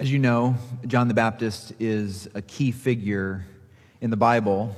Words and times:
As 0.00 0.10
you 0.10 0.18
know, 0.18 0.56
John 0.86 1.08
the 1.08 1.14
Baptist 1.14 1.74
is 1.78 2.26
a 2.32 2.40
key 2.40 2.72
figure 2.72 3.44
in 4.00 4.08
the 4.08 4.16
Bible. 4.16 4.74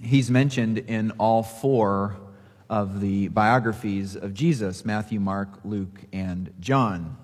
He's 0.00 0.30
mentioned 0.30 0.78
in 0.78 1.10
all 1.18 1.42
four 1.42 2.16
of 2.70 3.02
the 3.02 3.28
biographies 3.28 4.16
of 4.16 4.32
Jesus 4.32 4.86
Matthew, 4.86 5.20
Mark, 5.20 5.50
Luke, 5.64 6.00
and 6.14 6.50
John. 6.60 7.18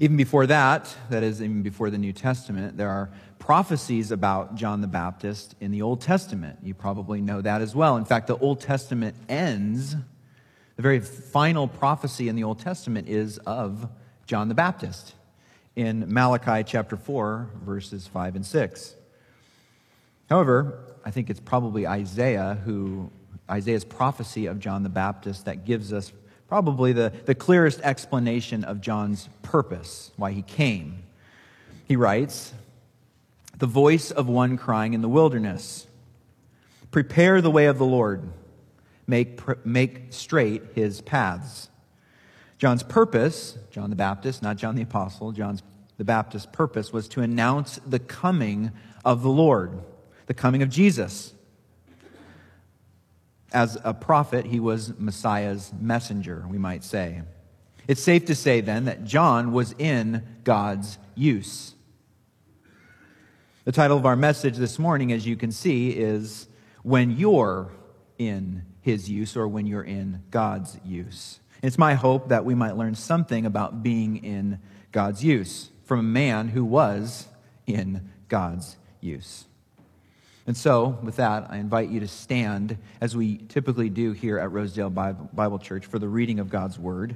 Even 0.00 0.16
before 0.16 0.48
that, 0.48 0.92
that 1.10 1.22
is, 1.22 1.40
even 1.40 1.62
before 1.62 1.90
the 1.90 1.98
New 1.98 2.12
Testament, 2.12 2.76
there 2.76 2.90
are 2.90 3.12
prophecies 3.38 4.10
about 4.10 4.56
John 4.56 4.80
the 4.80 4.88
Baptist 4.88 5.54
in 5.60 5.70
the 5.70 5.82
Old 5.82 6.00
Testament. 6.00 6.58
You 6.64 6.74
probably 6.74 7.20
know 7.20 7.40
that 7.40 7.62
as 7.62 7.72
well. 7.72 7.96
In 7.98 8.04
fact, 8.04 8.26
the 8.26 8.38
Old 8.38 8.60
Testament 8.60 9.14
ends, 9.28 9.94
the 10.74 10.82
very 10.82 10.98
final 10.98 11.68
prophecy 11.68 12.28
in 12.28 12.34
the 12.34 12.42
Old 12.42 12.58
Testament 12.58 13.08
is 13.08 13.38
of 13.38 13.88
John 14.26 14.48
the 14.48 14.56
Baptist 14.56 15.14
in 15.76 16.12
Malachi 16.12 16.64
chapter 16.64 16.96
4, 16.96 17.48
verses 17.64 18.06
5 18.06 18.36
and 18.36 18.46
6. 18.46 18.94
However, 20.28 20.78
I 21.04 21.10
think 21.10 21.30
it's 21.30 21.40
probably 21.40 21.86
Isaiah 21.86 22.58
who, 22.64 23.10
Isaiah's 23.50 23.84
prophecy 23.84 24.46
of 24.46 24.60
John 24.60 24.82
the 24.82 24.88
Baptist 24.88 25.46
that 25.46 25.64
gives 25.64 25.92
us 25.92 26.12
probably 26.48 26.92
the, 26.92 27.12
the 27.24 27.34
clearest 27.34 27.80
explanation 27.80 28.64
of 28.64 28.80
John's 28.80 29.28
purpose, 29.42 30.10
why 30.16 30.32
he 30.32 30.42
came. 30.42 31.02
He 31.88 31.96
writes, 31.96 32.52
The 33.58 33.66
voice 33.66 34.10
of 34.10 34.28
one 34.28 34.58
crying 34.58 34.92
in 34.92 35.00
the 35.00 35.08
wilderness, 35.08 35.86
Prepare 36.90 37.40
the 37.40 37.50
way 37.50 37.66
of 37.66 37.78
the 37.78 37.86
Lord, 37.86 38.22
make, 39.06 39.40
make 39.66 40.08
straight 40.10 40.62
his 40.74 41.00
paths. 41.00 41.70
John's 42.62 42.84
purpose, 42.84 43.58
John 43.72 43.90
the 43.90 43.96
Baptist, 43.96 44.40
not 44.40 44.56
John 44.56 44.76
the 44.76 44.82
Apostle, 44.82 45.32
John's 45.32 45.64
the 45.96 46.04
Baptist's 46.04 46.48
purpose 46.52 46.92
was 46.92 47.08
to 47.08 47.20
announce 47.20 47.80
the 47.84 47.98
coming 47.98 48.70
of 49.04 49.22
the 49.22 49.30
Lord, 49.30 49.82
the 50.26 50.34
coming 50.34 50.62
of 50.62 50.68
Jesus. 50.68 51.34
As 53.52 53.76
a 53.82 53.92
prophet, 53.92 54.46
he 54.46 54.60
was 54.60 54.96
Messiah's 54.96 55.72
messenger, 55.80 56.44
we 56.48 56.56
might 56.56 56.84
say. 56.84 57.22
It's 57.88 58.00
safe 58.00 58.26
to 58.26 58.34
say 58.36 58.60
then 58.60 58.84
that 58.84 59.02
John 59.02 59.50
was 59.50 59.74
in 59.76 60.22
God's 60.44 60.98
use. 61.16 61.74
The 63.64 63.72
title 63.72 63.96
of 63.96 64.06
our 64.06 64.14
message 64.14 64.56
this 64.56 64.78
morning, 64.78 65.10
as 65.10 65.26
you 65.26 65.34
can 65.34 65.50
see, 65.50 65.90
is 65.90 66.46
When 66.84 67.10
You're 67.10 67.72
in 68.18 68.62
His 68.82 69.10
Use 69.10 69.36
or 69.36 69.48
When 69.48 69.66
You're 69.66 69.82
in 69.82 70.22
God's 70.30 70.78
Use. 70.84 71.40
It's 71.62 71.78
my 71.78 71.94
hope 71.94 72.28
that 72.28 72.44
we 72.44 72.56
might 72.56 72.76
learn 72.76 72.96
something 72.96 73.46
about 73.46 73.84
being 73.84 74.24
in 74.24 74.58
God's 74.90 75.22
use 75.24 75.70
from 75.84 76.00
a 76.00 76.02
man 76.02 76.48
who 76.48 76.64
was 76.64 77.28
in 77.68 78.10
God's 78.28 78.76
use. 79.00 79.44
And 80.44 80.56
so, 80.56 80.98
with 81.04 81.16
that, 81.16 81.46
I 81.50 81.58
invite 81.58 81.88
you 81.88 82.00
to 82.00 82.08
stand 82.08 82.76
as 83.00 83.16
we 83.16 83.36
typically 83.48 83.88
do 83.88 84.10
here 84.10 84.40
at 84.40 84.50
Rosedale 84.50 84.90
Bible 84.90 85.60
Church 85.60 85.86
for 85.86 86.00
the 86.00 86.08
reading 86.08 86.40
of 86.40 86.50
God's 86.50 86.80
Word. 86.80 87.14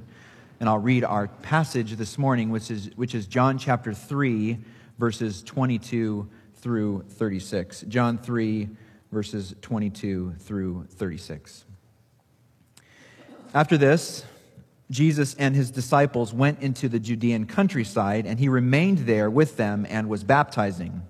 And 0.61 0.69
I'll 0.69 0.77
read 0.77 1.03
our 1.03 1.27
passage 1.27 1.97
this 1.97 2.17
morning, 2.17 2.49
which 2.49 2.71
is, 2.71 2.89
which 2.95 3.13
is 3.13 3.27
John 3.27 3.57
chapter 3.57 3.93
3, 3.93 4.57
verses 4.97 5.43
22 5.43 6.29
through 6.55 7.03
36. 7.09 7.81
John 7.89 8.17
3, 8.17 8.69
verses 9.11 9.55
22 9.61 10.35
through 10.39 10.85
36. 10.91 11.65
After 13.53 13.77
this, 13.77 14.23
Jesus 14.89 15.35
and 15.35 15.55
his 15.55 15.69
disciples 15.69 16.33
went 16.33 16.61
into 16.61 16.87
the 16.87 16.99
Judean 16.99 17.45
countryside, 17.45 18.25
and 18.25 18.39
he 18.39 18.47
remained 18.47 18.99
there 18.99 19.29
with 19.29 19.57
them 19.57 19.85
and 19.89 20.07
was 20.07 20.23
baptizing. 20.23 21.01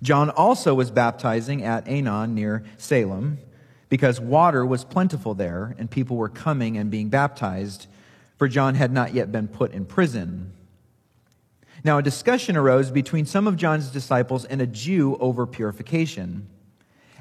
John 0.00 0.30
also 0.30 0.74
was 0.74 0.90
baptizing 0.90 1.62
at 1.64 1.86
Aenon 1.86 2.34
near 2.34 2.64
Salem, 2.78 3.38
because 3.88 4.20
water 4.20 4.64
was 4.64 4.84
plentiful 4.84 5.34
there, 5.34 5.74
and 5.78 5.90
people 5.90 6.16
were 6.16 6.28
coming 6.28 6.78
and 6.78 6.90
being 6.90 7.08
baptized, 7.08 7.86
for 8.36 8.48
John 8.48 8.74
had 8.74 8.92
not 8.92 9.12
yet 9.12 9.32
been 9.32 9.48
put 9.48 9.72
in 9.72 9.84
prison. 9.84 10.52
Now, 11.84 11.98
a 11.98 12.02
discussion 12.02 12.56
arose 12.56 12.90
between 12.90 13.26
some 13.26 13.46
of 13.46 13.56
John's 13.56 13.90
disciples 13.90 14.44
and 14.44 14.60
a 14.60 14.66
Jew 14.66 15.16
over 15.20 15.46
purification. 15.46 16.48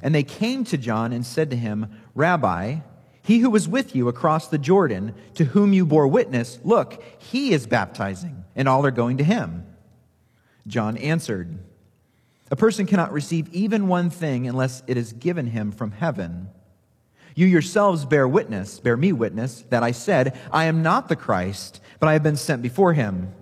And 0.02 0.13
they 0.13 0.24
came 0.24 0.63
to 0.66 0.78
John 0.78 1.13
and 1.13 1.25
said 1.25 1.50
to 1.50 1.56
him, 1.56 1.92
Rabbi, 2.16 2.78
he 3.28 3.40
who 3.40 3.50
was 3.50 3.68
with 3.68 3.94
you 3.94 4.08
across 4.08 4.48
the 4.48 4.58
Jordan, 4.58 5.14
to 5.34 5.44
whom 5.44 5.74
you 5.74 5.86
bore 5.86 6.08
witness, 6.08 6.60
look, 6.64 7.04
he 7.20 7.52
is 7.52 7.68
baptizing, 7.68 8.46
and 8.56 8.70
all 8.70 8.86
are 8.86 8.92
going 8.92 9.18
to 9.18 9.24
him. 9.26 9.66
John 10.66 10.96
answered, 10.96 11.60
A 12.50 12.56
person 12.56 12.86
cannot 12.86 13.12
receive 13.12 13.54
even 13.54 13.90
one 13.90 14.10
thing 14.10 14.48
unless 14.48 14.82
it 14.88 14.96
is 14.96 15.12
given 15.12 15.48
him 15.48 15.74
from 15.74 15.92
heaven. 15.92 16.48
You 17.36 17.46
yourselves 17.48 18.06
bear 18.06 18.30
witness, 18.30 18.80
bear 18.80 18.96
me 18.96 19.12
witness, 19.12 19.66
that 19.72 19.84
I 19.84 19.92
said, 19.92 20.40
I 20.50 20.64
am 20.64 20.82
not 20.82 21.10
the 21.10 21.18
Christ, 21.18 21.82
but 22.00 22.08
I 22.08 22.14
have 22.14 22.24
been 22.24 22.38
sent 22.38 22.62
before 22.62 22.94
him. 22.94 23.34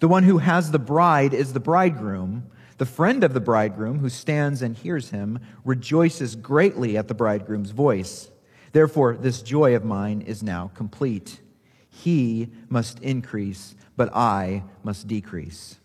The 0.00 0.08
one 0.08 0.24
who 0.24 0.36
has 0.36 0.72
the 0.72 0.78
bride 0.78 1.32
is 1.32 1.54
the 1.54 1.58
bridegroom. 1.58 2.50
The 2.76 2.84
friend 2.84 3.24
of 3.24 3.32
the 3.32 3.40
bridegroom, 3.40 4.00
who 4.00 4.10
stands 4.10 4.60
and 4.60 4.76
hears 4.76 5.08
him, 5.08 5.38
rejoices 5.64 6.36
greatly 6.36 6.98
at 6.98 7.08
the 7.08 7.14
bridegroom's 7.14 7.70
voice. 7.70 8.28
Therefore, 8.74 9.14
this 9.14 9.40
joy 9.40 9.76
of 9.76 9.84
mine 9.84 10.20
is 10.20 10.42
now 10.42 10.72
complete. 10.74 11.40
He 11.88 12.48
must 12.68 12.98
increase, 12.98 13.76
but 13.96 14.12
I 14.12 14.64
must 14.82 15.06
decrease. 15.06 15.78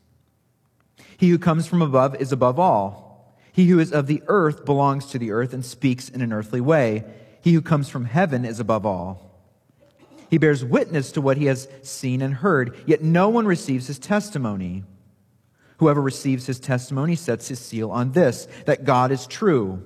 He 1.15 1.29
who 1.29 1.37
comes 1.37 1.67
from 1.67 1.83
above 1.83 2.15
is 2.15 2.31
above 2.31 2.57
all. 2.57 3.35
He 3.51 3.67
who 3.67 3.77
is 3.77 3.93
of 3.93 4.07
the 4.07 4.23
earth 4.25 4.65
belongs 4.65 5.05
to 5.11 5.19
the 5.19 5.29
earth 5.29 5.53
and 5.53 5.63
speaks 5.63 6.09
in 6.09 6.23
an 6.23 6.33
earthly 6.33 6.61
way. 6.61 7.03
He 7.41 7.53
who 7.53 7.61
comes 7.61 7.89
from 7.89 8.05
heaven 8.05 8.43
is 8.43 8.59
above 8.59 8.87
all. 8.87 9.39
He 10.27 10.39
bears 10.39 10.65
witness 10.65 11.11
to 11.11 11.21
what 11.21 11.37
he 11.37 11.45
has 11.45 11.67
seen 11.83 12.23
and 12.23 12.33
heard, 12.33 12.75
yet 12.87 13.03
no 13.03 13.29
one 13.29 13.45
receives 13.45 13.85
his 13.85 13.99
testimony. 13.99 14.83
Whoever 15.77 16.01
receives 16.01 16.47
his 16.47 16.59
testimony 16.59 17.15
sets 17.15 17.49
his 17.49 17.59
seal 17.59 17.91
on 17.91 18.13
this, 18.13 18.47
that 18.65 18.83
God 18.83 19.11
is 19.11 19.27
true. 19.27 19.85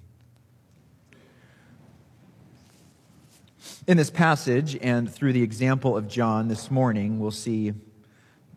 In 3.87 3.97
this 3.97 4.09
passage, 4.09 4.77
and 4.81 5.11
through 5.11 5.33
the 5.33 5.41
example 5.43 5.97
of 5.97 6.07
John 6.07 6.47
this 6.47 6.69
morning, 6.69 7.19
we'll 7.19 7.31
see 7.31 7.73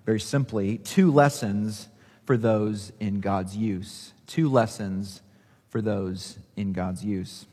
very 0.05 0.21
simply 0.21 0.79
two 0.79 1.11
lessons 1.11 1.89
for 2.25 2.37
those 2.37 2.93
in 3.01 3.21
God's 3.21 3.57
use. 3.57 4.13
Two 4.27 4.51
lessons 4.51 5.23
for 5.69 5.81
those 5.81 6.39
in 6.57 6.73
God's 6.73 7.05
use. 7.05 7.47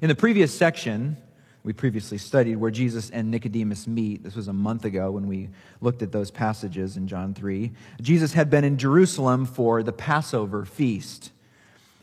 In 0.00 0.08
the 0.08 0.14
previous 0.14 0.56
section, 0.56 1.16
we 1.62 1.72
previously 1.72 2.16
studied 2.16 2.56
where 2.56 2.70
Jesus 2.70 3.10
and 3.10 3.30
Nicodemus 3.30 3.86
meet. 3.86 4.22
This 4.22 4.34
was 4.34 4.48
a 4.48 4.52
month 4.52 4.84
ago 4.84 5.10
when 5.10 5.26
we 5.26 5.50
looked 5.80 6.02
at 6.02 6.12
those 6.12 6.30
passages 6.30 6.96
in 6.96 7.06
John 7.06 7.34
3. 7.34 7.70
Jesus 8.00 8.32
had 8.32 8.48
been 8.48 8.64
in 8.64 8.78
Jerusalem 8.78 9.44
for 9.44 9.82
the 9.82 9.92
Passover 9.92 10.64
feast. 10.64 11.32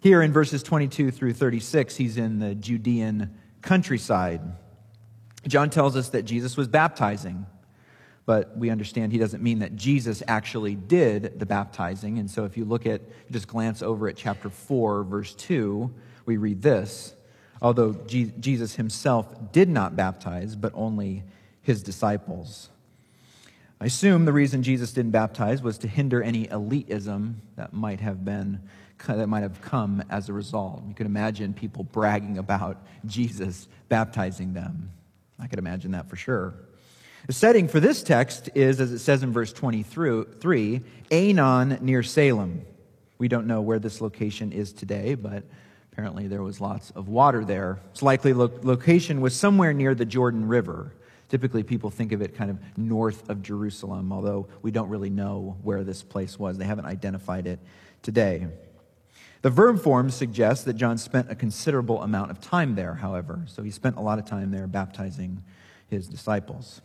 Here 0.01 0.22
in 0.22 0.31
verses 0.31 0.62
22 0.62 1.09
through 1.09 1.33
36, 1.33 1.95
he's 1.95 2.18
in 2.18 2.38
the 2.38 2.54
Judean 2.54 3.36
countryside. 3.62 4.42
John 5.48 5.69
tells 5.69 5.95
us 5.95 6.09
that 6.09 6.24
Jesus 6.24 6.57
was 6.57 6.68
baptizing, 6.68 7.45
but 8.25 8.57
we 8.57 8.69
understand 8.69 9.12
he 9.12 9.18
doesn't 9.18 9.42
mean 9.42 9.59
that 9.59 9.75
Jesus 9.75 10.21
actually 10.27 10.75
did 10.75 11.39
the 11.39 11.45
baptizing. 11.45 12.19
And 12.19 12.30
so 12.30 12.44
if 12.45 12.57
you 12.57 12.65
look 12.65 12.86
at, 12.86 13.01
just 13.31 13.48
glance 13.48 13.81
over 13.81 14.07
at 14.07 14.18
chapter 14.18 14.50
4, 14.50 15.04
verse 15.04 15.33
2, 15.36 15.94
we 16.25 16.38
read 16.38 16.62
this. 16.62 17.13
Although 17.62 17.94
Jesus 17.94 18.75
himself 18.75 19.51
did 19.51 19.69
not 19.69 19.95
baptize, 19.95 20.56
but 20.56 20.71
only 20.75 21.24
his 21.62 21.81
disciples. 21.81 22.69
I 23.80 23.86
assume 23.86 24.25
the 24.25 24.33
reason 24.33 24.63
Jesus 24.63 24.92
didn't 24.92 25.12
baptize 25.12 25.62
was 25.62 25.77
to 25.80 25.88
hinder 25.88 26.21
any 26.21 26.48
elitism 26.48 27.36
that 27.56 27.74
might 27.74 28.00
have 28.00 28.25
been 28.25 28.62
that 29.07 29.27
might 29.27 29.44
have 29.44 29.61
come 29.61 30.03
as 30.09 30.29
a 30.29 30.33
result. 30.33 30.83
You 30.88 30.94
could 30.94 31.05
imagine 31.05 31.53
people 31.53 31.83
bragging 31.83 32.38
about 32.38 32.77
Jesus 33.05 33.67
baptizing 33.89 34.53
them. 34.53 34.91
I 35.39 35.47
could 35.47 35.59
imagine 35.59 35.91
that 35.91 36.09
for 36.09 36.15
sure. 36.15 36.55
The 37.27 37.33
setting 37.33 37.67
for 37.67 37.79
this 37.79 38.03
text 38.03 38.49
is, 38.55 38.79
as 38.79 38.91
it 38.91 38.99
says 38.99 39.21
in 39.21 39.33
verse 39.33 39.51
23, 39.51 40.81
Aenon 41.11 41.81
near 41.81 42.01
Salem. 42.03 42.65
We 43.17 43.27
don't 43.27 43.47
know 43.47 43.61
where 43.61 43.79
this 43.79 44.01
location 44.01 44.51
is 44.51 44.71
today, 44.71 45.15
but 45.15 45.44
apparently 45.91 46.27
there 46.27 46.44
was 46.44 46.61
lots 46.61 46.91
of 46.91 47.09
water 47.09 47.44
there. 47.44 47.79
It's 47.91 48.01
likely 48.01 48.33
lo- 48.33 48.51
location 48.61 49.19
was 49.19 49.35
somewhere 49.35 49.73
near 49.73 49.95
the 49.95 50.05
Jordan 50.05 50.47
River. 50.47 50.94
Typically, 51.29 51.63
people 51.63 51.89
think 51.89 52.13
of 52.13 52.21
it 52.21 52.35
kind 52.35 52.49
of 52.49 52.59
north 52.77 53.29
of 53.29 53.41
Jerusalem, 53.41 54.13
although 54.13 54.47
we 54.61 54.71
don't 54.71 54.88
really 54.88 55.09
know 55.09 55.57
where 55.63 55.83
this 55.83 56.03
place 56.03 56.39
was. 56.39 56.57
They 56.57 56.65
haven't 56.65 56.85
identified 56.85 57.47
it 57.47 57.59
today. 58.01 58.47
The 59.47 59.51
verb 59.51 59.79
form 59.79 60.09
suggests 60.09 60.65
that 60.65 60.73
John 60.73 60.97
spent 60.97 61.31
a 61.31 61.35
considerable 61.35 62.03
amount 62.03 62.31
of 62.31 62.41
time 62.41 62.75
there, 62.75 62.95
however. 62.95 63.44
So 63.45 63.63
he 63.63 63.71
spent 63.71 63.95
a 63.95 64.01
lot 64.01 64.19
of 64.19 64.25
time 64.25 64.51
there 64.51 64.67
baptizing 64.67 65.41
his 65.89 66.09
disciples. 66.09 66.81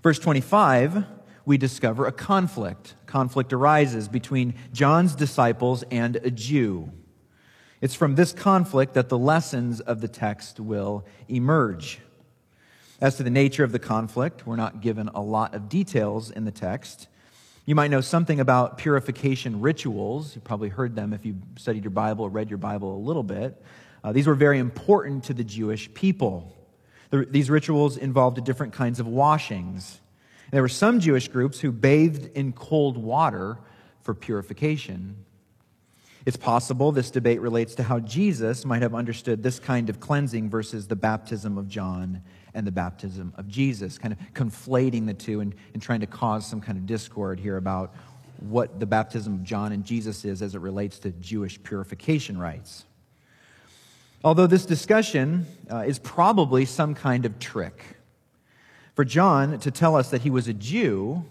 Verse 0.00 0.20
25, 0.20 1.04
we 1.44 1.58
discover 1.58 2.06
a 2.06 2.12
conflict. 2.12 2.94
Conflict 3.06 3.52
arises 3.52 4.06
between 4.06 4.54
John's 4.72 5.16
disciples 5.16 5.82
and 5.90 6.14
a 6.22 6.30
Jew. 6.30 6.92
It's 7.80 7.96
from 7.96 8.14
this 8.14 8.32
conflict 8.32 8.94
that 8.94 9.08
the 9.08 9.18
lessons 9.18 9.80
of 9.80 10.00
the 10.00 10.06
text 10.06 10.60
will 10.60 11.04
emerge. 11.26 11.98
As 13.00 13.16
to 13.16 13.24
the 13.24 13.28
nature 13.28 13.64
of 13.64 13.72
the 13.72 13.80
conflict, 13.80 14.46
we're 14.46 14.54
not 14.54 14.80
given 14.80 15.08
a 15.08 15.20
lot 15.20 15.56
of 15.56 15.68
details 15.68 16.30
in 16.30 16.44
the 16.44 16.52
text. 16.52 17.08
You 17.70 17.76
might 17.76 17.92
know 17.92 18.00
something 18.00 18.40
about 18.40 18.78
purification 18.78 19.60
rituals. 19.60 20.34
You 20.34 20.40
probably 20.40 20.70
heard 20.70 20.96
them 20.96 21.12
if 21.12 21.24
you 21.24 21.36
studied 21.56 21.84
your 21.84 21.92
Bible 21.92 22.24
or 22.24 22.28
read 22.28 22.50
your 22.50 22.58
Bible 22.58 22.96
a 22.96 22.98
little 22.98 23.22
bit. 23.22 23.62
Uh, 24.02 24.10
these 24.10 24.26
were 24.26 24.34
very 24.34 24.58
important 24.58 25.22
to 25.22 25.34
the 25.34 25.44
Jewish 25.44 25.94
people. 25.94 26.52
The, 27.10 27.26
these 27.26 27.48
rituals 27.48 27.96
involved 27.96 28.42
different 28.42 28.72
kinds 28.72 28.98
of 28.98 29.06
washings. 29.06 30.00
There 30.50 30.62
were 30.62 30.68
some 30.68 30.98
Jewish 30.98 31.28
groups 31.28 31.60
who 31.60 31.70
bathed 31.70 32.36
in 32.36 32.54
cold 32.54 32.96
water 32.96 33.58
for 34.02 34.14
purification. 34.14 35.24
It's 36.26 36.36
possible 36.36 36.90
this 36.90 37.12
debate 37.12 37.40
relates 37.40 37.76
to 37.76 37.84
how 37.84 38.00
Jesus 38.00 38.64
might 38.64 38.82
have 38.82 38.96
understood 38.96 39.44
this 39.44 39.60
kind 39.60 39.88
of 39.88 40.00
cleansing 40.00 40.50
versus 40.50 40.88
the 40.88 40.96
baptism 40.96 41.56
of 41.56 41.68
John 41.68 42.22
and 42.54 42.66
the 42.66 42.72
baptism 42.72 43.32
of 43.36 43.48
Jesus, 43.48 43.98
kind 43.98 44.12
of 44.12 44.18
conflating 44.34 45.06
the 45.06 45.14
two 45.14 45.40
and, 45.40 45.54
and 45.72 45.82
trying 45.82 46.00
to 46.00 46.06
cause 46.06 46.46
some 46.46 46.60
kind 46.60 46.76
of 46.78 46.86
discord 46.86 47.38
here 47.38 47.56
about 47.56 47.94
what 48.38 48.80
the 48.80 48.86
baptism 48.86 49.34
of 49.34 49.44
John 49.44 49.72
and 49.72 49.84
Jesus 49.84 50.24
is 50.24 50.42
as 50.42 50.54
it 50.54 50.60
relates 50.60 50.98
to 51.00 51.10
Jewish 51.10 51.62
purification 51.62 52.38
rites. 52.38 52.84
Although 54.24 54.46
this 54.46 54.66
discussion 54.66 55.46
uh, 55.70 55.78
is 55.78 55.98
probably 55.98 56.64
some 56.64 56.94
kind 56.94 57.24
of 57.24 57.38
trick. 57.38 57.96
For 58.94 59.04
John 59.04 59.58
to 59.60 59.70
tell 59.70 59.96
us 59.96 60.10
that 60.10 60.22
he 60.22 60.30
was 60.30 60.48
a 60.48 60.52
Jew 60.52 61.24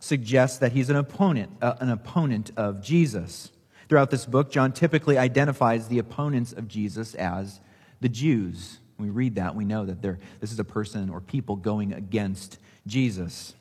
suggests 0.00 0.58
that 0.58 0.72
he's 0.72 0.90
an 0.90 0.96
opponent, 0.96 1.50
uh, 1.60 1.74
an 1.80 1.90
opponent 1.90 2.50
of 2.56 2.82
Jesus. 2.82 3.50
Throughout 3.88 4.10
this 4.10 4.26
book, 4.26 4.50
John 4.50 4.72
typically 4.72 5.18
identifies 5.18 5.88
the 5.88 5.98
opponents 5.98 6.52
of 6.52 6.68
Jesus 6.68 7.14
as 7.14 7.60
the 8.00 8.08
Jews. 8.08 8.79
When 9.00 9.08
we 9.08 9.14
read 9.14 9.36
that, 9.36 9.54
we 9.54 9.64
know 9.64 9.86
that 9.86 10.02
this 10.02 10.52
is 10.52 10.58
a 10.58 10.64
person 10.64 11.08
or 11.08 11.22
people 11.22 11.56
going 11.56 11.94
against 11.94 12.58
Jesus. 12.86 13.54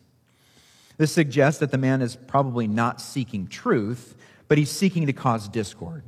This 0.98 1.14
suggests 1.14 1.62
that 1.62 1.72
the 1.72 1.78
man 1.78 2.02
is 2.02 2.18
probably 2.18 2.68
not 2.68 3.00
seeking 3.00 3.48
truth, 3.48 4.18
but 4.50 4.58
he's 4.58 4.70
seeking 4.70 5.08
to 5.08 5.14
cause 5.14 5.48
discord. 5.48 6.04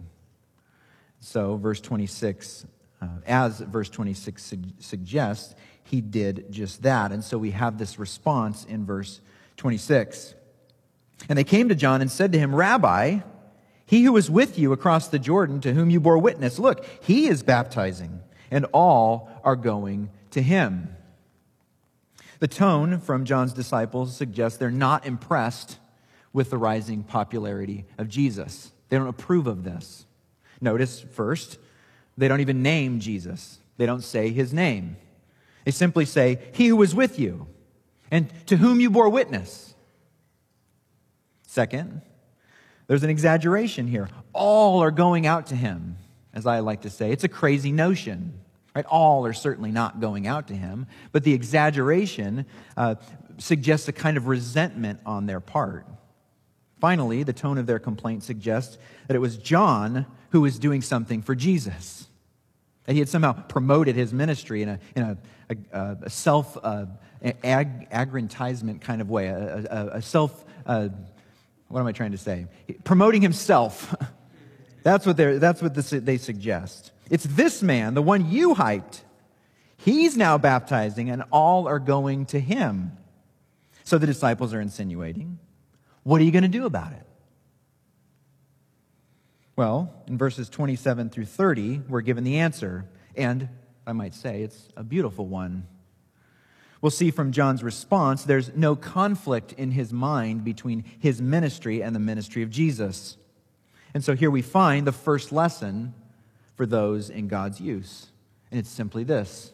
So, 1.22 1.56
verse 1.56 1.80
26, 1.80 2.66
uh, 3.02 3.08
as 3.26 3.62
verse 3.62 3.90
26 3.90 4.44
su- 4.44 4.58
suggests, 4.80 5.56
he 5.86 6.02
did 6.02 6.52
just 6.52 6.82
that. 6.84 7.14
And 7.14 7.24
so 7.24 7.38
we 7.38 7.52
have 7.52 7.78
this 7.78 7.98
response 7.98 8.66
in 8.66 8.86
verse 8.86 9.22
26. 9.56 10.36
And 11.30 11.40
they 11.40 11.46
came 11.46 11.70
to 11.70 11.76
John 11.76 12.02
and 12.02 12.12
said 12.12 12.34
to 12.34 12.38
him, 12.38 12.54
Rabbi, 12.54 13.20
he 13.86 14.04
who 14.04 14.12
was 14.12 14.30
with 14.30 14.60
you 14.60 14.74
across 14.74 15.08
the 15.08 15.20
Jordan, 15.20 15.62
to 15.62 15.74
whom 15.74 15.90
you 15.90 16.02
bore 16.02 16.18
witness, 16.18 16.60
look, 16.60 16.86
he 17.02 17.28
is 17.28 17.44
baptizing 17.44 18.21
and 18.52 18.66
all 18.74 19.30
are 19.44 19.56
going 19.56 20.10
to 20.32 20.42
him. 20.42 20.96
The 22.40 22.48
tone 22.48 23.00
from 23.00 23.26
John's 23.26 23.54
disciples 23.54 24.16
suggests 24.16 24.58
they're 24.58 24.70
not 24.70 25.06
impressed 25.06 25.78
with 26.34 26.50
the 26.50 26.58
rising 26.58 27.04
popularity 27.04 27.86
of 27.98 28.10
Jesus. 28.10 28.72
They 28.90 28.98
don't 28.98 29.08
approve 29.08 29.48
of 29.48 29.64
this. 29.64 30.06
Notice 30.60 31.02
first, 31.02 31.58
they 32.18 32.28
don't 32.28 32.42
even 32.42 32.62
name 32.62 33.00
Jesus, 33.00 33.60
they 33.78 33.86
don't 33.86 34.04
say 34.04 34.30
his 34.30 34.54
name. 34.54 34.98
They 35.66 35.72
simply 35.72 36.06
say, 36.06 36.40
He 36.54 36.68
who 36.68 36.76
was 36.76 36.96
with 36.96 37.20
you, 37.20 37.48
and 38.10 38.32
to 38.48 38.58
whom 38.58 38.80
you 38.80 38.90
bore 38.90 39.10
witness. 39.10 39.76
Second, 41.48 42.02
there's 42.88 43.04
an 43.04 43.10
exaggeration 43.10 43.88
here. 43.88 44.10
All 44.34 44.82
are 44.82 44.92
going 44.92 45.28
out 45.28 45.48
to 45.48 45.56
him, 45.56 45.98
as 46.34 46.46
I 46.46 46.60
like 46.60 46.82
to 46.82 46.90
say. 46.90 47.12
It's 47.12 47.24
a 47.24 47.30
crazy 47.30 47.72
notion. 47.72 48.34
Right? 48.76 48.86
All 48.86 49.26
are 49.26 49.34
certainly 49.34 49.72
not 49.72 50.00
going 50.00 50.28
out 50.28 50.48
to 50.48 50.54
him, 50.54 50.88
but 51.12 51.24
the 51.24 51.34
exaggeration 51.34 52.46
uh, 52.78 52.96
suggests 53.38 53.88
a 53.90 53.92
kind 53.92 54.16
of 54.16 54.28
resentment 54.28 55.02
on 55.06 55.26
their 55.26 55.42
part. 55.42 55.86
Finally, 56.80 57.24
the 57.24 57.34
tone 57.34 57.58
of 57.58 57.66
their 57.68 57.80
complaint 57.80 58.24
suggests 58.24 58.78
that 59.08 59.16
it 59.16 59.20
was 59.20 59.38
John 59.38 60.06
who 60.30 60.42
was 60.42 60.58
doing 60.58 60.82
something 60.82 61.22
for 61.22 61.36
Jesus. 61.36 62.08
That 62.86 62.94
he 62.94 63.00
had 63.00 63.10
somehow 63.10 63.34
promoted 63.34 63.96
his 63.96 64.14
ministry 64.14 64.64
in 64.64 64.70
a, 64.70 64.80
in 64.96 65.04
a, 65.04 65.18
a, 65.72 65.98
a 66.04 66.10
self 66.10 66.58
uh, 66.64 66.86
ag- 67.44 67.88
aggrandizement 67.92 68.82
kind 68.82 69.02
of 69.02 69.10
way, 69.10 69.28
a, 69.28 69.90
a 69.94 70.02
self, 70.02 70.46
uh, 70.66 70.90
what 71.68 71.82
am 71.82 71.88
I 71.88 71.92
trying 71.92 72.12
to 72.12 72.18
say? 72.18 72.48
Promoting 72.84 73.22
himself. 73.22 73.94
that's 74.84 75.06
what, 75.06 75.18
that's 75.18 75.62
what 75.62 75.74
they 75.74 76.18
suggest. 76.18 76.92
It's 77.10 77.26
this 77.26 77.62
man, 77.62 77.94
the 77.94 78.02
one 78.02 78.30
you 78.30 78.56
hyped. 78.56 79.02
He's 79.78 80.16
now 80.16 80.38
baptizing, 80.38 81.10
and 81.10 81.24
all 81.32 81.68
are 81.68 81.80
going 81.80 82.26
to 82.28 82.40
him. 82.40 82.98
So 83.84 83.98
the 83.98 84.08
disciples 84.08 84.54
are 84.54 84.62
insinuating, 84.62 85.40
What 86.04 86.22
are 86.22 86.24
you 86.24 86.32
going 86.32 86.44
to 86.44 86.50
do 86.50 86.66
about 86.66 86.94
it? 86.94 87.06
Well, 89.56 89.94
in 90.08 90.18
verses 90.18 90.50
27 90.50 91.10
through 91.10 91.26
30, 91.26 91.82
we're 91.90 92.02
given 92.02 92.24
the 92.24 92.40
answer. 92.40 92.86
And 93.16 93.50
I 93.86 93.94
might 93.94 94.16
say 94.16 94.44
it's 94.44 94.70
a 94.78 94.84
beautiful 94.84 95.28
one. 95.28 95.68
We'll 96.82 96.90
see 96.90 97.12
from 97.12 97.32
John's 97.32 97.62
response 97.62 98.24
there's 98.24 98.56
no 98.56 98.76
conflict 98.76 99.54
in 99.54 99.72
his 99.72 99.94
mind 99.94 100.44
between 100.44 100.84
his 101.00 101.22
ministry 101.22 101.84
and 101.84 101.94
the 101.96 102.00
ministry 102.00 102.42
of 102.42 102.50
Jesus. 102.50 103.18
And 103.94 104.04
so 104.04 104.16
here 104.16 104.32
we 104.32 104.42
find 104.42 104.88
the 104.88 104.92
first 104.92 105.32
lesson 105.32 105.94
for 106.56 106.66
those 106.66 107.10
in 107.10 107.28
God's 107.28 107.60
use. 107.60 108.08
And 108.50 108.60
it's 108.60 108.70
simply 108.70 109.04
this 109.04 109.54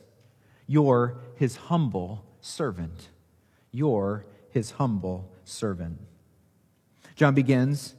You're 0.68 1.18
his 1.36 1.56
humble 1.56 2.26
servant. 2.42 3.10
You're 3.72 4.26
his 4.50 4.72
humble 4.72 5.32
servant. 5.44 6.00
John 7.16 7.34
begins 7.34 7.96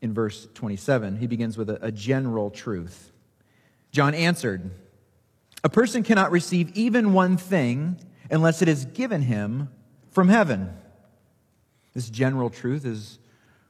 in 0.00 0.14
verse 0.14 0.48
27. 0.54 1.16
He 1.16 1.26
begins 1.26 1.58
with 1.58 1.70
a, 1.70 1.78
a 1.84 1.92
general 1.92 2.50
truth. 2.50 3.12
John 3.92 4.14
answered, 4.14 4.70
A 5.62 5.68
person 5.68 6.02
cannot 6.02 6.30
receive 6.30 6.70
even 6.76 7.12
one 7.12 7.36
thing 7.36 7.98
unless 8.30 8.62
it 8.62 8.68
is 8.68 8.84
given 8.86 9.22
him 9.22 9.68
from 10.10 10.28
heaven. 10.28 10.72
This 11.92 12.08
general 12.08 12.50
truth 12.50 12.86
is 12.86 13.18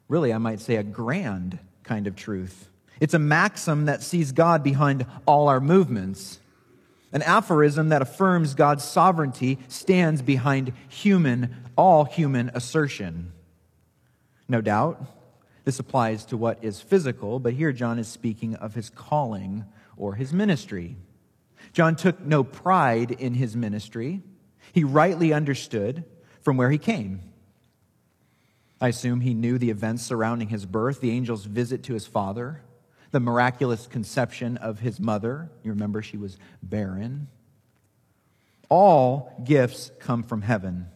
really, 0.08 0.32
I 0.32 0.38
might 0.38 0.60
say, 0.60 0.76
a 0.76 0.82
grand 0.82 1.58
kind 1.90 2.06
of 2.06 2.14
truth. 2.14 2.68
It's 3.00 3.14
a 3.14 3.18
maxim 3.18 3.86
that 3.86 4.00
sees 4.00 4.30
God 4.30 4.62
behind 4.62 5.06
all 5.26 5.48
our 5.48 5.58
movements. 5.58 6.38
An 7.12 7.20
aphorism 7.22 7.88
that 7.88 8.00
affirms 8.00 8.54
God's 8.54 8.84
sovereignty 8.84 9.58
stands 9.66 10.22
behind 10.22 10.72
human, 10.88 11.52
all 11.74 12.04
human 12.04 12.52
assertion. 12.54 13.32
No 14.48 14.60
doubt, 14.60 15.04
this 15.64 15.80
applies 15.80 16.24
to 16.26 16.36
what 16.36 16.62
is 16.62 16.80
physical, 16.80 17.40
but 17.40 17.54
here 17.54 17.72
John 17.72 17.98
is 17.98 18.06
speaking 18.06 18.54
of 18.54 18.76
his 18.76 18.88
calling 18.88 19.64
or 19.96 20.14
his 20.14 20.32
ministry. 20.32 20.94
John 21.72 21.96
took 21.96 22.20
no 22.20 22.44
pride 22.44 23.10
in 23.10 23.34
his 23.34 23.56
ministry. 23.56 24.22
He 24.72 24.84
rightly 24.84 25.32
understood 25.32 26.04
from 26.40 26.56
where 26.56 26.70
he 26.70 26.78
came. 26.78 27.29
I 28.80 28.88
assume 28.88 29.20
he 29.20 29.34
knew 29.34 29.58
the 29.58 29.70
events 29.70 30.02
surrounding 30.02 30.48
his 30.48 30.64
birth, 30.64 31.00
the 31.00 31.10
angel's 31.10 31.44
visit 31.44 31.82
to 31.84 31.94
his 31.94 32.06
father, 32.06 32.62
the 33.10 33.20
miraculous 33.20 33.86
conception 33.86 34.56
of 34.56 34.80
his 34.80 34.98
mother. 34.98 35.50
You 35.62 35.72
remember 35.72 36.00
she 36.00 36.16
was 36.16 36.38
barren. 36.62 37.28
All 38.68 39.42
gifts 39.44 39.90
come 39.98 40.22
from 40.22 40.42
heaven, 40.42 40.86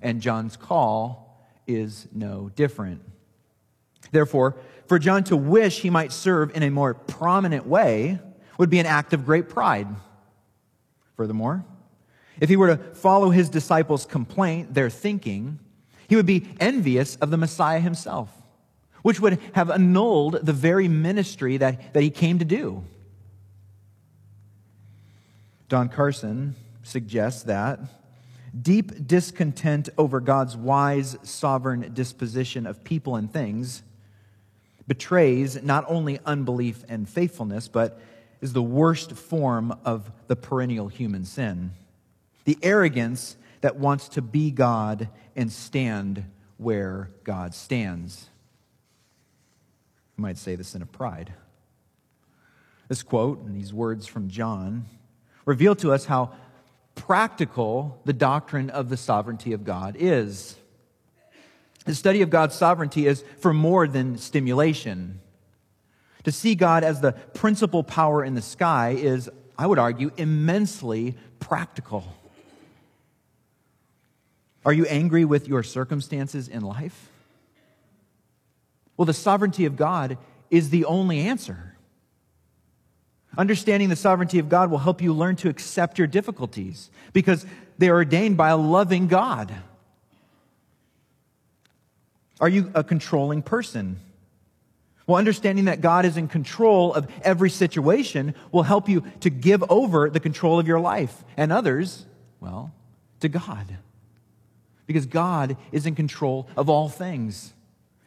and 0.00 0.22
John's 0.22 0.56
call 0.56 1.44
is 1.66 2.08
no 2.12 2.50
different. 2.56 3.02
Therefore, 4.10 4.56
for 4.86 4.98
John 4.98 5.24
to 5.24 5.36
wish 5.36 5.80
he 5.80 5.90
might 5.90 6.12
serve 6.12 6.56
in 6.56 6.62
a 6.62 6.70
more 6.70 6.94
prominent 6.94 7.66
way 7.66 8.20
would 8.56 8.70
be 8.70 8.78
an 8.78 8.86
act 8.86 9.12
of 9.12 9.26
great 9.26 9.50
pride. 9.50 9.88
Furthermore, 11.16 11.64
if 12.40 12.48
he 12.48 12.56
were 12.56 12.76
to 12.76 12.82
follow 12.94 13.30
his 13.30 13.50
disciples' 13.50 14.06
complaint, 14.06 14.72
their 14.72 14.88
thinking, 14.88 15.58
he 16.08 16.16
would 16.16 16.26
be 16.26 16.48
envious 16.58 17.16
of 17.16 17.30
the 17.30 17.36
Messiah 17.36 17.80
himself. 17.80 18.30
which 19.02 19.20
would 19.20 19.38
have 19.52 19.70
annulled 19.70 20.44
the 20.44 20.52
very 20.52 20.88
ministry 20.88 21.56
that, 21.56 21.94
that 21.94 22.02
he 22.02 22.10
came 22.10 22.38
to 22.38 22.44
do. 22.44 22.82
Don 25.68 25.88
Carson 25.88 26.56
suggests 26.82 27.42
that 27.44 27.80
deep 28.60 29.06
discontent 29.06 29.88
over 29.98 30.20
God's 30.20 30.56
wise, 30.56 31.16
sovereign 31.22 31.92
disposition 31.94 32.66
of 32.66 32.82
people 32.82 33.16
and 33.16 33.32
things 33.32 33.82
betrays 34.86 35.62
not 35.62 35.84
only 35.86 36.18
unbelief 36.24 36.82
and 36.88 37.08
faithfulness, 37.08 37.68
but 37.68 38.00
is 38.40 38.54
the 38.54 38.62
worst 38.62 39.12
form 39.12 39.78
of 39.84 40.10
the 40.28 40.36
perennial 40.36 40.88
human 40.88 41.24
sin. 41.24 41.72
The 42.44 42.58
arrogance 42.62 43.36
that 43.60 43.76
wants 43.76 44.08
to 44.10 44.22
be 44.22 44.50
God 44.50 45.08
and 45.36 45.52
stand 45.52 46.24
where 46.56 47.10
God 47.24 47.54
stands. 47.54 48.28
You 50.16 50.22
might 50.22 50.38
say 50.38 50.56
the 50.56 50.64
sin 50.64 50.82
of 50.82 50.90
pride. 50.92 51.32
This 52.88 53.02
quote 53.02 53.40
and 53.44 53.54
these 53.54 53.72
words 53.72 54.06
from 54.06 54.28
John 54.28 54.86
reveal 55.44 55.74
to 55.76 55.92
us 55.92 56.06
how 56.06 56.32
practical 56.94 58.00
the 58.04 58.12
doctrine 58.12 58.70
of 58.70 58.88
the 58.88 58.96
sovereignty 58.96 59.52
of 59.52 59.64
God 59.64 59.96
is. 59.98 60.56
The 61.84 61.94
study 61.94 62.22
of 62.22 62.30
God's 62.30 62.54
sovereignty 62.54 63.06
is 63.06 63.24
for 63.38 63.54
more 63.54 63.86
than 63.86 64.18
stimulation. 64.18 65.20
To 66.24 66.32
see 66.32 66.54
God 66.54 66.84
as 66.84 67.00
the 67.00 67.12
principal 67.12 67.82
power 67.82 68.24
in 68.24 68.34
the 68.34 68.42
sky 68.42 68.90
is, 68.90 69.30
I 69.56 69.66
would 69.66 69.78
argue, 69.78 70.10
immensely 70.16 71.16
practical. 71.38 72.04
Are 74.68 74.72
you 74.74 74.84
angry 74.84 75.24
with 75.24 75.48
your 75.48 75.62
circumstances 75.62 76.46
in 76.46 76.60
life? 76.60 77.08
Well, 78.98 79.06
the 79.06 79.14
sovereignty 79.14 79.64
of 79.64 79.76
God 79.76 80.18
is 80.50 80.68
the 80.68 80.84
only 80.84 81.20
answer. 81.20 81.74
Understanding 83.38 83.88
the 83.88 83.96
sovereignty 83.96 84.38
of 84.38 84.50
God 84.50 84.70
will 84.70 84.76
help 84.76 85.00
you 85.00 85.14
learn 85.14 85.36
to 85.36 85.48
accept 85.48 85.96
your 85.96 86.06
difficulties 86.06 86.90
because 87.14 87.46
they 87.78 87.88
are 87.88 87.94
ordained 87.94 88.36
by 88.36 88.50
a 88.50 88.58
loving 88.58 89.06
God. 89.06 89.54
Are 92.38 92.50
you 92.50 92.70
a 92.74 92.84
controlling 92.84 93.40
person? 93.40 93.98
Well, 95.06 95.16
understanding 95.16 95.64
that 95.64 95.80
God 95.80 96.04
is 96.04 96.18
in 96.18 96.28
control 96.28 96.92
of 96.92 97.08
every 97.22 97.48
situation 97.48 98.34
will 98.52 98.64
help 98.64 98.86
you 98.86 99.02
to 99.20 99.30
give 99.30 99.64
over 99.70 100.10
the 100.10 100.20
control 100.20 100.60
of 100.60 100.66
your 100.66 100.78
life 100.78 101.24
and 101.38 101.52
others, 101.52 102.04
well, 102.38 102.70
to 103.20 103.30
God. 103.30 103.78
Because 104.88 105.06
God 105.06 105.56
is 105.70 105.86
in 105.86 105.94
control 105.94 106.48
of 106.56 106.68
all 106.68 106.88
things. 106.88 107.52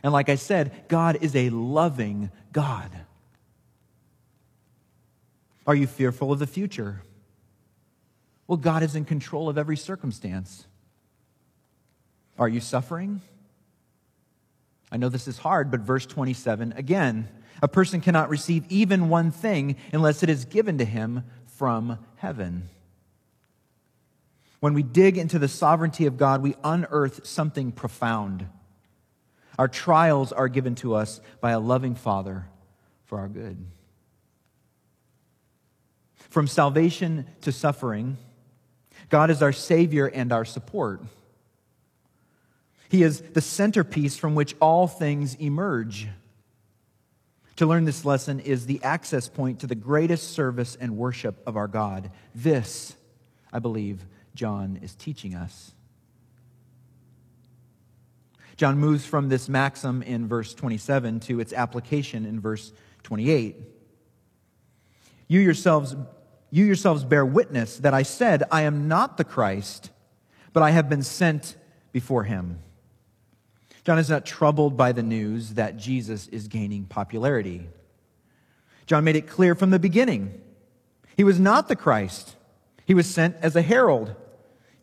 And 0.03 0.11
like 0.11 0.27
I 0.27 0.35
said, 0.35 0.88
God 0.89 1.19
is 1.21 1.35
a 1.35 1.50
loving 1.51 2.31
God. 2.51 2.89
Are 5.67 5.75
you 5.75 5.85
fearful 5.85 6.31
of 6.31 6.39
the 6.39 6.47
future? 6.47 7.03
Well, 8.47 8.57
God 8.57 8.81
is 8.81 8.95
in 8.95 9.05
control 9.05 9.47
of 9.47 9.59
every 9.59 9.77
circumstance. 9.77 10.65
Are 12.39 12.50
you 12.50 12.59
suffering? 12.59 13.21
I 14.91 14.97
know 14.97 15.07
this 15.07 15.27
is 15.27 15.38
hard, 15.38 15.69
but 15.69 15.81
verse 15.81 16.07
27 16.07 16.73
again, 16.75 17.29
a 17.61 17.67
person 17.67 18.01
cannot 18.01 18.29
receive 18.29 18.65
even 18.69 19.07
one 19.07 19.29
thing 19.29 19.75
unless 19.93 20.23
it 20.23 20.29
is 20.29 20.45
given 20.45 20.79
to 20.79 20.85
him 20.85 21.23
from 21.45 22.00
heaven. 22.15 22.69
When 24.62 24.75
we 24.75 24.84
dig 24.84 25.18
into 25.18 25.39
the 25.39 25.48
sovereignty 25.48 26.06
of 26.06 26.18
God, 26.18 26.41
we 26.41 26.56
unearth 26.63 27.25
something 27.25 27.72
profound. 27.72 28.48
Our 29.60 29.68
trials 29.68 30.32
are 30.32 30.48
given 30.48 30.75
to 30.75 30.94
us 30.96 31.20
by 31.41 31.51
a 31.51 31.60
loving 31.60 31.96
Father 31.96 32.46
for 33.06 33.20
our 33.20 33.27
good. 33.27 33.58
From 36.30 36.48
salvation 36.48 37.25
to 37.41 37.51
suffering, 37.51 38.18
God 39.10 39.32
is 39.32 39.41
our 39.41 39.51
Savior 39.51 40.06
and 40.06 40.32
our 40.32 40.46
support. 40.46 41.01
He 42.88 43.01
is 43.01 43.22
the 43.22 43.41
centerpiece 43.41 44.15
from 44.15 44.36
which 44.36 44.56
all 44.62 44.88
things 44.88 45.34
emerge. 45.36 46.08
To 47.56 47.65
learn 47.65 47.86
this 47.86 48.06
lesson 48.06 48.39
is 48.39 48.68
the 48.68 48.82
access 48.84 49.27
point 49.27 49.62
to 49.62 49.68
the 49.68 49.75
greatest 49.75 50.32
service 50.32 50.77
and 50.80 50.98
worship 50.98 51.41
of 51.48 51.58
our 51.58 51.68
God. 51.68 52.12
This, 52.36 52.96
I 53.51 53.60
believe, 53.60 54.06
John 54.35 54.79
is 54.81 54.95
teaching 54.95 55.35
us. 55.35 55.73
John 58.57 58.77
moves 58.77 59.05
from 59.05 59.29
this 59.29 59.50
maxim 59.50 60.03
in 60.03 60.27
verse 60.27 60.53
27 60.53 61.19
to 61.21 61.39
its 61.39 61.53
application 61.53 62.25
in 62.25 62.39
verse 62.39 62.71
28. 63.03 63.55
You 65.27 65.39
yourselves 65.39 65.95
you 66.51 66.65
yourselves 66.65 67.05
bear 67.05 67.25
witness 67.25 67.77
that 67.77 67.93
I 67.93 68.03
said, 68.03 68.43
I 68.51 68.63
am 68.63 68.89
not 68.89 69.17
the 69.17 69.23
Christ, 69.23 69.89
but 70.51 70.61
I 70.61 70.71
have 70.71 70.89
been 70.89 71.01
sent 71.01 71.55
before 71.93 72.25
him. 72.25 72.59
John 73.85 73.97
is 73.97 74.09
not 74.09 74.25
troubled 74.25 74.75
by 74.75 74.91
the 74.91 75.01
news 75.01 75.55
that 75.55 75.77
Jesus 75.77 76.27
is 76.27 76.50
gaining 76.50 76.85
popularity. 76.85 77.67
John 78.85 79.05
made 79.05 79.15
it 79.15 79.27
clear 79.27 79.55
from 79.55 79.71
the 79.71 79.79
beginning. 79.79 80.39
He 81.15 81.23
was 81.23 81.39
not 81.39 81.69
the 81.69 81.75
Christ. 81.75 82.35
He 82.85 82.93
was 82.93 83.09
sent 83.09 83.38
as 83.41 83.55
a 83.55 83.61
herald. 83.61 84.13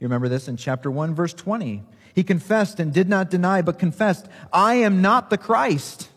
You 0.00 0.06
remember 0.06 0.28
this 0.28 0.48
in 0.48 0.56
chapter 0.56 0.90
1, 0.90 1.14
verse 1.14 1.34
20. 1.34 1.82
He 2.14 2.22
confessed 2.22 2.80
and 2.80 2.92
did 2.92 3.08
not 3.08 3.30
deny, 3.30 3.62
but 3.62 3.78
confessed, 3.78 4.26
I 4.52 4.74
am 4.74 5.02
not 5.02 5.30
the 5.30 5.38
Christ. 5.38 6.08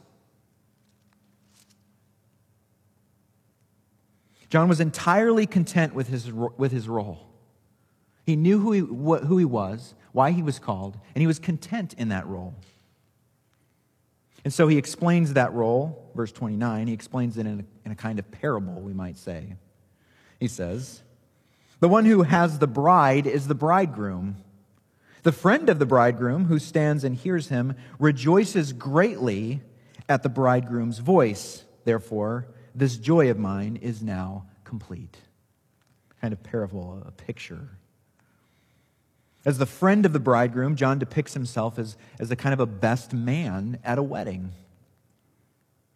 John 4.50 4.68
was 4.68 4.82
entirely 4.82 5.48
content 5.48 5.96
with 5.96 6.08
his, 6.08 6.32
with 6.32 6.72
his 6.72 6.88
role. 6.88 7.28
He 8.26 8.36
knew 8.36 8.60
who 8.60 8.72
he, 8.72 8.80
who 8.80 9.38
he 9.38 9.46
was, 9.46 9.96
why 10.12 10.32
he 10.32 10.44
was 10.44 10.60
called, 10.60 10.98
and 11.16 11.22
he 11.22 11.28
was 11.28 11.40
content 11.40 11.96
in 11.98 12.10
that 12.10 12.28
role. 12.28 12.56
And 14.44 14.54
so 14.54 14.68
he 14.68 14.78
explains 14.78 15.34
that 15.34 15.54
role, 15.54 16.12
verse 16.16 16.32
29. 16.32 16.88
He 16.88 16.94
explains 16.94 17.38
it 17.38 17.46
in 17.46 17.60
a, 17.62 17.86
in 17.86 17.92
a 17.92 17.96
kind 17.96 18.20
of 18.20 18.30
parable, 18.32 18.82
we 18.82 18.94
might 18.94 19.18
say. 19.18 19.56
He 20.40 20.48
says, 20.48 21.02
The 21.82 21.90
one 21.90 22.06
who 22.06 22.22
has 22.22 22.60
the 22.60 22.68
bride 22.68 23.26
is 23.26 23.48
the 23.48 23.56
bridegroom. 23.56 24.38
The 25.24 25.32
friend 25.32 25.68
of 25.68 25.80
the 25.80 25.86
bridegroom 25.88 26.46
who 26.46 26.60
stands 26.60 27.04
and 27.04 27.16
hears 27.16 27.48
him 27.48 27.76
rejoices 27.98 28.72
greatly 28.72 29.62
at 30.08 30.22
the 30.22 30.30
bridegroom's 30.30 31.00
voice. 31.00 31.66
Therefore, 31.84 32.48
this 32.76 32.98
joy 32.98 33.32
of 33.32 33.40
mine 33.40 33.78
is 33.78 34.04
now 34.04 34.46
complete. 34.64 35.18
Kind 36.22 36.34
of 36.34 36.44
parable, 36.44 37.02
a 37.04 37.12
picture. 37.12 37.70
As 39.44 39.58
the 39.58 39.66
friend 39.66 40.06
of 40.06 40.14
the 40.14 40.20
bridegroom, 40.20 40.76
John 40.76 41.00
depicts 41.00 41.34
himself 41.34 41.80
as, 41.80 41.98
as 42.20 42.30
a 42.30 42.36
kind 42.36 42.54
of 42.54 42.60
a 42.60 42.68
best 42.68 43.12
man 43.12 43.80
at 43.84 43.98
a 43.98 44.04
wedding. 44.04 44.52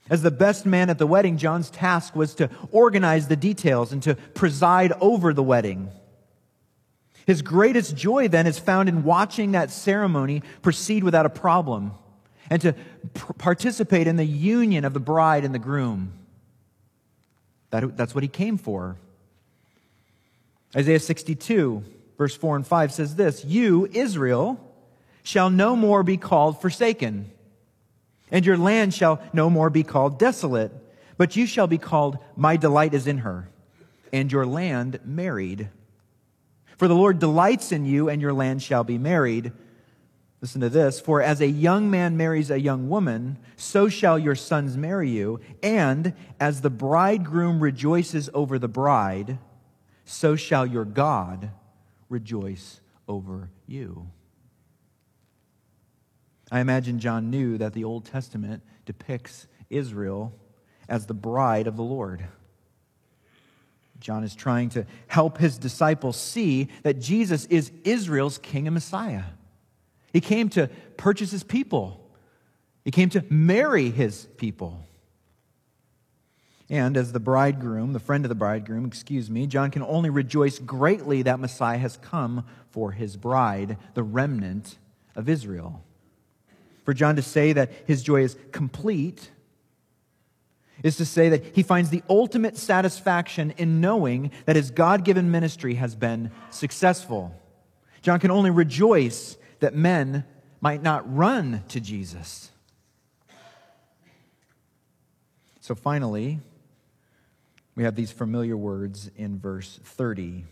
As 0.10 0.22
the 0.22 0.32
best 0.32 0.66
man 0.66 0.90
at 0.90 1.00
the 1.00 1.08
wedding, 1.08 1.38
John's 1.38 1.70
task 1.70 2.16
was 2.16 2.36
to 2.36 2.50
organize 2.72 3.28
the 3.28 3.36
details 3.36 3.92
and 3.92 4.04
to 4.04 4.16
preside 4.16 4.92
over 5.02 5.34
the 5.34 5.44
wedding. 5.44 5.90
His 7.26 7.42
greatest 7.42 7.96
joy 7.96 8.28
then 8.28 8.46
is 8.46 8.60
found 8.60 8.88
in 8.88 9.04
watching 9.04 9.54
that 9.54 9.72
ceremony 9.72 10.44
proceed 10.62 11.04
without 11.04 11.26
a 11.26 11.30
problem 11.30 11.94
and 12.52 12.62
to 12.62 12.76
participate 13.40 14.06
in 14.06 14.16
the 14.16 14.26
union 14.26 14.86
of 14.86 14.94
the 14.94 15.00
bride 15.00 15.44
and 15.44 15.56
the 15.56 15.60
groom. 15.60 16.14
That, 17.72 17.98
that's 17.98 18.14
what 18.14 18.24
he 18.24 18.28
came 18.28 18.58
for. 18.58 18.98
Isaiah 20.76 21.00
62, 21.00 21.84
verse 22.18 22.36
4 22.36 22.58
and 22.58 22.68
5 22.68 22.94
says 22.94 23.16
this 23.16 23.44
You, 23.44 23.90
Israel, 23.92 24.60
shall 25.24 25.50
no 25.50 25.76
more 25.76 26.04
be 26.04 26.18
called 26.18 26.62
forsaken, 26.62 27.32
and 28.32 28.46
your 28.46 28.58
land 28.58 28.94
shall 28.94 29.22
no 29.34 29.50
more 29.50 29.70
be 29.70 29.84
called 29.84 30.20
desolate, 30.20 30.72
but 31.17 31.36
you 31.36 31.46
shall 31.46 31.67
be 31.67 31.77
called, 31.77 32.17
My 32.36 32.58
delight 32.58 32.94
is 32.94 33.08
in 33.08 33.20
her, 33.20 33.50
and 34.12 34.32
your 34.32 34.46
land 34.46 35.00
married. 35.05 35.70
For 36.77 36.88
the 36.88 36.96
Lord 36.96 37.20
delights 37.20 37.72
in 37.72 37.86
you, 37.86 38.10
and 38.10 38.22
your 38.22 38.34
land 38.34 38.62
shall 38.62 38.84
be 38.84 38.98
married. 38.98 39.53
Listen 40.41 40.62
to 40.62 40.70
this. 40.70 41.00
For 41.00 41.22
as 41.22 41.41
a 41.41 41.48
young 41.48 41.89
man 41.89 42.17
marries 42.17 42.51
a 42.51 42.60
young 42.60 42.89
woman, 42.89 43.38
so 43.55 43.88
shall 43.88 44.20
your 44.20 44.36
sons 44.36 44.75
marry 44.75 45.10
you. 45.10 45.39
And 45.63 46.13
as 46.39 46.62
the 46.62 46.70
bridegroom 46.70 47.62
rejoices 47.62 48.29
over 48.34 48.60
the 48.60 48.67
bride, 48.67 49.39
so 50.03 50.36
shall 50.36 50.65
your 50.65 50.86
God 50.86 51.51
rejoice 52.10 52.82
over 53.08 53.50
you. 53.65 54.08
I 56.52 56.60
imagine 56.60 57.00
John 57.00 57.30
knew 57.30 57.58
that 57.58 57.74
the 57.74 57.84
Old 57.84 58.06
Testament 58.06 58.64
depicts 58.86 59.48
Israel 59.70 60.34
as 60.88 61.06
the 61.06 61.14
bride 61.14 61.68
of 61.68 61.75
the 61.75 61.84
Lord. 61.84 62.25
John 64.00 64.24
is 64.24 64.36
trying 64.36 64.70
to 64.70 64.86
help 65.08 65.38
his 65.38 65.58
disciples 65.58 66.18
see 66.18 66.68
that 66.84 67.00
Jesus 67.00 67.46
is 67.46 67.72
Israel's 67.84 68.38
king 68.38 68.68
and 68.68 68.74
Messiah. 68.74 69.24
He 70.14 70.22
came 70.22 70.50
to 70.50 70.70
purchase 70.98 71.32
his 71.32 71.44
people. 71.44 72.08
He 72.84 72.92
came 72.92 73.10
to 73.10 73.25
marry 73.30 73.90
his 73.90 74.28
people. 74.38 74.86
And 76.70 76.98
as 76.98 77.12
the 77.12 77.20
bridegroom, 77.20 77.94
the 77.94 78.00
friend 78.00 78.25
of 78.25 78.30
the 78.30 78.36
bridegroom, 78.36 78.86
excuse 78.86 79.30
me, 79.30 79.48
John 79.48 79.72
can 79.72 79.84
only 79.84 80.10
rejoice 80.10 80.60
greatly 80.60 81.22
that 81.24 81.40
Messiah 81.40 81.78
has 81.78 81.98
come 81.98 82.46
for 82.72 82.92
his 82.92 83.18
bride, 83.18 83.78
the 83.94 84.04
remnant 84.04 84.78
of 85.16 85.30
Israel. 85.30 85.84
For 86.86 86.94
John 86.94 87.18
to 87.18 87.22
say 87.22 87.51
that 87.54 87.72
his 87.86 88.01
joy 88.01 88.22
is 88.22 88.38
complete 88.51 89.32
is 90.84 90.98
to 90.98 91.06
say 91.06 91.30
that 91.30 91.56
he 91.56 91.63
finds 91.63 91.89
the 91.89 92.04
ultimate 92.10 92.58
satisfaction 92.58 93.54
in 93.58 93.82
knowing 93.82 94.32
that 94.46 94.56
his 94.56 94.72
God 94.72 95.04
given 95.04 95.32
ministry 95.32 95.75
has 95.75 95.96
been 95.96 96.32
successful. 96.51 97.34
John 98.01 98.20
can 98.20 98.30
only 98.30 98.51
rejoice 98.51 99.38
that 99.60 99.74
men 99.74 100.25
might 100.62 100.84
not 100.84 101.12
run 101.12 101.63
to 101.70 101.80
Jesus. 101.80 102.51
So 105.60 105.74
finally, 105.74 106.39
we 107.75 107.84
have 107.84 107.96
these 107.96 108.12
familiar 108.12 108.56
words 108.56 109.10
in 109.15 109.39
verse 109.39 109.80
30. 109.84 110.44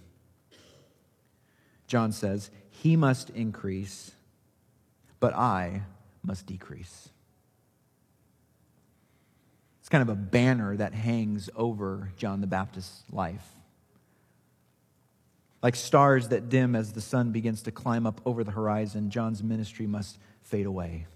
John 1.86 2.12
says, 2.12 2.50
He 2.70 2.96
must 2.96 3.30
increase, 3.30 4.14
but 5.20 5.36
I 5.36 5.84
must 6.24 6.46
decrease. 6.46 7.10
It's 9.82 9.90
kind 9.90 10.02
of 10.02 10.10
a 10.10 10.16
banner 10.16 10.78
that 10.78 10.94
hangs 10.94 11.50
over 11.56 12.12
John 12.16 12.42
the 12.42 12.48
Baptist's 12.48 13.04
life. 13.12 13.46
Like 15.62 15.76
stars 15.76 16.30
that 16.30 16.50
dim 16.50 16.76
as 16.76 16.94
the 16.94 17.02
sun 17.02 17.32
begins 17.32 17.64
to 17.64 17.72
climb 17.72 18.06
up 18.06 18.22
over 18.26 18.44
the 18.44 18.52
horizon, 18.52 19.10
John's 19.10 19.44
ministry 19.44 19.88
must 19.88 20.18
fade 20.42 20.66
away. 20.66 21.08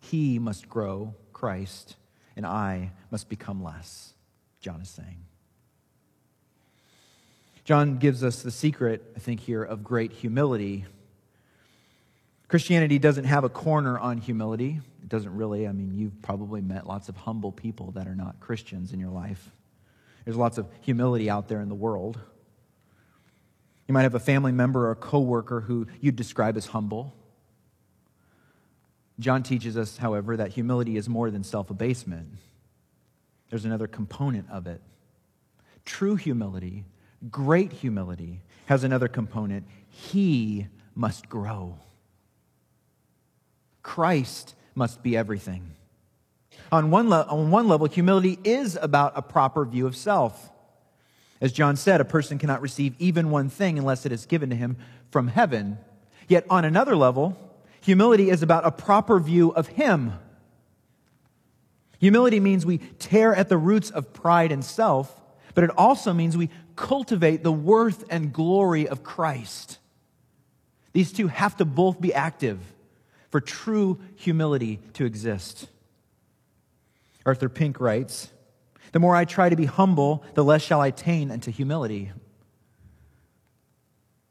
He 0.00 0.38
must 0.38 0.68
grow, 0.68 1.14
Christ, 1.32 1.96
and 2.36 2.46
I 2.46 2.92
must 3.10 3.28
become 3.28 3.62
less. 3.62 4.14
John 4.60 4.80
is 4.80 4.88
saying. 4.88 5.24
John 7.64 7.98
gives 7.98 8.24
us 8.24 8.42
the 8.42 8.50
secret, 8.50 9.02
I 9.14 9.20
think, 9.20 9.40
here 9.40 9.62
of 9.62 9.84
great 9.84 10.12
humility. 10.12 10.84
Christianity 12.52 12.98
doesn't 12.98 13.24
have 13.24 13.44
a 13.44 13.48
corner 13.48 13.98
on 13.98 14.18
humility. 14.18 14.78
It 15.02 15.08
doesn't 15.08 15.34
really. 15.34 15.66
I 15.66 15.72
mean, 15.72 15.94
you've 15.94 16.20
probably 16.20 16.60
met 16.60 16.86
lots 16.86 17.08
of 17.08 17.16
humble 17.16 17.50
people 17.50 17.92
that 17.92 18.06
are 18.06 18.14
not 18.14 18.40
Christians 18.40 18.92
in 18.92 19.00
your 19.00 19.08
life. 19.08 19.50
There's 20.26 20.36
lots 20.36 20.58
of 20.58 20.66
humility 20.82 21.30
out 21.30 21.48
there 21.48 21.62
in 21.62 21.70
the 21.70 21.74
world. 21.74 22.20
You 23.88 23.94
might 23.94 24.02
have 24.02 24.14
a 24.14 24.20
family 24.20 24.52
member 24.52 24.88
or 24.88 24.90
a 24.90 24.96
coworker 24.96 25.62
who 25.62 25.86
you'd 26.02 26.16
describe 26.16 26.58
as 26.58 26.66
humble. 26.66 27.14
John 29.18 29.42
teaches 29.42 29.78
us, 29.78 29.96
however, 29.96 30.36
that 30.36 30.50
humility 30.50 30.98
is 30.98 31.08
more 31.08 31.30
than 31.30 31.44
self 31.44 31.70
abasement 31.70 32.36
there's 33.48 33.64
another 33.64 33.86
component 33.86 34.50
of 34.50 34.66
it. 34.66 34.82
True 35.86 36.16
humility, 36.16 36.84
great 37.30 37.72
humility, 37.72 38.42
has 38.66 38.84
another 38.84 39.08
component. 39.08 39.66
He 39.88 40.66
must 40.94 41.30
grow. 41.30 41.78
Christ 43.82 44.54
must 44.74 45.02
be 45.02 45.16
everything. 45.16 45.74
On 46.70 46.90
one, 46.90 47.10
le- 47.10 47.26
on 47.28 47.50
one 47.50 47.68
level, 47.68 47.86
humility 47.86 48.38
is 48.44 48.78
about 48.80 49.12
a 49.14 49.22
proper 49.22 49.64
view 49.64 49.86
of 49.86 49.96
self. 49.96 50.50
As 51.40 51.52
John 51.52 51.76
said, 51.76 52.00
a 52.00 52.04
person 52.04 52.38
cannot 52.38 52.62
receive 52.62 52.94
even 52.98 53.30
one 53.30 53.48
thing 53.48 53.78
unless 53.78 54.06
it 54.06 54.12
is 54.12 54.26
given 54.26 54.50
to 54.50 54.56
him 54.56 54.76
from 55.10 55.28
heaven. 55.28 55.78
Yet 56.28 56.46
on 56.48 56.64
another 56.64 56.96
level, 56.96 57.36
humility 57.80 58.30
is 58.30 58.42
about 58.42 58.64
a 58.64 58.70
proper 58.70 59.18
view 59.18 59.50
of 59.50 59.66
him. 59.66 60.12
Humility 61.98 62.40
means 62.40 62.64
we 62.64 62.78
tear 62.98 63.34
at 63.34 63.48
the 63.48 63.58
roots 63.58 63.90
of 63.90 64.12
pride 64.12 64.52
and 64.52 64.64
self, 64.64 65.20
but 65.54 65.64
it 65.64 65.70
also 65.76 66.12
means 66.12 66.36
we 66.36 66.50
cultivate 66.74 67.42
the 67.42 67.52
worth 67.52 68.04
and 68.08 68.32
glory 68.32 68.88
of 68.88 69.02
Christ. 69.02 69.78
These 70.92 71.12
two 71.12 71.28
have 71.28 71.56
to 71.56 71.64
both 71.64 72.00
be 72.00 72.14
active 72.14 72.58
for 73.32 73.40
true 73.40 73.98
humility 74.14 74.78
to 74.92 75.06
exist. 75.06 75.66
Arthur 77.24 77.48
Pink 77.48 77.80
writes 77.80 78.30
The 78.92 79.00
more 79.00 79.16
I 79.16 79.24
try 79.24 79.48
to 79.48 79.56
be 79.56 79.64
humble, 79.64 80.22
the 80.34 80.44
less 80.44 80.62
shall 80.62 80.82
I 80.82 80.88
attain 80.88 81.30
unto 81.30 81.50
humility. 81.50 82.12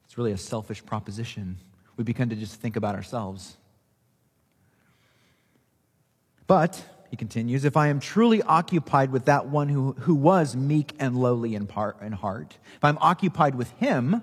It's 0.06 0.18
really 0.18 0.32
a 0.32 0.38
selfish 0.38 0.86
proposition. 0.86 1.58
We 1.98 2.04
begin 2.04 2.30
to 2.30 2.36
just 2.36 2.56
think 2.56 2.76
about 2.76 2.96
ourselves. 2.96 3.58
But 6.46 6.84
he 7.10 7.18
continues, 7.18 7.66
if 7.66 7.76
I 7.76 7.88
am 7.88 8.00
truly 8.00 8.42
occupied 8.44 9.12
with 9.12 9.26
that 9.26 9.48
one 9.48 9.70
who, 9.70 9.94
who 9.94 10.14
was 10.14 10.56
meek 10.56 10.94
and 11.00 11.18
lowly 11.18 11.56
in, 11.56 11.66
part, 11.66 12.02
in 12.02 12.12
heart, 12.12 12.58
if 12.76 12.84
I'm 12.84 12.98
occupied 13.00 13.56
with 13.56 13.72
him, 13.72 14.22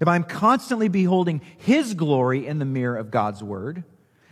if 0.00 0.08
I'm 0.08 0.24
constantly 0.24 0.88
beholding 0.88 1.40
his 1.58 1.94
glory 1.94 2.46
in 2.46 2.58
the 2.58 2.64
mirror 2.64 2.96
of 2.96 3.10
God's 3.10 3.42
word, 3.42 3.84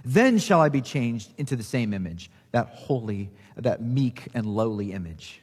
then 0.05 0.39
shall 0.39 0.61
I 0.61 0.69
be 0.69 0.83
changed 0.83 1.33
into 1.39 1.57
the 1.57 1.63
same 1.63 1.95
image, 1.95 2.31
that 2.53 2.69
holy, 2.69 3.31
that 3.57 3.83
meek 3.83 4.29
and 4.35 4.47
lowly 4.47 4.93
image. 4.93 5.41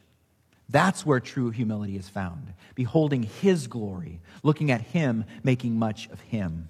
That's 0.68 1.04
where 1.04 1.20
true 1.20 1.50
humility 1.50 1.96
is 1.96 2.08
found. 2.08 2.54
Beholding 2.74 3.24
his 3.24 3.66
glory, 3.66 4.20
looking 4.42 4.70
at 4.70 4.80
him, 4.80 5.24
making 5.42 5.78
much 5.78 6.08
of 6.10 6.20
him. 6.20 6.68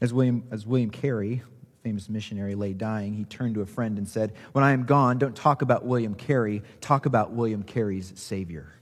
As 0.00 0.12
William, 0.12 0.44
as 0.50 0.66
William 0.66 0.90
Carey 0.90 1.42
famous 1.84 2.08
missionary 2.08 2.54
lay 2.54 2.72
dying, 2.72 3.12
he 3.12 3.24
turned 3.24 3.54
to 3.54 3.60
a 3.60 3.66
friend 3.66 3.98
and 3.98 4.08
said, 4.08 4.32
When 4.52 4.64
I 4.64 4.72
am 4.72 4.84
gone, 4.84 5.18
don't 5.18 5.36
talk 5.36 5.60
about 5.60 5.84
William 5.84 6.14
Carey, 6.14 6.62
talk 6.80 7.04
about 7.04 7.32
William 7.32 7.62
Carey's 7.62 8.10
Savior. 8.16 8.72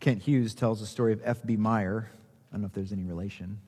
Kent 0.00 0.22
Hughes 0.22 0.54
tells 0.54 0.80
the 0.80 0.86
story 0.86 1.12
of 1.12 1.20
F.B. 1.24 1.56
Meyer. 1.56 2.10
I 2.50 2.54
don't 2.54 2.62
know 2.62 2.66
if 2.66 2.72
there's 2.72 2.92
any 2.92 3.04
relation. 3.04 3.60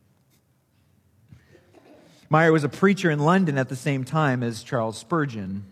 Meyer 2.31 2.51
was 2.51 2.65
a 2.65 2.69
preacher 2.71 3.11
in 3.11 3.19
London 3.19 3.59
at 3.59 3.69
the 3.69 3.77
same 3.77 4.05
time 4.05 4.43
as 4.43 4.63
Charles 4.63 4.97
Spurgeon. 4.97 5.67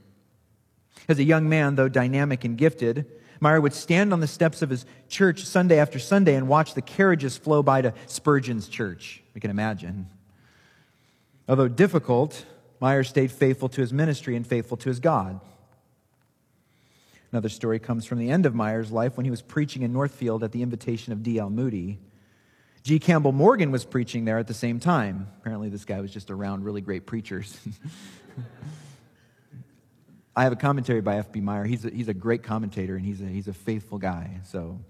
As 1.09 1.19
a 1.19 1.25
young 1.25 1.49
man, 1.49 1.77
though 1.77 1.89
dynamic 1.89 2.45
and 2.45 2.59
gifted, 2.59 3.07
Meyer 3.41 3.59
would 3.59 3.73
stand 3.73 4.13
on 4.13 4.21
the 4.21 4.27
steps 4.27 4.61
of 4.61 4.69
his 4.69 4.85
church 5.09 5.47
Sunday 5.47 5.79
after 5.79 5.99
Sunday 5.99 6.35
and 6.35 6.47
watch 6.47 6.75
the 6.75 6.83
carriages 6.83 7.39
flow 7.39 7.63
by 7.63 7.81
to 7.81 7.95
Spurgeon's 8.07 8.69
church. 8.69 9.23
We 9.35 9.41
can 9.41 9.51
imagine. 9.51 10.09
Although 11.49 11.69
difficult, 11.69 12.45
Meyer 12.79 13.03
stayed 13.03 13.33
faithful 13.33 13.71
to 13.71 13.81
his 13.81 13.95
ministry 13.95 14.37
and 14.37 14.47
faithful 14.47 14.77
to 14.77 14.91
his 14.91 15.01
God. 15.01 15.41
Another 17.33 17.49
story 17.49 17.79
comes 17.79 18.05
from 18.05 18.19
the 18.19 18.31
end 18.31 18.47
of 18.47 18.55
Meyer's 18.55 18.91
life 18.91 19.17
when 19.17 19.25
he 19.25 19.31
was 19.31 19.43
preaching 19.43 19.83
in 19.83 19.93
Northfield 19.93 20.43
at 20.43 20.53
the 20.53 20.63
invitation 20.63 21.13
of 21.13 21.23
D.L. 21.23 21.51
Moody. 21.51 21.99
G. 22.83 22.99
Campbell 22.99 23.33
Morgan 23.33 23.71
was 23.71 23.85
preaching 23.85 24.25
there 24.25 24.39
at 24.39 24.47
the 24.47 24.55
same 24.55 24.81
time. 24.81 25.29
Apparently, 25.41 25.69
this 25.69 25.85
guy 25.85 26.01
was 26.01 26.13
just 26.13 26.31
around 26.31 26.65
really 26.65 26.81
great 26.81 27.07
preachers. 27.07 27.59
I 30.37 30.45
have 30.45 30.53
a 30.53 30.57
commentary 30.57 31.01
by 31.01 31.19
F.B. 31.19 31.41
Meyer. 31.41 31.65
He's 31.65 31.85
a, 31.85 31.91
he's 31.91 32.09
a 32.09 32.15
great 32.15 32.43
commentator 32.43 32.97
and 32.97 33.05
he's 33.05 33.21
a, 33.21 33.27
he's 33.27 33.49
a 33.49 33.53
faithful 33.53 33.99
guy. 33.99 34.41
So 34.45 34.81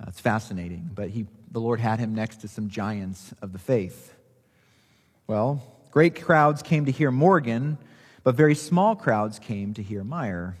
uh, 0.00 0.04
it's 0.08 0.20
fascinating. 0.20 0.90
But 0.94 1.10
he, 1.10 1.26
the 1.50 1.60
Lord 1.60 1.80
had 1.80 1.98
him 1.98 2.14
next 2.14 2.42
to 2.42 2.48
some 2.48 2.68
giants 2.68 3.32
of 3.40 3.52
the 3.52 3.58
faith. 3.58 4.14
Well, 5.26 5.62
Great 5.90 6.22
crowds 6.22 6.62
came 6.62 6.84
to 6.84 6.92
hear 6.92 7.10
Morgan, 7.10 7.78
but 8.22 8.34
very 8.34 8.54
small 8.54 8.94
crowds 8.94 9.38
came 9.38 9.72
to 9.74 9.82
hear 9.82 10.04
Meyer. 10.04 10.56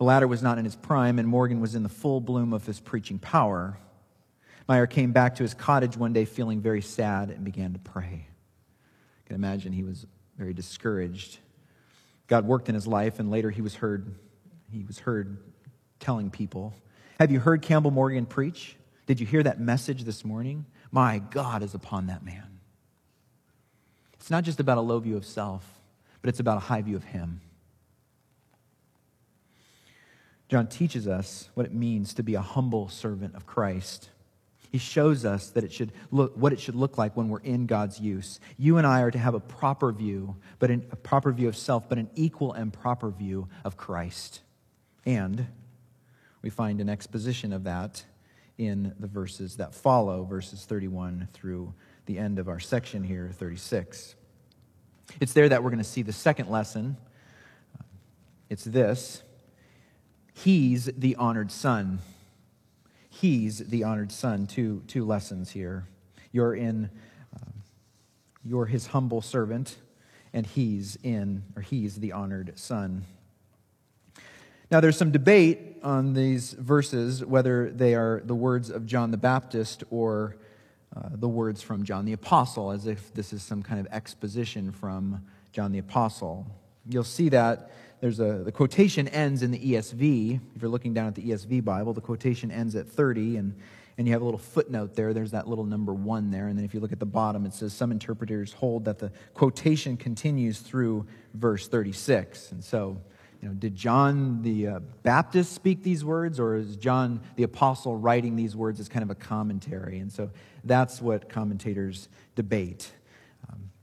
The 0.00 0.04
latter 0.04 0.26
was 0.26 0.42
not 0.42 0.56
in 0.56 0.64
his 0.64 0.76
prime, 0.76 1.18
and 1.18 1.28
Morgan 1.28 1.60
was 1.60 1.74
in 1.74 1.82
the 1.82 1.90
full 1.90 2.22
bloom 2.22 2.54
of 2.54 2.64
his 2.64 2.80
preaching 2.80 3.18
power. 3.18 3.76
Meyer 4.66 4.86
came 4.86 5.12
back 5.12 5.34
to 5.34 5.42
his 5.42 5.52
cottage 5.52 5.94
one 5.94 6.14
day 6.14 6.24
feeling 6.24 6.62
very 6.62 6.80
sad 6.80 7.28
and 7.28 7.44
began 7.44 7.74
to 7.74 7.78
pray. 7.78 8.26
I 8.26 9.26
can 9.26 9.36
imagine 9.36 9.74
he 9.74 9.84
was 9.84 10.06
very 10.38 10.54
discouraged. 10.54 11.38
God 12.28 12.46
worked 12.46 12.70
in 12.70 12.74
his 12.74 12.86
life, 12.86 13.20
and 13.20 13.30
later 13.30 13.50
he 13.50 13.60
was 13.60 13.74
heard, 13.74 14.14
he 14.72 14.84
was 14.84 14.98
heard 15.00 15.36
telling 15.98 16.30
people, 16.30 16.72
Have 17.18 17.30
you 17.30 17.38
heard 17.38 17.60
Campbell 17.60 17.90
Morgan 17.90 18.24
preach? 18.24 18.76
Did 19.04 19.20
you 19.20 19.26
hear 19.26 19.42
that 19.42 19.60
message 19.60 20.04
this 20.04 20.24
morning? 20.24 20.64
My 20.90 21.18
God 21.18 21.62
is 21.62 21.74
upon 21.74 22.06
that 22.06 22.24
man. 22.24 22.58
It's 24.14 24.30
not 24.30 24.44
just 24.44 24.60
about 24.60 24.78
a 24.78 24.80
low 24.80 24.98
view 24.98 25.18
of 25.18 25.26
self, 25.26 25.62
but 26.22 26.30
it's 26.30 26.40
about 26.40 26.56
a 26.56 26.60
high 26.60 26.80
view 26.80 26.96
of 26.96 27.04
Him. 27.04 27.42
John 30.50 30.66
teaches 30.66 31.06
us 31.06 31.48
what 31.54 31.64
it 31.64 31.72
means 31.72 32.12
to 32.14 32.24
be 32.24 32.34
a 32.34 32.40
humble 32.40 32.88
servant 32.88 33.36
of 33.36 33.46
Christ. 33.46 34.10
He 34.72 34.78
shows 34.78 35.24
us 35.24 35.50
that 35.50 35.62
it 35.62 35.72
should 35.72 35.92
look, 36.10 36.36
what 36.36 36.52
it 36.52 36.58
should 36.58 36.74
look 36.74 36.98
like 36.98 37.16
when 37.16 37.28
we're 37.28 37.38
in 37.38 37.66
God's 37.66 38.00
use. 38.00 38.40
You 38.58 38.76
and 38.76 38.84
I 38.84 39.02
are 39.02 39.12
to 39.12 39.18
have 39.18 39.34
a 39.34 39.40
proper 39.40 39.92
view, 39.92 40.34
but 40.58 40.72
an, 40.72 40.88
a 40.90 40.96
proper 40.96 41.30
view 41.30 41.46
of 41.46 41.56
self, 41.56 41.88
but 41.88 41.98
an 41.98 42.10
equal 42.16 42.52
and 42.52 42.72
proper 42.72 43.12
view 43.12 43.48
of 43.64 43.76
Christ. 43.76 44.40
And 45.06 45.46
we 46.42 46.50
find 46.50 46.80
an 46.80 46.88
exposition 46.88 47.52
of 47.52 47.62
that 47.62 48.02
in 48.58 48.92
the 48.98 49.06
verses 49.06 49.58
that 49.58 49.72
follow, 49.72 50.24
verses 50.24 50.64
31 50.64 51.28
through 51.32 51.72
the 52.06 52.18
end 52.18 52.40
of 52.40 52.48
our 52.48 52.58
section 52.58 53.04
here, 53.04 53.30
36. 53.32 54.16
It's 55.20 55.32
there 55.32 55.48
that 55.48 55.62
we're 55.62 55.70
going 55.70 55.78
to 55.78 55.84
see 55.84 56.02
the 56.02 56.12
second 56.12 56.50
lesson. 56.50 56.96
It's 58.48 58.64
this 58.64 59.22
He's 60.44 60.86
the 60.86 61.16
honored 61.16 61.52
son. 61.52 61.98
He's 63.10 63.58
the 63.58 63.84
honored 63.84 64.10
son. 64.10 64.46
Two, 64.46 64.82
two 64.86 65.04
lessons 65.04 65.50
here. 65.50 65.86
You're 66.32 66.54
in, 66.54 66.88
uh, 67.36 67.50
you're 68.42 68.64
his 68.64 68.86
humble 68.86 69.20
servant, 69.20 69.76
and 70.32 70.46
he's 70.46 70.96
in, 71.02 71.42
or 71.56 71.60
he's 71.60 71.96
the 71.96 72.12
honored 72.12 72.58
son. 72.58 73.04
Now, 74.70 74.80
there's 74.80 74.96
some 74.96 75.10
debate 75.10 75.76
on 75.82 76.14
these 76.14 76.54
verses 76.54 77.22
whether 77.22 77.70
they 77.70 77.94
are 77.94 78.22
the 78.24 78.34
words 78.34 78.70
of 78.70 78.86
John 78.86 79.10
the 79.10 79.18
Baptist 79.18 79.84
or 79.90 80.36
uh, 80.96 81.10
the 81.12 81.28
words 81.28 81.60
from 81.60 81.84
John 81.84 82.06
the 82.06 82.14
Apostle, 82.14 82.70
as 82.70 82.86
if 82.86 83.12
this 83.12 83.34
is 83.34 83.42
some 83.42 83.62
kind 83.62 83.78
of 83.78 83.86
exposition 83.92 84.72
from 84.72 85.22
John 85.52 85.70
the 85.70 85.80
Apostle. 85.80 86.46
You'll 86.88 87.04
see 87.04 87.28
that 87.28 87.70
there's 88.00 88.20
a 88.20 88.42
the 88.44 88.52
quotation 88.52 89.08
ends 89.08 89.42
in 89.42 89.50
the 89.50 89.58
ESV. 89.58 90.40
If 90.56 90.62
you're 90.62 90.70
looking 90.70 90.94
down 90.94 91.06
at 91.06 91.14
the 91.14 91.22
ESV 91.22 91.64
Bible, 91.64 91.92
the 91.92 92.00
quotation 92.00 92.50
ends 92.50 92.74
at 92.74 92.88
30, 92.88 93.36
and 93.36 93.54
and 93.98 94.06
you 94.06 94.14
have 94.14 94.22
a 94.22 94.24
little 94.24 94.38
footnote 94.38 94.94
there. 94.94 95.12
There's 95.12 95.32
that 95.32 95.46
little 95.46 95.66
number 95.66 95.92
one 95.92 96.30
there. 96.30 96.46
And 96.46 96.56
then 96.56 96.64
if 96.64 96.72
you 96.72 96.80
look 96.80 96.92
at 96.92 97.00
the 97.00 97.06
bottom, 97.06 97.44
it 97.44 97.52
says 97.52 97.74
some 97.74 97.92
interpreters 97.92 98.54
hold 98.54 98.86
that 98.86 98.98
the 98.98 99.12
quotation 99.34 99.98
continues 99.98 100.60
through 100.60 101.06
verse 101.34 101.68
36. 101.68 102.52
And 102.52 102.64
so 102.64 102.98
you 103.42 103.48
know, 103.48 103.54
did 103.54 103.74
John 103.74 104.42
the 104.42 104.66
uh, 104.66 104.80
Baptist 105.02 105.52
speak 105.52 105.82
these 105.82 106.04
words, 106.04 106.38
or 106.38 106.56
is 106.56 106.76
John 106.76 107.20
the 107.36 107.42
Apostle 107.42 107.96
writing 107.96 108.36
these 108.36 108.54
words 108.54 108.80
as 108.80 108.88
kind 108.88 109.02
of 109.02 109.10
a 109.10 109.14
commentary? 109.14 109.98
And 109.98 110.12
so 110.12 110.30
that's 110.64 111.00
what 111.00 111.28
commentators 111.28 112.08
debate. 112.34 112.92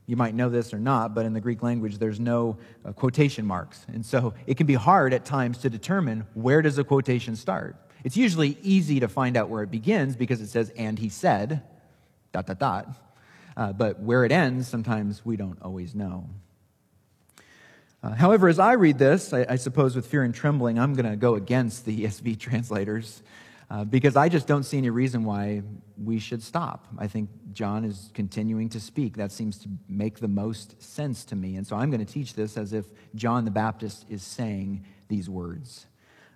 You 0.08 0.16
might 0.16 0.34
know 0.34 0.48
this 0.48 0.72
or 0.72 0.78
not, 0.78 1.14
but 1.14 1.26
in 1.26 1.34
the 1.34 1.40
Greek 1.40 1.62
language, 1.62 1.98
there's 1.98 2.18
no 2.18 2.56
uh, 2.82 2.92
quotation 2.92 3.44
marks. 3.44 3.84
And 3.92 4.04
so 4.04 4.32
it 4.46 4.56
can 4.56 4.66
be 4.66 4.72
hard 4.72 5.12
at 5.12 5.26
times 5.26 5.58
to 5.58 5.70
determine 5.70 6.26
where 6.32 6.62
does 6.62 6.78
a 6.78 6.84
quotation 6.84 7.36
start. 7.36 7.76
It's 8.04 8.16
usually 8.16 8.56
easy 8.62 9.00
to 9.00 9.08
find 9.08 9.36
out 9.36 9.50
where 9.50 9.62
it 9.62 9.70
begins 9.70 10.16
because 10.16 10.40
it 10.40 10.48
says, 10.48 10.72
and 10.78 10.98
he 10.98 11.10
said, 11.10 11.62
dot, 12.32 12.46
dot, 12.46 12.58
dot. 12.58 12.88
Uh, 13.54 13.74
but 13.74 14.00
where 14.00 14.24
it 14.24 14.32
ends, 14.32 14.66
sometimes 14.66 15.26
we 15.26 15.36
don't 15.36 15.60
always 15.60 15.94
know. 15.94 16.26
Uh, 18.02 18.14
however, 18.14 18.48
as 18.48 18.58
I 18.58 18.72
read 18.72 18.96
this, 18.96 19.34
I, 19.34 19.44
I, 19.46 19.56
suppose 19.56 19.94
with 19.94 20.06
fear 20.06 20.22
and 20.22 20.34
trembling, 20.34 20.78
I'm 20.78 20.94
going 20.94 21.10
to 21.10 21.16
go 21.16 21.34
against 21.34 21.84
the 21.84 22.04
ESV 22.04 22.38
translators 22.38 23.22
uh, 23.70 23.84
because 23.84 24.16
I 24.16 24.28
just 24.28 24.46
don't 24.46 24.62
see 24.62 24.78
any 24.78 24.90
reason 24.90 25.24
why 25.24 25.62
we 26.02 26.18
should 26.18 26.42
stop. 26.42 26.86
I 26.96 27.06
think 27.06 27.28
John 27.52 27.84
is 27.84 28.10
continuing 28.14 28.68
to 28.70 28.80
speak. 28.80 29.16
That 29.16 29.30
seems 29.30 29.58
to 29.58 29.68
make 29.88 30.20
the 30.20 30.28
most 30.28 30.80
sense 30.82 31.24
to 31.26 31.36
me. 31.36 31.56
And 31.56 31.66
so 31.66 31.76
I'm 31.76 31.90
going 31.90 32.04
to 32.04 32.10
teach 32.10 32.34
this 32.34 32.56
as 32.56 32.72
if 32.72 32.86
John 33.14 33.44
the 33.44 33.50
Baptist 33.50 34.06
is 34.08 34.22
saying 34.22 34.84
these 35.08 35.28
words. 35.28 35.86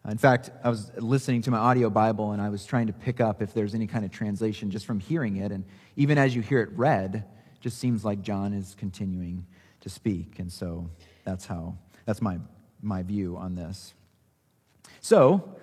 In 0.09 0.19
fact, 0.19 0.51
I 0.65 0.69
was 0.69 0.91
listening 0.97 1.43
to 1.43 1.51
my 1.51 1.59
audio 1.59 1.89
Bible 1.89 2.33
and 2.33 2.43
I 2.43 2.49
was 2.49 2.67
trying 2.67 2.89
to 2.89 2.93
pick 2.93 3.21
up 3.21 3.41
if 3.41 3.55
there's 3.55 3.75
any 3.75 3.87
kind 3.87 4.05
of 4.05 4.11
translation 4.11 4.71
just 4.71 4.85
from 4.85 4.99
hearing 4.99 5.37
it. 5.37 5.53
And 5.53 5.65
even 5.97 6.19
as 6.19 6.35
you 6.35 6.43
hear 6.43 6.61
it 6.61 6.71
read, 6.73 7.15
it 7.15 7.61
just 7.61 7.79
seems 7.79 8.05
like 8.05 8.21
John 8.21 8.53
is 8.53 8.75
continuing 8.79 9.47
to 9.81 9.89
speak. 9.89 10.39
And 10.39 10.53
so 10.53 10.91
that's 11.25 11.47
how, 11.47 11.77
that's 12.05 12.21
my, 12.21 12.39
my 12.83 13.05
view 13.05 13.37
on 13.37 13.55
this. 13.55 13.95
So, 15.01 15.57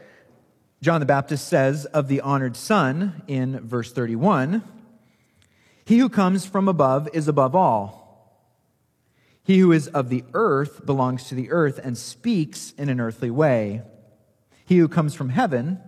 John 0.82 1.02
the 1.02 1.06
Baptist 1.06 1.48
says 1.48 1.86
of 1.86 2.08
the 2.08 2.22
honored 2.22 2.56
son 2.56 3.22
in 3.28 3.60
verse 3.68 3.92
31 3.92 4.63
He 5.86 5.98
who 5.98 6.08
comes 6.08 6.46
from 6.46 6.70
above 6.70 7.10
is 7.13 7.28
above 7.28 7.54
all. 7.54 8.00
He 9.44 9.60
who 9.60 9.72
is 9.72 9.88
of 9.88 10.10
the 10.10 10.24
earth 10.34 10.86
belongs 10.86 11.26
to 11.26 11.36
the 11.36 11.52
earth 11.52 11.80
and 11.84 11.98
speaks 11.98 12.72
in 12.78 12.88
an 12.88 13.02
earthly 13.02 13.30
way. 13.30 13.82
He 14.65 14.78
who 14.78 14.88
comes 14.88 15.15
from 15.15 15.30
heaven 15.30 15.82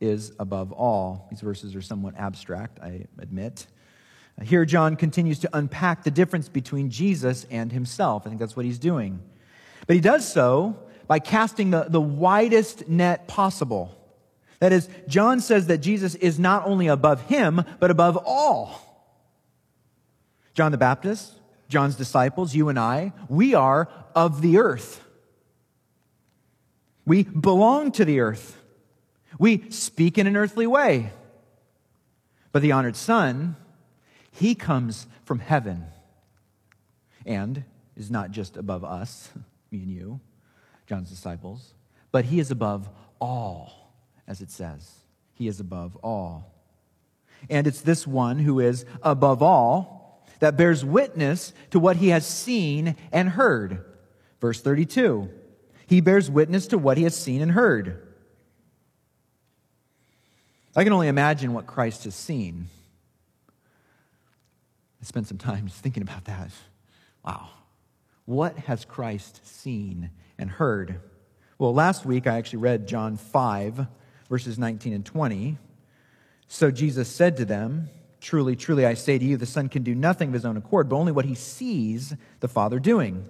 is 0.00 0.32
above 0.40 0.72
all. 0.72 1.28
These 1.30 1.42
verses 1.42 1.76
are 1.76 1.82
somewhat 1.82 2.16
abstract, 2.16 2.80
I 2.80 3.06
admit. 3.18 3.66
Here, 4.42 4.64
John 4.64 4.96
continues 4.96 5.38
to 5.40 5.50
unpack 5.52 6.02
the 6.02 6.10
difference 6.10 6.48
between 6.48 6.90
Jesus 6.90 7.44
and 7.50 7.70
himself. 7.70 8.22
I 8.24 8.30
think 8.30 8.40
that's 8.40 8.56
what 8.56 8.64
he's 8.64 8.78
doing. 8.78 9.20
But 9.86 9.94
he 9.94 10.00
does 10.00 10.26
so 10.26 10.78
by 11.06 11.18
casting 11.20 11.70
the, 11.70 11.84
the 11.88 12.00
widest 12.00 12.88
net 12.88 13.28
possible. 13.28 14.01
That 14.62 14.72
is, 14.72 14.88
John 15.08 15.40
says 15.40 15.66
that 15.66 15.78
Jesus 15.78 16.14
is 16.14 16.38
not 16.38 16.68
only 16.68 16.86
above 16.86 17.22
him, 17.22 17.64
but 17.80 17.90
above 17.90 18.16
all. 18.16 18.80
John 20.54 20.70
the 20.70 20.78
Baptist, 20.78 21.32
John's 21.68 21.96
disciples, 21.96 22.54
you 22.54 22.68
and 22.68 22.78
I, 22.78 23.12
we 23.28 23.54
are 23.54 23.88
of 24.14 24.40
the 24.40 24.58
earth. 24.58 25.02
We 27.04 27.24
belong 27.24 27.90
to 27.90 28.04
the 28.04 28.20
earth. 28.20 28.56
We 29.36 29.68
speak 29.70 30.16
in 30.16 30.28
an 30.28 30.36
earthly 30.36 30.68
way. 30.68 31.10
But 32.52 32.62
the 32.62 32.70
honored 32.70 32.94
Son, 32.94 33.56
he 34.30 34.54
comes 34.54 35.08
from 35.24 35.40
heaven 35.40 35.86
and 37.26 37.64
is 37.96 38.12
not 38.12 38.30
just 38.30 38.56
above 38.56 38.84
us, 38.84 39.28
me 39.72 39.80
and 39.80 39.90
you, 39.90 40.20
John's 40.86 41.10
disciples, 41.10 41.74
but 42.12 42.26
he 42.26 42.38
is 42.38 42.52
above 42.52 42.88
all, 43.20 43.81
as 44.26 44.40
it 44.40 44.50
says. 44.50 44.90
He 45.34 45.48
is 45.48 45.60
above 45.60 45.96
all. 45.96 46.64
And 47.50 47.66
it's 47.66 47.80
this 47.80 48.06
one 48.06 48.38
who 48.38 48.60
is 48.60 48.84
above 49.02 49.42
all 49.42 50.24
that 50.40 50.56
bears 50.56 50.84
witness 50.84 51.52
to 51.70 51.78
what 51.78 51.96
he 51.96 52.08
has 52.08 52.26
seen 52.26 52.96
and 53.12 53.28
heard. 53.30 53.84
Verse 54.40 54.60
32 54.60 55.30
He 55.86 56.00
bears 56.00 56.30
witness 56.30 56.66
to 56.68 56.78
what 56.78 56.96
he 56.96 57.04
has 57.04 57.16
seen 57.16 57.42
and 57.42 57.52
heard. 57.52 58.08
I 60.74 60.84
can 60.84 60.92
only 60.92 61.08
imagine 61.08 61.52
what 61.52 61.66
Christ 61.66 62.04
has 62.04 62.14
seen. 62.14 62.68
I 65.00 65.04
spent 65.04 65.26
some 65.26 65.38
time 65.38 65.68
thinking 65.68 66.02
about 66.02 66.24
that. 66.26 66.50
Wow. 67.24 67.50
What 68.24 68.56
has 68.60 68.84
Christ 68.84 69.46
seen 69.46 70.10
and 70.38 70.48
heard? 70.48 71.00
Well, 71.58 71.74
last 71.74 72.06
week 72.06 72.26
I 72.26 72.38
actually 72.38 72.60
read 72.60 72.88
John 72.88 73.16
5, 73.16 73.86
verses 74.32 74.58
19 74.58 74.94
and 74.94 75.04
20. 75.04 75.58
So 76.48 76.70
Jesus 76.70 77.06
said 77.06 77.36
to 77.36 77.44
them, 77.44 77.90
Truly, 78.18 78.56
truly, 78.56 78.86
I 78.86 78.94
say 78.94 79.18
to 79.18 79.24
you, 79.26 79.36
the 79.36 79.44
Son 79.44 79.68
can 79.68 79.82
do 79.82 79.94
nothing 79.94 80.28
of 80.28 80.32
his 80.32 80.46
own 80.46 80.56
accord, 80.56 80.88
but 80.88 80.96
only 80.96 81.12
what 81.12 81.26
he 81.26 81.34
sees 81.34 82.14
the 82.40 82.48
Father 82.48 82.78
doing. 82.78 83.26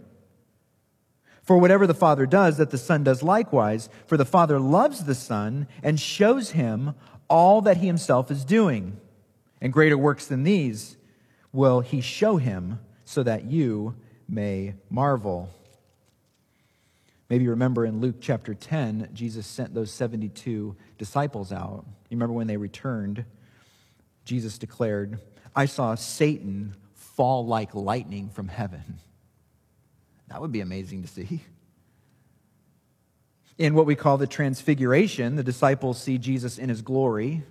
For 1.42 1.58
whatever 1.58 1.88
the 1.88 1.92
Father 1.92 2.24
does, 2.24 2.56
that 2.58 2.70
the 2.70 2.78
Son 2.78 3.02
does 3.02 3.20
likewise. 3.20 3.88
For 4.06 4.16
the 4.16 4.24
Father 4.24 4.60
loves 4.60 5.02
the 5.02 5.16
Son 5.16 5.66
and 5.82 5.98
shows 5.98 6.52
him 6.52 6.94
all 7.28 7.60
that 7.62 7.78
he 7.78 7.88
himself 7.88 8.30
is 8.30 8.44
doing. 8.44 8.96
And 9.60 9.72
greater 9.72 9.98
works 9.98 10.26
than 10.26 10.44
these 10.44 10.96
will 11.50 11.80
he 11.80 12.00
show 12.00 12.36
him 12.36 12.78
so 13.04 13.24
that 13.24 13.46
you 13.46 13.96
may 14.28 14.74
marvel. 14.88 15.50
Maybe 17.32 17.44
you 17.44 17.50
remember 17.50 17.86
in 17.86 18.02
Luke 18.02 18.16
chapter 18.20 18.52
10, 18.52 19.08
Jesus 19.14 19.46
sent 19.46 19.72
those 19.72 19.90
72 19.90 20.76
disciples 20.98 21.50
out. 21.50 21.86
You 22.10 22.16
remember 22.16 22.34
when 22.34 22.46
they 22.46 22.58
returned, 22.58 23.24
Jesus 24.26 24.58
declared, 24.58 25.18
I 25.56 25.64
saw 25.64 25.94
Satan 25.94 26.76
fall 26.92 27.46
like 27.46 27.74
lightning 27.74 28.28
from 28.28 28.48
heaven. 28.48 28.98
That 30.28 30.42
would 30.42 30.52
be 30.52 30.60
amazing 30.60 31.00
to 31.04 31.08
see. 31.08 31.40
In 33.56 33.74
what 33.74 33.86
we 33.86 33.94
call 33.94 34.18
the 34.18 34.26
transfiguration, 34.26 35.36
the 35.36 35.42
disciples 35.42 35.98
see 35.98 36.18
Jesus 36.18 36.58
in 36.58 36.68
his 36.68 36.82
glory. 36.82 37.44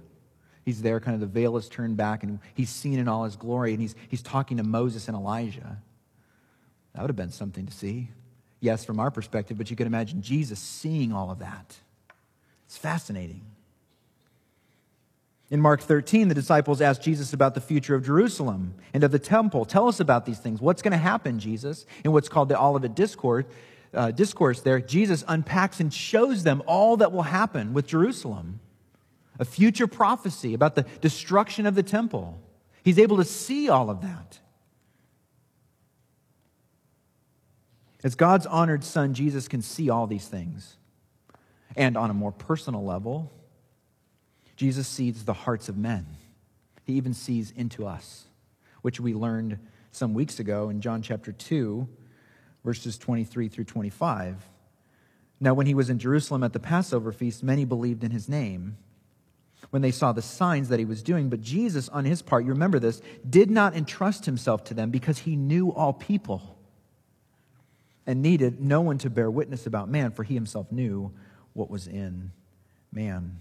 He's 0.64 0.84
there, 0.84 1.00
kind 1.00 1.16
of 1.16 1.22
the 1.22 1.26
veil 1.26 1.58
is 1.58 1.68
turned 1.68 1.98
back, 1.98 2.22
and 2.22 2.38
he's 2.54 2.70
seen 2.70 3.00
in 3.00 3.08
all 3.08 3.24
his 3.24 3.36
glory, 3.36 3.72
and 3.72 3.82
he's, 3.82 3.96
he's 4.10 4.22
talking 4.22 4.58
to 4.58 4.64
Moses 4.64 5.08
and 5.08 5.18
Elijah. 5.18 5.82
That 6.94 7.02
would 7.02 7.10
have 7.10 7.16
been 7.16 7.32
something 7.32 7.66
to 7.66 7.74
see. 7.74 8.10
Yes, 8.62 8.86
from 8.86 9.00
our 9.00 9.12
perspective, 9.12 9.58
but 9.58 9.70
you 9.70 9.76
can 9.76 9.88
imagine 9.88 10.22
Jesus 10.22 10.60
seeing 10.60 11.12
all 11.12 11.32
of 11.32 11.40
that. 11.40 11.76
It's 12.68 12.78
fascinating. 12.78 13.42
In 15.50 15.60
Mark 15.60 15.82
13, 15.82 16.30
the 16.30 16.36
disciples 16.36 16.80
asked 16.80 17.02
Jesus 17.02 17.34
about 17.34 17.56
the 17.56 17.60
future 17.60 17.96
of 17.96 18.06
Jerusalem 18.06 18.76
and 18.94 19.04
of 19.04 19.12
the 19.12 19.20
temple. 19.20 19.66
Tell 19.66 19.90
us 19.90 20.00
about 20.00 20.26
these 20.26 20.40
things. 20.40 20.62
What's 20.62 20.82
going 20.82 20.94
to 20.94 20.98
happen, 20.98 21.40
Jesus? 21.40 21.86
In 22.06 22.14
what's 22.14 22.30
called 22.30 22.48
the 22.48 22.58
Olivet 22.58 22.96
Discourse, 22.96 23.44
uh, 23.94 24.12
discourse 24.12 24.62
there, 24.62 24.80
Jesus 24.80 25.26
unpacks 25.28 25.82
and 25.82 25.94
shows 25.94 26.44
them 26.44 26.64
all 26.66 26.96
that 26.98 27.12
will 27.12 27.24
happen 27.24 27.74
with 27.74 27.88
Jerusalem 27.88 28.62
a 29.40 29.46
future 29.46 29.88
prophecy 29.88 30.54
about 30.54 30.76
the 30.76 30.84
destruction 31.02 31.66
of 31.66 31.74
the 31.74 31.84
temple. 31.84 32.40
He's 32.84 33.00
able 33.00 33.18
to 33.18 33.26
see 33.26 33.70
all 33.70 33.90
of 33.90 34.02
that. 34.02 34.40
As 38.04 38.16
God's 38.16 38.46
honored 38.46 38.84
son, 38.84 39.14
Jesus 39.14 39.48
can 39.48 39.62
see 39.62 39.90
all 39.90 40.08
these 40.08 40.28
things. 40.28 40.78
And 41.76 41.96
on 41.96 42.10
a 42.10 42.14
more 42.14 42.32
personal 42.32 42.84
level, 42.84 43.32
Jesus 44.56 44.88
sees 44.88 45.24
the 45.24 45.34
hearts 45.34 45.70
of 45.70 45.78
men. 45.78 46.06
He 46.84 46.94
even 46.94 47.14
sees 47.14 47.52
into 47.52 47.86
us, 47.86 48.26
which 48.82 49.00
we 49.00 49.14
learned 49.14 49.60
some 49.92 50.14
weeks 50.14 50.40
ago 50.40 50.70
in 50.70 50.82
John 50.82 51.02
chapter 51.02 51.32
2, 51.32 51.88
verses 52.64 52.98
23 52.98 53.48
through 53.48 53.66
25. 53.66 54.48
Now, 55.40 55.54
when 55.54 55.68
he 55.68 55.74
was 55.74 55.90
in 55.90 56.00
Jerusalem 56.00 56.44
at 56.44 56.54
the 56.54 56.60
Passover 56.60 57.12
feast, 57.12 57.44
many 57.44 57.66
believed 57.66 58.04
in 58.04 58.12
his 58.12 58.30
name 58.30 58.78
when 59.70 59.82
they 59.82 59.92
saw 59.92 60.12
the 60.12 60.22
signs 60.22 60.70
that 60.70 60.80
he 60.80 60.86
was 60.86 61.02
doing. 61.02 61.30
But 61.30 61.42
Jesus, 61.42 61.88
on 61.90 62.06
his 62.06 62.22
part, 62.22 62.46
you 62.46 62.52
remember 62.52 62.80
this, 62.80 63.02
did 63.28 63.50
not 63.50 63.76
entrust 63.76 64.26
himself 64.26 64.64
to 64.66 64.74
them 64.74 64.92
because 64.92 65.20
he 65.20 65.36
knew 65.36 65.72
all 65.72 65.94
people 65.94 66.58
and 68.12 68.22
needed 68.22 68.60
no 68.60 68.82
one 68.82 68.98
to 68.98 69.10
bear 69.10 69.32
witness 69.32 69.66
about 69.66 69.90
man, 69.90 70.12
for 70.12 70.24
he 70.26 70.34
himself 70.34 70.70
knew 70.70 71.14
what 71.54 71.70
was 71.70 71.88
in 71.88 72.30
man. 72.92 73.40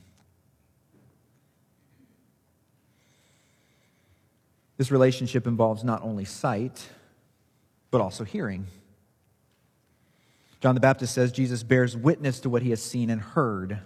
This 4.77 4.93
relationship 4.93 5.49
involves 5.49 5.83
not 5.83 6.05
only 6.05 6.25
sight, 6.25 6.89
but 7.91 8.01
also 8.01 8.23
hearing. 8.23 8.69
John 10.61 10.77
the 10.77 10.81
Baptist 10.81 11.15
says 11.15 11.33
Jesus 11.33 11.65
bears 11.65 11.97
witness 11.97 12.39
to 12.39 12.49
what 12.49 12.63
he 12.63 12.71
has 12.71 12.81
seen 12.81 13.11
and 13.11 13.21
heard. 13.21 13.81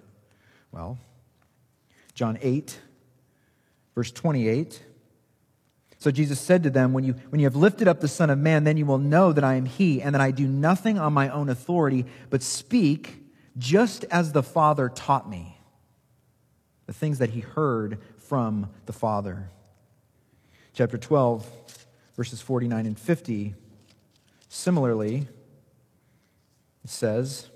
Well, 0.71 0.99
John 2.13 2.37
8, 2.43 2.79
verse 3.95 4.13
28. 4.13 4.83
So 6.05 6.11
Jesus 6.11 6.39
said 6.39 6.65
to 6.65 6.69
them, 6.71 6.93
when 6.93 7.03
you, 7.03 7.15
when 7.31 7.41
you 7.41 7.47
have 7.47 7.57
lifted 7.57 7.89
up 7.89 8.01
the 8.01 8.09
Son 8.09 8.29
of 8.29 8.39
Man, 8.39 8.65
then 8.65 8.77
you 8.77 8.85
will 8.85 8.99
know 8.99 9.33
that 9.33 9.43
I 9.43 9.55
am 9.55 9.65
He, 9.65 10.03
and 10.03 10.15
that 10.15 10.21
I 10.21 10.33
do 10.33 10.47
nothing 10.47 10.99
on 10.99 11.15
my 11.15 11.31
own 11.31 11.49
authority, 11.49 12.05
but 12.29 12.43
speak 12.43 13.23
just 13.57 14.05
as 14.11 14.33
the 14.33 14.43
Father 14.43 14.91
taught 14.91 15.31
me. 15.31 15.57
The 16.85 16.93
things 16.93 17.21
that 17.21 17.31
He 17.31 17.41
heard 17.41 18.03
from 18.19 18.69
the 18.85 18.93
Father. 18.93 19.49
Chapter 20.75 20.99
12, 20.99 21.51
verses 22.19 22.43
49 22.43 22.85
and 22.85 22.99
50. 22.99 23.55
Similarly, 24.51 25.27
it 26.85 26.91
says, 26.91 27.49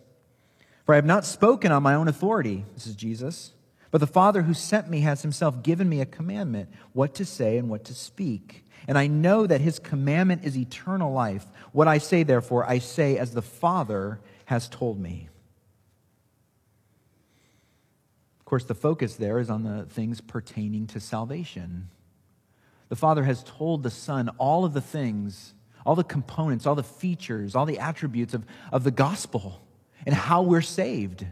For 0.86 0.94
I 0.94 0.96
have 0.96 1.04
not 1.04 1.26
spoken 1.26 1.70
on 1.70 1.82
my 1.82 1.92
own 1.92 2.08
authority, 2.08 2.64
this 2.72 2.86
is 2.86 2.94
Jesus 2.94 3.52
but 3.90 3.98
the 3.98 4.06
Father 4.06 4.42
who 4.42 4.54
sent 4.54 4.90
me 4.90 5.00
has 5.00 5.22
himself 5.22 5.62
given 5.62 5.88
me 5.88 6.00
a 6.00 6.06
commandment 6.06 6.68
what 6.92 7.14
to 7.14 7.24
say 7.24 7.56
and 7.56 7.68
what 7.68 7.84
to 7.84 7.94
speak. 7.94 8.64
And 8.86 8.98
I 8.98 9.06
know 9.06 9.46
that 9.46 9.60
his 9.60 9.78
commandment 9.78 10.44
is 10.44 10.56
eternal 10.56 11.12
life. 11.12 11.46
What 11.72 11.88
I 11.88 11.98
say, 11.98 12.22
therefore, 12.22 12.68
I 12.68 12.78
say 12.78 13.18
as 13.18 13.32
the 13.32 13.42
Father 13.42 14.20
has 14.46 14.68
told 14.68 14.98
me. 14.98 15.28
Of 18.40 18.44
course, 18.44 18.64
the 18.64 18.74
focus 18.74 19.16
there 19.16 19.38
is 19.38 19.50
on 19.50 19.62
the 19.62 19.84
things 19.84 20.20
pertaining 20.20 20.86
to 20.88 21.00
salvation. 21.00 21.88
The 22.88 22.96
Father 22.96 23.24
has 23.24 23.42
told 23.44 23.82
the 23.82 23.90
Son 23.90 24.30
all 24.38 24.64
of 24.64 24.72
the 24.72 24.80
things, 24.80 25.52
all 25.84 25.94
the 25.94 26.04
components, 26.04 26.64
all 26.66 26.74
the 26.74 26.82
features, 26.82 27.54
all 27.54 27.66
the 27.66 27.78
attributes 27.78 28.32
of, 28.32 28.44
of 28.72 28.84
the 28.84 28.90
gospel 28.90 29.62
and 30.06 30.14
how 30.14 30.42
we're 30.42 30.62
saved. 30.62 31.26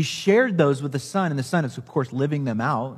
He 0.00 0.04
shared 0.04 0.56
those 0.56 0.82
with 0.82 0.92
the 0.92 0.98
Son, 0.98 1.30
and 1.30 1.38
the 1.38 1.42
Son 1.42 1.66
is, 1.66 1.76
of 1.76 1.86
course, 1.86 2.10
living 2.10 2.44
them 2.44 2.58
out. 2.58 2.96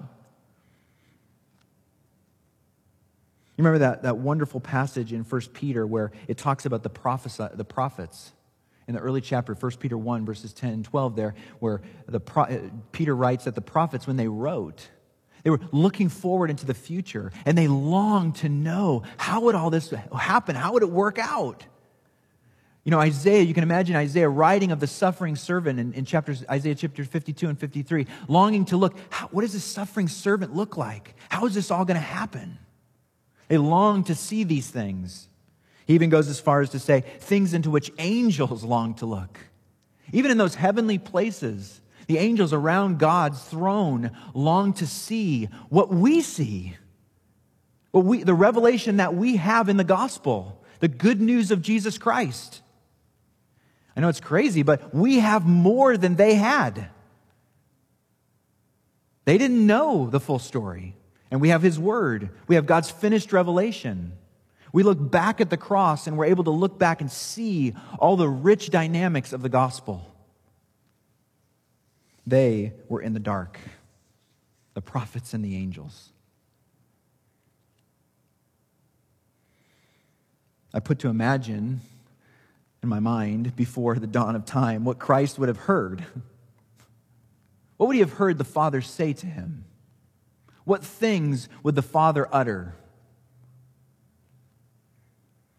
You 3.56 3.64
remember 3.64 3.80
that, 3.80 4.04
that 4.04 4.18
wonderful 4.18 4.60
passage 4.60 5.12
in 5.12 5.24
1 5.24 5.40
Peter 5.52 5.84
where 5.84 6.12
it 6.28 6.38
talks 6.38 6.64
about 6.64 6.84
the, 6.84 6.90
prophesy, 6.90 7.48
the 7.54 7.64
prophets 7.64 8.30
in 8.86 8.94
the 8.94 9.00
early 9.00 9.20
chapter, 9.20 9.52
1 9.52 9.72
Peter 9.80 9.98
1, 9.98 10.24
verses 10.24 10.52
10 10.52 10.74
and 10.74 10.84
12, 10.84 11.16
there, 11.16 11.34
where 11.58 11.80
the 12.06 12.20
pro, 12.20 12.44
uh, 12.44 12.60
Peter 12.92 13.16
writes 13.16 13.46
that 13.46 13.56
the 13.56 13.60
prophets, 13.60 14.06
when 14.06 14.16
they 14.16 14.28
wrote, 14.28 14.88
they 15.42 15.50
were 15.50 15.58
looking 15.72 16.08
forward 16.08 16.50
into 16.50 16.66
the 16.66 16.74
future 16.74 17.32
and 17.44 17.58
they 17.58 17.66
longed 17.66 18.36
to 18.36 18.48
know 18.48 19.02
how 19.16 19.40
would 19.40 19.56
all 19.56 19.70
this 19.70 19.92
happen? 20.16 20.54
How 20.54 20.74
would 20.74 20.84
it 20.84 20.90
work 20.90 21.18
out? 21.18 21.66
You 22.84 22.90
know, 22.90 22.98
Isaiah, 22.98 23.42
you 23.42 23.54
can 23.54 23.62
imagine 23.62 23.94
Isaiah 23.94 24.28
writing 24.28 24.72
of 24.72 24.80
the 24.80 24.88
suffering 24.88 25.36
servant 25.36 25.78
in, 25.78 25.92
in 25.92 26.04
chapters, 26.04 26.44
Isaiah 26.50 26.74
chapter 26.74 27.04
52 27.04 27.48
and 27.48 27.58
53, 27.58 28.06
longing 28.26 28.64
to 28.66 28.76
look, 28.76 28.96
how, 29.10 29.28
what 29.28 29.42
does 29.42 29.52
this 29.52 29.64
suffering 29.64 30.08
servant 30.08 30.54
look 30.54 30.76
like? 30.76 31.14
How 31.28 31.46
is 31.46 31.54
this 31.54 31.70
all 31.70 31.84
going 31.84 31.96
to 31.96 32.00
happen? 32.00 32.58
They 33.46 33.58
long 33.58 34.02
to 34.04 34.16
see 34.16 34.42
these 34.42 34.68
things. 34.68 35.28
He 35.86 35.94
even 35.94 36.10
goes 36.10 36.28
as 36.28 36.40
far 36.40 36.60
as 36.60 36.70
to 36.70 36.80
say 36.80 37.04
things 37.20 37.54
into 37.54 37.70
which 37.70 37.92
angels 37.98 38.64
long 38.64 38.94
to 38.94 39.06
look. 39.06 39.38
Even 40.12 40.30
in 40.32 40.38
those 40.38 40.56
heavenly 40.56 40.98
places, 40.98 41.80
the 42.08 42.18
angels 42.18 42.52
around 42.52 42.98
God's 42.98 43.42
throne 43.44 44.10
long 44.34 44.72
to 44.74 44.86
see 44.88 45.46
what 45.68 45.88
we 45.90 46.20
see, 46.20 46.76
what 47.92 48.04
we, 48.04 48.24
the 48.24 48.34
revelation 48.34 48.96
that 48.96 49.14
we 49.14 49.36
have 49.36 49.68
in 49.68 49.76
the 49.76 49.84
gospel, 49.84 50.64
the 50.80 50.88
good 50.88 51.20
news 51.20 51.52
of 51.52 51.62
Jesus 51.62 51.96
Christ. 51.96 52.60
I 53.96 54.00
know 54.00 54.08
it's 54.08 54.20
crazy, 54.20 54.62
but 54.62 54.94
we 54.94 55.18
have 55.18 55.46
more 55.46 55.96
than 55.96 56.16
they 56.16 56.34
had. 56.34 56.88
They 59.24 59.38
didn't 59.38 59.66
know 59.66 60.08
the 60.08 60.20
full 60.20 60.38
story. 60.38 60.96
And 61.30 61.40
we 61.40 61.48
have 61.48 61.62
His 61.62 61.78
Word, 61.78 62.30
we 62.46 62.56
have 62.56 62.66
God's 62.66 62.90
finished 62.90 63.32
revelation. 63.32 64.12
We 64.72 64.82
look 64.82 65.10
back 65.10 65.40
at 65.40 65.50
the 65.50 65.56
cross 65.56 66.06
and 66.06 66.16
we're 66.16 66.26
able 66.26 66.44
to 66.44 66.50
look 66.50 66.78
back 66.78 67.00
and 67.00 67.10
see 67.10 67.74
all 67.98 68.16
the 68.16 68.28
rich 68.28 68.70
dynamics 68.70 69.32
of 69.32 69.42
the 69.42 69.50
gospel. 69.50 70.06
They 72.26 72.72
were 72.88 73.02
in 73.02 73.12
the 73.12 73.20
dark, 73.20 73.58
the 74.74 74.80
prophets 74.80 75.34
and 75.34 75.44
the 75.44 75.56
angels. 75.56 76.10
I 80.72 80.80
put 80.80 81.00
to 81.00 81.08
imagine 81.08 81.80
in 82.82 82.88
my 82.88 83.00
mind 83.00 83.54
before 83.54 83.94
the 83.96 84.06
dawn 84.06 84.34
of 84.34 84.44
time 84.44 84.84
what 84.84 84.98
Christ 84.98 85.38
would 85.38 85.48
have 85.48 85.58
heard. 85.58 86.04
What 87.78 87.88
would 87.88 87.94
he 87.94 88.00
have 88.00 88.12
heard 88.12 88.38
the 88.38 88.44
Father 88.44 88.80
say 88.80 89.12
to 89.12 89.26
him? 89.26 89.64
What 90.62 90.84
things 90.84 91.48
would 91.64 91.74
the 91.74 91.82
Father 91.82 92.28
utter? 92.30 92.76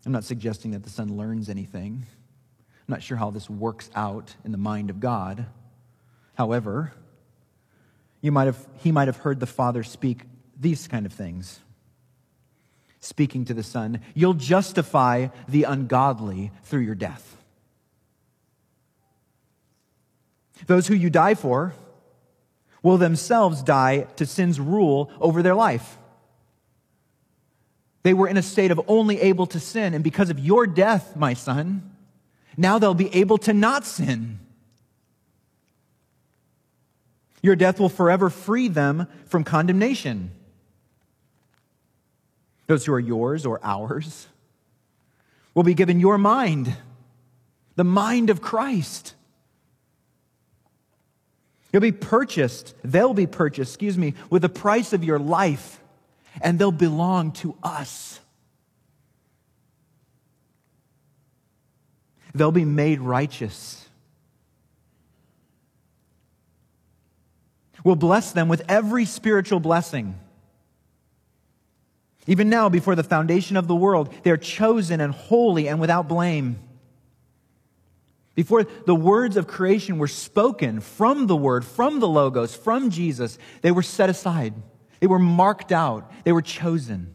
I'm 0.05 0.13
not 0.13 0.23
suggesting 0.23 0.71
that 0.71 0.83
the 0.83 0.89
Son 0.89 1.17
learns 1.17 1.49
anything. 1.49 2.05
I'm 2.07 2.91
not 2.93 3.03
sure 3.03 3.17
how 3.17 3.29
this 3.29 3.49
works 3.49 3.89
out 3.93 4.37
in 4.45 4.53
the 4.53 4.57
mind 4.57 4.89
of 4.89 5.01
God. 5.01 5.47
However, 6.35 6.93
you 8.21 8.31
might 8.31 8.45
have, 8.45 8.67
he 8.77 8.93
might 8.93 9.09
have 9.09 9.17
heard 9.17 9.41
the 9.41 9.45
Father 9.45 9.83
speak 9.83 10.21
these 10.57 10.87
kind 10.87 11.05
of 11.05 11.11
things 11.11 11.59
speaking 13.03 13.43
to 13.43 13.53
the 13.53 13.63
Son, 13.63 13.99
you'll 14.13 14.33
justify 14.33 15.27
the 15.47 15.63
ungodly 15.63 16.51
through 16.63 16.79
your 16.81 16.95
death. 16.95 17.37
Those 20.67 20.87
who 20.87 20.95
you 20.95 21.09
die 21.09 21.35
for 21.35 21.73
will 22.81 22.97
themselves 22.97 23.61
die 23.61 24.07
to 24.15 24.25
sin's 24.25 24.57
rule 24.57 25.11
over 25.19 25.41
their 25.41 25.55
life. 25.55 25.97
They 28.03 28.13
were 28.13 28.27
in 28.27 28.37
a 28.37 28.41
state 28.41 28.71
of 28.71 28.79
only 28.87 29.19
able 29.19 29.47
to 29.47 29.59
sin, 29.59 29.93
and 29.93 30.03
because 30.03 30.29
of 30.29 30.39
your 30.39 30.65
death, 30.65 31.17
my 31.17 31.33
son, 31.33 31.91
now 32.55 32.79
they'll 32.79 32.93
be 32.93 33.13
able 33.13 33.37
to 33.39 33.53
not 33.53 33.85
sin. 33.85 34.39
Your 37.41 37.57
death 37.57 37.81
will 37.81 37.89
forever 37.89 38.29
free 38.29 38.69
them 38.69 39.07
from 39.25 39.43
condemnation 39.43 40.31
those 42.67 42.85
who 42.85 42.93
are 42.93 42.99
yours 42.99 43.45
or 43.45 43.59
ours, 43.63 44.27
will 45.53 45.63
be 45.63 45.73
given 45.73 45.99
your 45.99 46.17
mind, 46.17 46.75
the 47.75 47.83
mind 47.83 48.29
of 48.29 48.41
Christ. 48.41 49.15
You'll 51.71 51.81
be 51.81 51.91
purchased, 51.91 52.75
they'll 52.83 53.13
be 53.13 53.27
purchased, 53.27 53.71
excuse 53.71 53.97
me, 53.97 54.13
with 54.29 54.41
the 54.41 54.49
price 54.49 54.93
of 54.93 55.03
your 55.03 55.19
life, 55.19 55.79
and 56.41 56.57
they'll 56.57 56.71
belong 56.71 57.31
to 57.33 57.55
us. 57.63 58.19
They'll 62.35 62.51
be 62.51 62.65
made 62.65 62.99
righteous. 62.99 63.87
We'll 67.83 67.95
bless 67.95 68.31
them 68.31 68.47
with 68.47 68.63
every 68.69 69.05
spiritual 69.05 69.59
blessing. 69.59 70.15
Even 72.25 72.49
now, 72.49 72.69
before 72.69 72.95
the 72.95 73.03
foundation 73.03 73.57
of 73.57 73.67
the 73.67 73.75
world, 73.75 74.13
they 74.23 74.31
are 74.31 74.37
chosen 74.37 75.01
and 75.01 75.13
holy 75.13 75.67
and 75.67 75.79
without 75.79 76.07
blame. 76.07 76.59
Before 78.35 78.63
the 78.63 78.95
words 78.95 79.37
of 79.37 79.45
creation 79.45 79.99
were 79.99 80.07
spoken 80.07 80.79
from 80.79 81.27
the 81.27 81.35
Word, 81.35 81.63
from 81.65 81.99
the 81.99 82.07
Logos, 82.07 82.55
from 82.55 82.89
Jesus, 82.89 83.37
they 83.61 83.71
were 83.71 83.83
set 83.83 84.09
aside. 84.09 84.53
They 84.99 85.07
were 85.07 85.19
marked 85.19 85.71
out. 85.71 86.11
They 86.23 86.31
were 86.31 86.41
chosen 86.41 87.13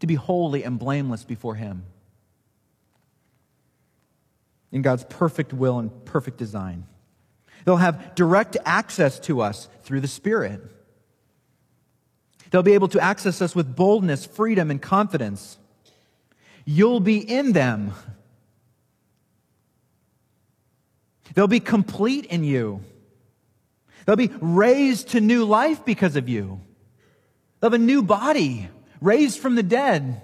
to 0.00 0.06
be 0.06 0.14
holy 0.14 0.64
and 0.64 0.78
blameless 0.78 1.24
before 1.24 1.54
Him. 1.54 1.84
In 4.72 4.82
God's 4.82 5.04
perfect 5.04 5.52
will 5.52 5.78
and 5.78 6.04
perfect 6.04 6.38
design. 6.38 6.86
They'll 7.64 7.76
have 7.76 8.14
direct 8.14 8.56
access 8.64 9.20
to 9.20 9.40
us 9.40 9.68
through 9.82 10.00
the 10.00 10.08
Spirit. 10.08 10.60
They'll 12.50 12.62
be 12.62 12.74
able 12.74 12.88
to 12.88 13.00
access 13.00 13.42
us 13.42 13.54
with 13.54 13.74
boldness, 13.74 14.26
freedom, 14.26 14.70
and 14.70 14.80
confidence. 14.80 15.58
You'll 16.64 17.00
be 17.00 17.18
in 17.18 17.52
them. 17.52 17.92
They'll 21.34 21.46
be 21.46 21.60
complete 21.60 22.26
in 22.26 22.44
you. 22.44 22.82
They'll 24.04 24.16
be 24.16 24.32
raised 24.40 25.10
to 25.10 25.20
new 25.20 25.44
life 25.44 25.84
because 25.84 26.16
of 26.16 26.28
you. 26.28 26.60
They'll 27.60 27.70
have 27.70 27.80
a 27.80 27.84
new 27.84 28.02
body, 28.02 28.68
raised 29.00 29.40
from 29.40 29.54
the 29.54 29.62
dead. 29.62 30.22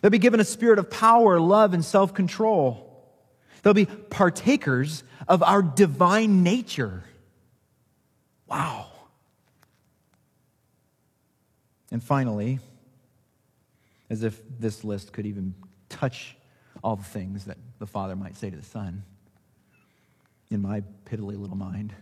They'll 0.00 0.10
be 0.10 0.18
given 0.18 0.40
a 0.40 0.44
spirit 0.44 0.78
of 0.78 0.90
power, 0.90 1.40
love, 1.40 1.74
and 1.74 1.84
self 1.84 2.12
control. 2.12 2.88
They'll 3.62 3.74
be 3.74 3.86
partakers 3.86 5.04
of 5.28 5.42
our 5.42 5.62
divine 5.62 6.42
nature. 6.42 7.04
Wow. 8.48 8.91
And 11.92 12.02
finally, 12.02 12.58
as 14.08 14.22
if 14.22 14.40
this 14.58 14.82
list 14.82 15.12
could 15.12 15.26
even 15.26 15.54
touch 15.90 16.34
all 16.82 16.96
the 16.96 17.04
things 17.04 17.44
that 17.44 17.58
the 17.78 17.86
Father 17.86 18.16
might 18.16 18.34
say 18.34 18.48
to 18.48 18.56
the 18.56 18.64
Son, 18.64 19.04
in 20.50 20.62
my 20.62 20.82
piddly 21.04 21.38
little 21.38 21.56
mind, 21.56 21.94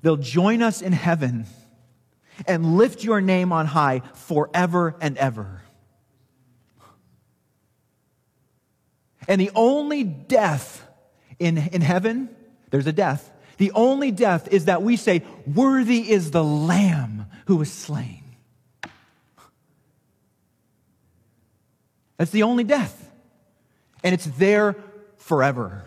they'll 0.00 0.16
join 0.16 0.62
us 0.62 0.80
in 0.80 0.92
heaven 0.92 1.46
and 2.48 2.78
lift 2.78 3.04
your 3.04 3.20
name 3.20 3.52
on 3.52 3.66
high 3.66 4.00
forever 4.14 4.96
and 5.02 5.18
ever. 5.18 5.62
And 9.28 9.38
the 9.38 9.50
only 9.54 10.04
death 10.04 10.86
in, 11.38 11.58
in 11.58 11.82
heaven, 11.82 12.30
there's 12.70 12.86
a 12.86 12.92
death. 12.92 13.30
The 13.58 13.72
only 13.72 14.10
death 14.10 14.48
is 14.50 14.64
that 14.64 14.82
we 14.82 14.96
say, 14.96 15.22
Worthy 15.46 16.10
is 16.10 16.30
the 16.30 16.42
Lamb 16.42 17.26
who 17.46 17.56
was 17.56 17.70
slain. 17.70 18.22
That's 22.16 22.30
the 22.30 22.44
only 22.44 22.64
death. 22.64 23.10
And 24.02 24.14
it's 24.14 24.26
there 24.26 24.76
forever 25.16 25.84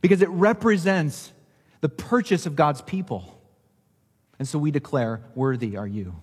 because 0.00 0.22
it 0.22 0.28
represents 0.30 1.32
the 1.80 1.88
purchase 1.88 2.46
of 2.46 2.56
God's 2.56 2.82
people. 2.82 3.40
And 4.38 4.48
so 4.48 4.58
we 4.58 4.70
declare, 4.70 5.20
Worthy 5.34 5.76
are 5.76 5.86
you. 5.86 6.16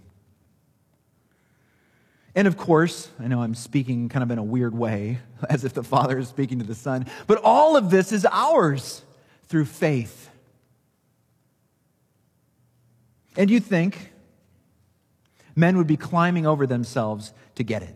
And 2.35 2.47
of 2.47 2.57
course, 2.57 3.09
I 3.19 3.27
know 3.27 3.41
I'm 3.41 3.55
speaking 3.55 4.09
kind 4.09 4.23
of 4.23 4.31
in 4.31 4.37
a 4.37 4.43
weird 4.43 4.77
way, 4.77 5.19
as 5.49 5.63
if 5.63 5.73
the 5.73 5.83
Father 5.83 6.17
is 6.17 6.27
speaking 6.27 6.59
to 6.59 6.65
the 6.65 6.75
Son, 6.75 7.05
but 7.27 7.39
all 7.43 7.75
of 7.75 7.89
this 7.89 8.11
is 8.11 8.25
ours 8.31 9.03
through 9.47 9.65
faith. 9.65 10.29
And 13.37 13.49
you 13.49 13.59
think 13.59 14.11
men 15.59 15.77
would 15.77 15.87
be 15.87 15.97
climbing 15.97 16.47
over 16.47 16.65
themselves 16.65 17.33
to 17.55 17.63
get 17.63 17.83
it. 17.83 17.95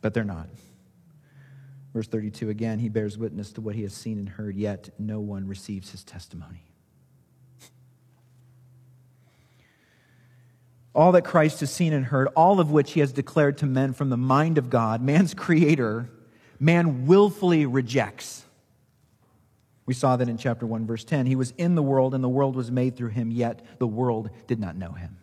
But 0.00 0.12
they're 0.12 0.24
not. 0.24 0.48
Verse 1.94 2.06
32 2.08 2.50
again, 2.50 2.78
he 2.78 2.88
bears 2.88 3.16
witness 3.16 3.52
to 3.52 3.60
what 3.60 3.74
he 3.74 3.82
has 3.82 3.94
seen 3.94 4.18
and 4.18 4.28
heard, 4.28 4.56
yet 4.56 4.90
no 4.98 5.20
one 5.20 5.46
receives 5.46 5.90
his 5.90 6.04
testimony. 6.04 6.64
all 10.94 11.12
that 11.12 11.22
Christ 11.22 11.60
has 11.60 11.72
seen 11.72 11.92
and 11.92 12.06
heard, 12.06 12.28
all 12.36 12.60
of 12.60 12.70
which 12.70 12.92
he 12.92 13.00
has 13.00 13.12
declared 13.12 13.58
to 13.58 13.66
men 13.66 13.92
from 13.92 14.10
the 14.10 14.16
mind 14.16 14.58
of 14.58 14.70
God, 14.70 15.02
man's 15.02 15.34
creator, 15.34 16.08
man 16.60 17.06
willfully 17.06 17.66
rejects. 17.66 18.43
We 19.86 19.94
saw 19.94 20.16
that 20.16 20.28
in 20.28 20.38
chapter 20.38 20.66
1, 20.66 20.86
verse 20.86 21.04
10. 21.04 21.26
He 21.26 21.36
was 21.36 21.52
in 21.58 21.74
the 21.74 21.82
world, 21.82 22.14
and 22.14 22.24
the 22.24 22.28
world 22.28 22.56
was 22.56 22.70
made 22.70 22.96
through 22.96 23.10
him, 23.10 23.30
yet 23.30 23.78
the 23.78 23.86
world 23.86 24.30
did 24.46 24.58
not 24.58 24.76
know 24.76 24.92
him. 24.92 25.18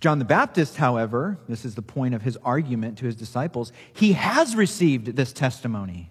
John 0.00 0.18
the 0.18 0.24
Baptist, 0.24 0.76
however, 0.76 1.38
this 1.48 1.64
is 1.64 1.74
the 1.74 1.82
point 1.82 2.14
of 2.14 2.22
his 2.22 2.36
argument 2.38 2.98
to 2.98 3.04
his 3.04 3.14
disciples, 3.14 3.72
he 3.92 4.14
has 4.14 4.56
received 4.56 5.14
this 5.14 5.32
testimony, 5.32 6.10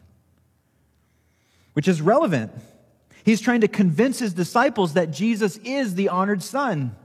which 1.73 1.87
is 1.87 1.99
relevant 2.01 2.51
He's 3.29 3.41
trying 3.41 3.61
to 3.61 3.67
convince 3.67 4.17
his 4.17 4.33
disciples 4.33 4.93
that 4.93 5.11
Jesus 5.11 5.57
is 5.57 5.93
the 5.93 6.09
honored 6.09 6.41
son. 6.41 6.95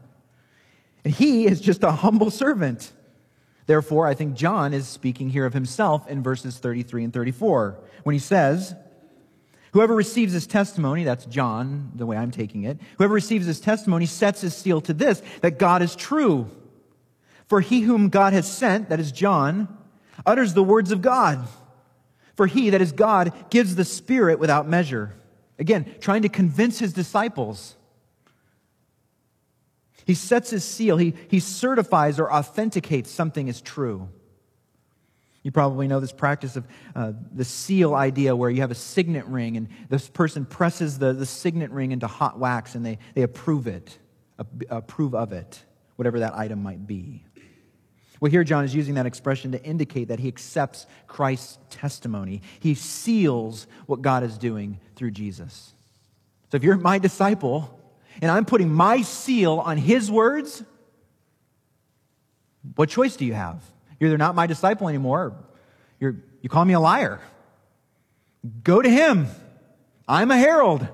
And 1.05 1.13
he 1.13 1.45
is 1.47 1.61
just 1.61 1.83
a 1.83 1.91
humble 1.91 2.31
servant. 2.31 2.94
Therefore, 3.67 4.07
I 4.07 4.15
think 4.15 4.35
John 4.35 4.75
is 4.75 4.87
speaking 4.87 5.31
here 5.31 5.47
of 5.47 5.55
himself 5.55 6.09
in 6.09 6.23
verses 6.23 6.59
33 6.59 7.05
and 7.05 7.13
34 7.13 7.79
when 8.03 8.13
he 8.13 8.19
says, 8.19 8.75
Whoever 9.73 9.95
receives 9.95 10.33
his 10.33 10.47
testimony, 10.47 11.03
that's 11.03 11.27
John, 11.27 11.91
the 11.97 12.07
way 12.07 12.17
I'm 12.17 12.31
taking 12.31 12.63
it, 12.63 12.79
whoever 12.97 13.15
receives 13.15 13.47
his 13.47 13.59
testimony 13.59 14.07
sets 14.07 14.43
his 14.43 14.55
seal 14.55 14.81
to 14.83 14.93
this, 14.93 15.21
that 15.41 15.59
God 15.59 15.83
is 15.83 15.97
true. 15.97 16.49
For 17.49 17.61
he 17.61 17.81
whom 17.81 18.09
God 18.09 18.33
has 18.35 18.51
sent, 18.51 18.91
that 18.91 19.01
is 19.01 19.11
John, 19.11 19.67
utters 20.25 20.55
the 20.55 20.63
words 20.63 20.93
of 20.93 21.03
God. 21.03 21.47
For 22.37 22.47
he, 22.47 22.71
that 22.71 22.81
is 22.83 22.93
God, 22.93 23.33
gives 23.51 23.75
the 23.75 23.85
Spirit 23.85 24.39
without 24.39 24.69
measure. 24.69 25.13
Again, 25.59 25.95
trying 26.01 26.23
to 26.23 26.29
convince 26.29 26.79
his 26.79 26.93
disciples. 26.93 27.75
He 30.07 30.15
sets 30.15 30.51
his 30.51 30.65
seal, 30.65 30.97
he, 30.97 31.15
he 31.29 31.41
certifies 31.41 32.19
or 32.19 32.33
authenticates 32.33 33.11
something 33.11 33.49
is 33.49 33.61
true. 33.61 34.09
You 35.43 35.51
probably 35.51 35.89
know 35.89 36.01
this 36.01 36.13
practice 36.13 36.57
of 36.57 36.67
uh, 36.97 37.13
the 37.33 37.45
seal 37.45 37.95
idea 37.95 38.35
where 38.35 38.49
you 38.49 38.63
have 38.63 38.71
a 38.71 38.75
signet 38.75 39.27
ring 39.27 39.59
and 39.59 39.69
this 39.91 40.09
person 40.09 40.47
presses 40.47 40.99
the, 40.99 41.13
the 41.13 41.27
signet 41.27 41.71
ring 41.71 41.93
into 41.93 42.07
hot 42.07 42.39
wax 42.39 42.75
and 42.75 42.85
they, 42.85 42.99
they 43.15 43.23
approve 43.23 43.67
it, 43.67 43.99
approve 44.71 45.15
of 45.15 45.33
it, 45.33 45.63
whatever 45.97 46.21
that 46.21 46.35
item 46.35 46.63
might 46.63 46.87
be. 46.87 47.25
Well, 48.21 48.31
here 48.31 48.43
John 48.43 48.65
is 48.65 48.75
using 48.75 48.95
that 48.95 49.05
expression 49.05 49.53
to 49.53 49.63
indicate 49.63 50.09
that 50.09 50.19
he 50.19 50.29
accepts 50.29 50.87
Christ's 51.07 51.59
testimony. 51.69 52.41
He 52.59 52.75
seals 52.75 53.67
what 53.85 54.01
God 54.01 54.23
is 54.23 54.39
doing 54.39 54.81
through 54.97 55.11
Jesus. 55.11 55.75
So 56.51 56.57
if 56.57 56.63
you're 56.63 56.79
my 56.79 56.99
disciple 56.99 57.79
and 58.21 58.31
I'm 58.31 58.45
putting 58.45 58.73
my 58.73 59.03
seal 59.03 59.59
on 59.59 59.77
his 59.77 60.11
words, 60.11 60.63
what 62.77 62.89
choice 62.89 63.17
do 63.17 63.25
you 63.25 63.35
have? 63.35 63.63
You're 63.99 64.09
either 64.09 64.19
not 64.19 64.35
my 64.35 64.47
disciple 64.47 64.89
anymore, 64.89 65.35
you're, 66.01 66.17
you 66.41 66.49
call 66.49 66.65
me 66.65 66.75
a 66.75 66.81
liar. 66.81 67.21
Go 68.63 68.83
to 68.83 68.89
him. 68.89 69.27
I'm 70.07 70.31
a 70.31 70.37
herald. 70.37 70.87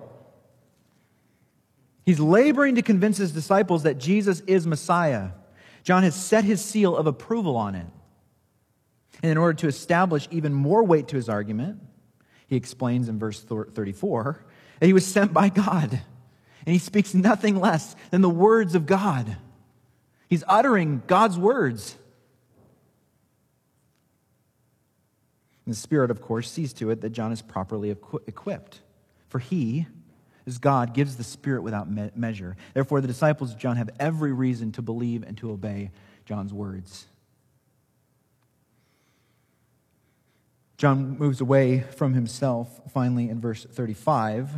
He's 2.07 2.21
laboring 2.21 2.77
to 2.77 2.83
convince 2.83 3.17
his 3.17 3.33
disciples 3.33 3.83
that 3.83 3.99
Jesus 3.99 4.41
is 4.47 4.67
Messiah. 4.67 5.31
John 5.83 6.03
has 6.03 6.15
set 6.15 6.45
his 6.45 6.65
seal 6.65 6.97
of 6.97 7.07
approval 7.07 7.57
on 7.57 7.75
it. 7.75 7.87
And 9.23 9.33
in 9.33 9.39
order 9.39 9.55
to 9.55 9.69
establish 9.69 10.29
even 10.31 10.53
more 10.53 10.83
weight 10.85 11.09
to 11.09 11.17
his 11.17 11.29
argument, 11.29 11.81
he 12.47 12.57
explains 12.57 13.09
in 13.09 13.19
verse 13.19 13.43
34 13.43 14.45
that 14.79 14.87
he 14.87 14.93
was 14.93 15.07
sent 15.07 15.33
by 15.33 15.49
God. 15.49 16.01
And 16.67 16.73
he 16.73 16.79
speaks 16.79 17.15
nothing 17.15 17.59
less 17.59 17.97
than 18.11 18.21
the 18.21 18.31
words 18.31 18.75
of 18.75 18.87
God. 18.87 19.37
He's 20.29 20.45
uttering 20.47 21.03
God's 21.07 21.39
words. 21.39 21.97
And 25.65 25.75
the 25.75 25.79
Spirit, 25.79 26.11
of 26.11 26.21
course, 26.21 26.51
sees 26.51 26.73
to 26.75 26.91
it 26.91 27.01
that 27.01 27.11
John 27.11 27.33
is 27.33 27.43
properly 27.43 27.91
equipped. 27.91 28.81
For 29.29 29.39
he 29.39 29.87
as 30.47 30.59
God 30.59 30.95
gives 30.95 31.17
the 31.17 31.25
Spirit 31.25 31.63
without 31.63 31.91
me- 31.91 32.11
measure. 32.15 32.57
Therefore, 32.75 33.01
the 33.01 33.07
disciples 33.07 33.53
of 33.53 33.59
John 33.59 33.77
have 33.77 33.91
every 33.99 34.33
reason 34.33 34.73
to 34.73 34.83
believe 34.83 35.23
and 35.23 35.37
to 35.39 35.53
obey 35.53 35.91
John's 36.25 36.53
words. 36.53 37.07
John 40.77 41.19
moves 41.19 41.41
away 41.41 41.81
from 41.81 42.15
himself 42.15 42.81
finally 42.93 43.29
in 43.29 43.41
verse 43.41 43.65
35. 43.65 44.51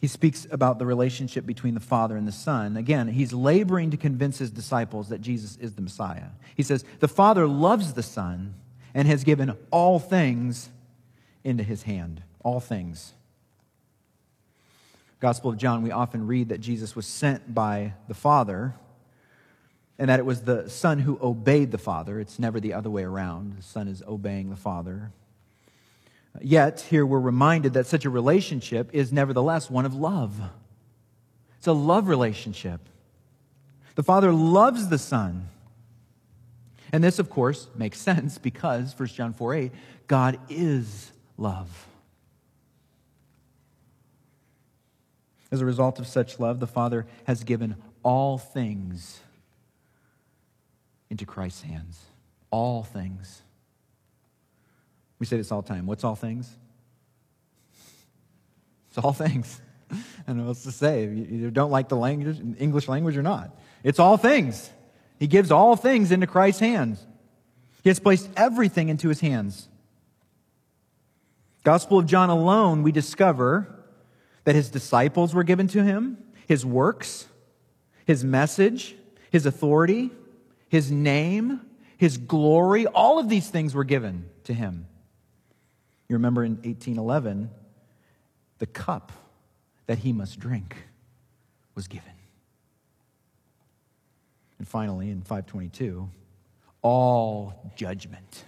He 0.00 0.06
speaks 0.06 0.46
about 0.50 0.78
the 0.78 0.86
relationship 0.86 1.44
between 1.44 1.74
the 1.74 1.80
Father 1.80 2.16
and 2.16 2.26
the 2.26 2.32
Son. 2.32 2.76
Again, 2.76 3.08
he's 3.08 3.34
laboring 3.34 3.90
to 3.90 3.98
convince 3.98 4.38
his 4.38 4.50
disciples 4.50 5.10
that 5.10 5.20
Jesus 5.20 5.56
is 5.56 5.74
the 5.74 5.82
Messiah. 5.82 6.28
He 6.56 6.62
says, 6.62 6.84
The 7.00 7.08
Father 7.08 7.46
loves 7.46 7.92
the 7.92 8.02
Son 8.02 8.54
and 8.94 9.06
has 9.06 9.24
given 9.24 9.56
all 9.70 9.98
things 9.98 10.70
into 11.44 11.62
his 11.62 11.82
hand. 11.82 12.22
All 12.42 12.60
things. 12.60 13.12
Gospel 15.20 15.50
of 15.50 15.58
John, 15.58 15.82
we 15.82 15.90
often 15.90 16.26
read 16.26 16.48
that 16.48 16.62
Jesus 16.62 16.96
was 16.96 17.04
sent 17.04 17.54
by 17.54 17.92
the 18.08 18.14
Father 18.14 18.74
and 19.98 20.08
that 20.08 20.18
it 20.18 20.24
was 20.24 20.44
the 20.44 20.70
Son 20.70 21.00
who 21.00 21.18
obeyed 21.20 21.72
the 21.72 21.78
Father. 21.78 22.18
It's 22.18 22.38
never 22.38 22.58
the 22.58 22.72
other 22.72 22.88
way 22.88 23.02
around. 23.02 23.58
The 23.58 23.62
Son 23.62 23.86
is 23.86 24.02
obeying 24.08 24.48
the 24.48 24.56
Father. 24.56 25.12
Yet, 26.40 26.80
here 26.82 27.04
we're 27.04 27.20
reminded 27.20 27.74
that 27.74 27.86
such 27.86 28.04
a 28.04 28.10
relationship 28.10 28.90
is 28.92 29.12
nevertheless 29.12 29.68
one 29.68 29.84
of 29.84 29.94
love. 29.94 30.40
It's 31.58 31.66
a 31.66 31.72
love 31.72 32.08
relationship. 32.08 32.80
The 33.96 34.02
Father 34.02 34.32
loves 34.32 34.88
the 34.88 34.98
Son. 34.98 35.48
And 36.92 37.04
this, 37.04 37.18
of 37.18 37.30
course, 37.30 37.68
makes 37.74 37.98
sense 38.00 38.38
because 38.38 38.98
1 38.98 39.08
John 39.08 39.32
4 39.32 39.54
8, 39.54 39.72
God 40.06 40.38
is 40.48 41.12
love. 41.36 41.86
As 45.50 45.60
a 45.60 45.66
result 45.66 45.98
of 45.98 46.06
such 46.06 46.38
love, 46.38 46.60
the 46.60 46.66
Father 46.66 47.06
has 47.24 47.42
given 47.42 47.74
all 48.02 48.38
things 48.38 49.20
into 51.10 51.26
Christ's 51.26 51.62
hands. 51.62 52.04
All 52.50 52.84
things. 52.84 53.42
We 55.20 55.26
say 55.26 55.36
this 55.36 55.52
all 55.52 55.62
the 55.62 55.68
time. 55.68 55.86
What's 55.86 56.02
all 56.02 56.16
things? 56.16 56.50
It's 58.88 58.98
all 58.98 59.12
things. 59.12 59.60
I 59.92 59.96
don't 60.26 60.38
know 60.38 60.42
what 60.44 60.48
else 60.50 60.64
to 60.64 60.72
say. 60.72 61.04
You 61.04 61.26
either 61.30 61.50
don't 61.50 61.70
like 61.70 61.88
the 61.88 61.96
language, 61.96 62.40
English 62.58 62.88
language 62.88 63.16
or 63.16 63.22
not. 63.22 63.56
It's 63.84 63.98
all 63.98 64.16
things. 64.16 64.68
He 65.18 65.26
gives 65.26 65.50
all 65.50 65.76
things 65.76 66.10
into 66.10 66.26
Christ's 66.26 66.60
hands. 66.60 67.06
He 67.84 67.90
has 67.90 68.00
placed 68.00 68.28
everything 68.36 68.88
into 68.88 69.08
his 69.08 69.20
hands. 69.20 69.68
Gospel 71.62 71.98
of 71.98 72.06
John 72.06 72.30
alone, 72.30 72.82
we 72.82 72.90
discover 72.90 73.84
that 74.44 74.54
his 74.54 74.70
disciples 74.70 75.34
were 75.34 75.44
given 75.44 75.68
to 75.68 75.84
him, 75.84 76.16
his 76.46 76.64
works, 76.64 77.26
his 78.06 78.24
message, 78.24 78.96
his 79.30 79.44
authority, 79.44 80.10
his 80.68 80.90
name, 80.90 81.60
his 81.98 82.16
glory, 82.16 82.86
all 82.86 83.18
of 83.18 83.28
these 83.28 83.48
things 83.50 83.74
were 83.74 83.84
given 83.84 84.24
to 84.44 84.54
him. 84.54 84.86
You 86.10 86.16
remember 86.16 86.42
in 86.42 86.54
1811, 86.54 87.50
the 88.58 88.66
cup 88.66 89.12
that 89.86 89.98
he 89.98 90.12
must 90.12 90.40
drink 90.40 90.76
was 91.76 91.86
given. 91.86 92.10
And 94.58 94.66
finally, 94.66 95.10
in 95.10 95.22
522, 95.22 96.10
all 96.82 97.72
judgment 97.76 98.44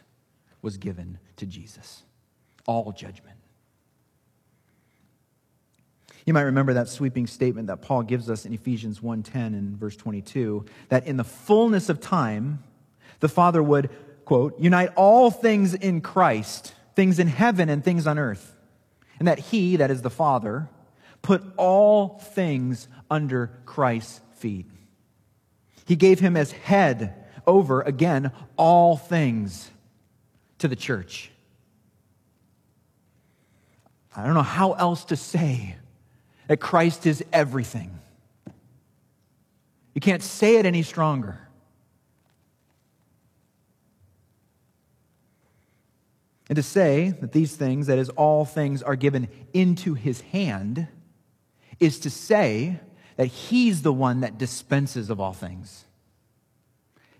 was 0.60 0.76
given 0.76 1.18
to 1.36 1.46
Jesus. 1.46 2.02
All 2.66 2.90
judgment. 2.90 3.36
You 6.26 6.34
might 6.34 6.42
remember 6.42 6.72
that 6.72 6.88
sweeping 6.88 7.28
statement 7.28 7.68
that 7.68 7.80
Paul 7.80 8.02
gives 8.02 8.28
us 8.28 8.44
in 8.44 8.52
Ephesians 8.52 9.00
1:10 9.00 9.54
and 9.54 9.78
verse 9.78 9.94
22 9.94 10.64
that 10.88 11.06
in 11.06 11.16
the 11.16 11.22
fullness 11.22 11.88
of 11.88 12.00
time 12.00 12.64
the 13.20 13.28
Father 13.28 13.62
would 13.62 13.88
quote 14.24 14.58
unite 14.58 14.90
all 14.96 15.30
things 15.30 15.74
in 15.74 16.00
Christ, 16.00 16.74
things 16.94 17.18
in 17.18 17.26
heaven 17.26 17.68
and 17.68 17.84
things 17.84 18.06
on 18.06 18.18
earth. 18.18 18.54
And 19.18 19.28
that 19.28 19.38
he, 19.38 19.76
that 19.76 19.90
is 19.90 20.02
the 20.02 20.10
Father, 20.10 20.68
put 21.20 21.42
all 21.56 22.18
things 22.18 22.88
under 23.10 23.58
Christ's 23.64 24.20
feet. 24.34 24.66
He 25.84 25.96
gave 25.96 26.20
him 26.20 26.36
as 26.36 26.52
head 26.52 27.14
over 27.46 27.80
again 27.82 28.32
all 28.56 28.96
things 28.96 29.70
to 30.58 30.68
the 30.68 30.76
church. 30.76 31.30
I 34.14 34.24
don't 34.24 34.34
know 34.34 34.42
how 34.42 34.72
else 34.72 35.06
to 35.06 35.16
say 35.16 35.76
that 36.48 36.58
Christ 36.58 37.06
is 37.06 37.24
everything. 37.32 37.98
You 39.94 40.00
can't 40.00 40.22
say 40.22 40.56
it 40.56 40.66
any 40.66 40.82
stronger. 40.82 41.38
And 46.52 46.56
to 46.56 46.62
say 46.62 47.14
that 47.22 47.32
these 47.32 47.56
things, 47.56 47.86
that 47.86 47.98
is, 47.98 48.10
all 48.10 48.44
things, 48.44 48.82
are 48.82 48.94
given 48.94 49.28
into 49.54 49.94
his 49.94 50.20
hand, 50.20 50.86
is 51.80 51.98
to 52.00 52.10
say 52.10 52.78
that 53.16 53.24
he's 53.28 53.80
the 53.80 53.90
one 53.90 54.20
that 54.20 54.36
dispenses 54.36 55.08
of 55.08 55.18
all 55.18 55.32
things. 55.32 55.86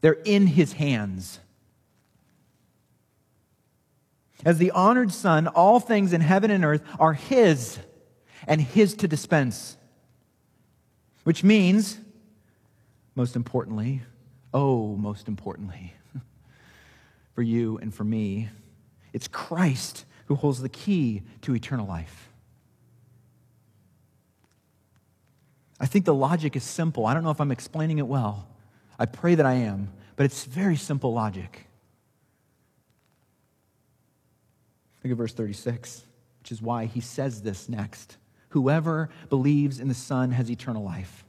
They're 0.03 0.19
in 0.27 0.49
his 0.49 0.75
hands. 0.75 1.41
As 4.45 4.59
the 4.59 4.71
honored 4.73 5.13
Son, 5.13 5.47
all 5.47 5.81
things 5.81 6.13
in 6.13 6.21
heaven 6.21 6.51
and 6.51 6.63
earth 6.63 6.83
are 7.01 7.15
his 7.15 7.79
and 8.47 8.61
his 8.61 8.93
to 8.97 9.09
dispense. 9.09 9.79
Which 11.25 11.43
means, 11.43 11.99
most 13.15 13.35
importantly, 13.35 14.03
oh, 14.53 14.95
most 14.95 15.27
importantly, 15.27 15.95
for 17.35 17.41
you 17.41 17.79
and 17.79 17.95
for 17.95 18.05
me, 18.05 18.51
it's 19.13 19.29
Christ 19.29 20.05
who 20.27 20.35
holds 20.35 20.61
the 20.61 20.69
key 20.69 21.23
to 21.43 21.55
eternal 21.55 21.87
life. 21.87 22.29
I 25.81 25.87
think 25.87 26.05
the 26.05 26.15
logic 26.15 26.55
is 26.55 26.63
simple. 26.63 27.07
I 27.07 27.15
don't 27.15 27.25
know 27.25 27.31
if 27.31 27.41
I'm 27.41 27.51
explaining 27.51 27.99
it 27.99 28.07
well. 28.07 28.49
I 28.99 29.07
pray 29.07 29.35
that 29.35 29.47
I 29.47 29.55
am, 29.55 29.93
but 30.15 30.25
it's 30.25 30.45
very 30.45 30.77
simple 30.77 31.13
logic. 31.13 31.67
Look 35.03 35.11
at 35.11 35.17
verse 35.17 35.33
36, 35.33 36.05
which 36.41 36.53
is 36.53 36.63
why 36.63 36.87
he 36.87 37.01
says 37.01 37.43
this 37.43 37.69
next. 37.69 38.17
Whoever 38.51 39.11
believes 39.29 39.81
in 39.81 39.89
the 39.89 39.95
Son 39.95 40.31
has 40.31 40.51
eternal 40.51 40.85
life. 40.85 41.25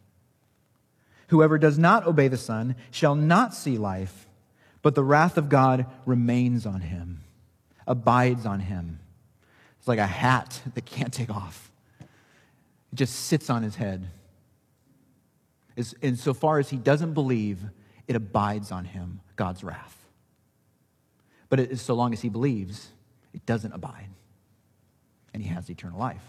Whoever 1.30 1.58
does 1.58 1.80
not 1.80 2.06
obey 2.06 2.28
the 2.28 2.38
Son 2.38 2.76
shall 2.92 3.16
not 3.16 3.56
see 3.56 3.78
life, 3.78 4.28
but 4.84 4.94
the 4.94 5.04
wrath 5.04 5.38
of 5.38 5.50
God 5.50 5.88
remains 6.06 6.68
on 6.68 6.82
him, 6.82 7.23
abides 7.88 8.46
on 8.46 8.60
him. 8.60 9.00
It's 9.80 9.88
like 9.88 10.00
a 10.00 10.08
hat 10.08 10.62
that 10.74 10.86
can't 10.86 11.14
take 11.14 11.30
off, 11.30 11.72
it 12.92 12.96
just 12.96 13.16
sits 13.26 13.50
on 13.50 13.64
his 13.64 13.76
head. 13.76 14.08
As, 15.76 15.96
insofar 16.02 16.60
as 16.60 16.70
he 16.70 16.78
doesn't 16.78 17.14
believe, 17.14 17.60
it 18.08 18.16
abides 18.16 18.72
on 18.72 18.86
him, 18.86 19.22
God's 19.36 19.64
wrath. 19.64 19.98
But 21.50 21.60
it 21.60 21.72
is 21.72 21.82
so 21.82 21.96
long 21.96 22.14
as 22.14 22.22
he 22.22 22.30
believes, 22.30 22.90
it 23.34 23.46
doesn't 23.46 23.72
abide, 23.72 24.10
and 25.34 25.42
he 25.42 25.50
has 25.50 25.70
eternal 25.70 26.00
life. 26.00 26.24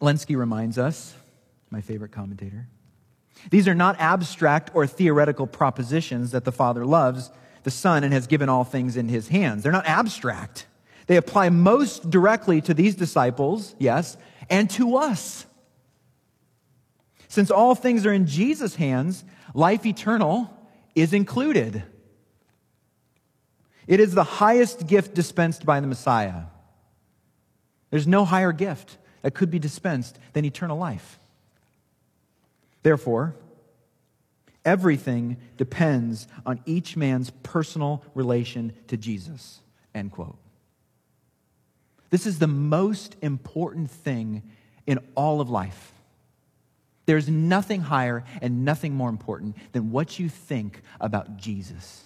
Lenski 0.00 0.36
reminds 0.36 0.78
us, 0.78 1.14
my 1.70 1.80
favorite 1.80 2.10
commentator, 2.10 2.66
these 3.48 3.66
are 3.66 3.74
not 3.74 3.98
abstract 3.98 4.70
or 4.74 4.86
theoretical 4.86 5.46
propositions 5.46 6.32
that 6.32 6.44
the 6.44 6.52
Father 6.52 6.84
loves 6.84 7.30
the 7.62 7.70
Son 7.70 8.04
and 8.04 8.12
has 8.12 8.26
given 8.26 8.48
all 8.48 8.64
things 8.64 8.96
in 8.96 9.08
his 9.08 9.28
hands. 9.28 9.62
They're 9.62 9.72
not 9.72 9.86
abstract. 9.86 10.66
They 11.06 11.16
apply 11.16 11.48
most 11.50 12.10
directly 12.10 12.60
to 12.62 12.74
these 12.74 12.94
disciples, 12.94 13.74
yes, 13.78 14.16
and 14.48 14.68
to 14.70 14.96
us. 14.96 15.46
Since 17.28 17.50
all 17.50 17.74
things 17.74 18.06
are 18.06 18.12
in 18.12 18.26
Jesus' 18.26 18.74
hands, 18.74 19.24
life 19.54 19.86
eternal 19.86 20.50
is 20.94 21.12
included. 21.12 21.84
It 23.86 24.00
is 24.00 24.14
the 24.14 24.24
highest 24.24 24.86
gift 24.86 25.14
dispensed 25.14 25.64
by 25.64 25.80
the 25.80 25.86
Messiah. 25.86 26.42
There's 27.90 28.06
no 28.06 28.24
higher 28.24 28.52
gift 28.52 28.98
that 29.22 29.32
could 29.32 29.50
be 29.50 29.58
dispensed 29.58 30.18
than 30.32 30.44
eternal 30.44 30.76
life. 30.76 31.19
Therefore, 32.82 33.34
everything 34.64 35.36
depends 35.56 36.26
on 36.46 36.60
each 36.66 36.96
man's 36.96 37.30
personal 37.42 38.02
relation 38.14 38.72
to 38.88 38.96
Jesus. 38.96 39.60
End 39.94 40.12
quote. 40.12 40.38
This 42.10 42.26
is 42.26 42.38
the 42.38 42.46
most 42.46 43.16
important 43.22 43.90
thing 43.90 44.42
in 44.86 44.98
all 45.14 45.40
of 45.40 45.48
life. 45.48 45.92
There's 47.06 47.28
nothing 47.28 47.80
higher 47.80 48.24
and 48.40 48.64
nothing 48.64 48.94
more 48.94 49.08
important 49.08 49.56
than 49.72 49.90
what 49.90 50.18
you 50.18 50.28
think 50.28 50.82
about 51.00 51.36
Jesus. 51.36 52.04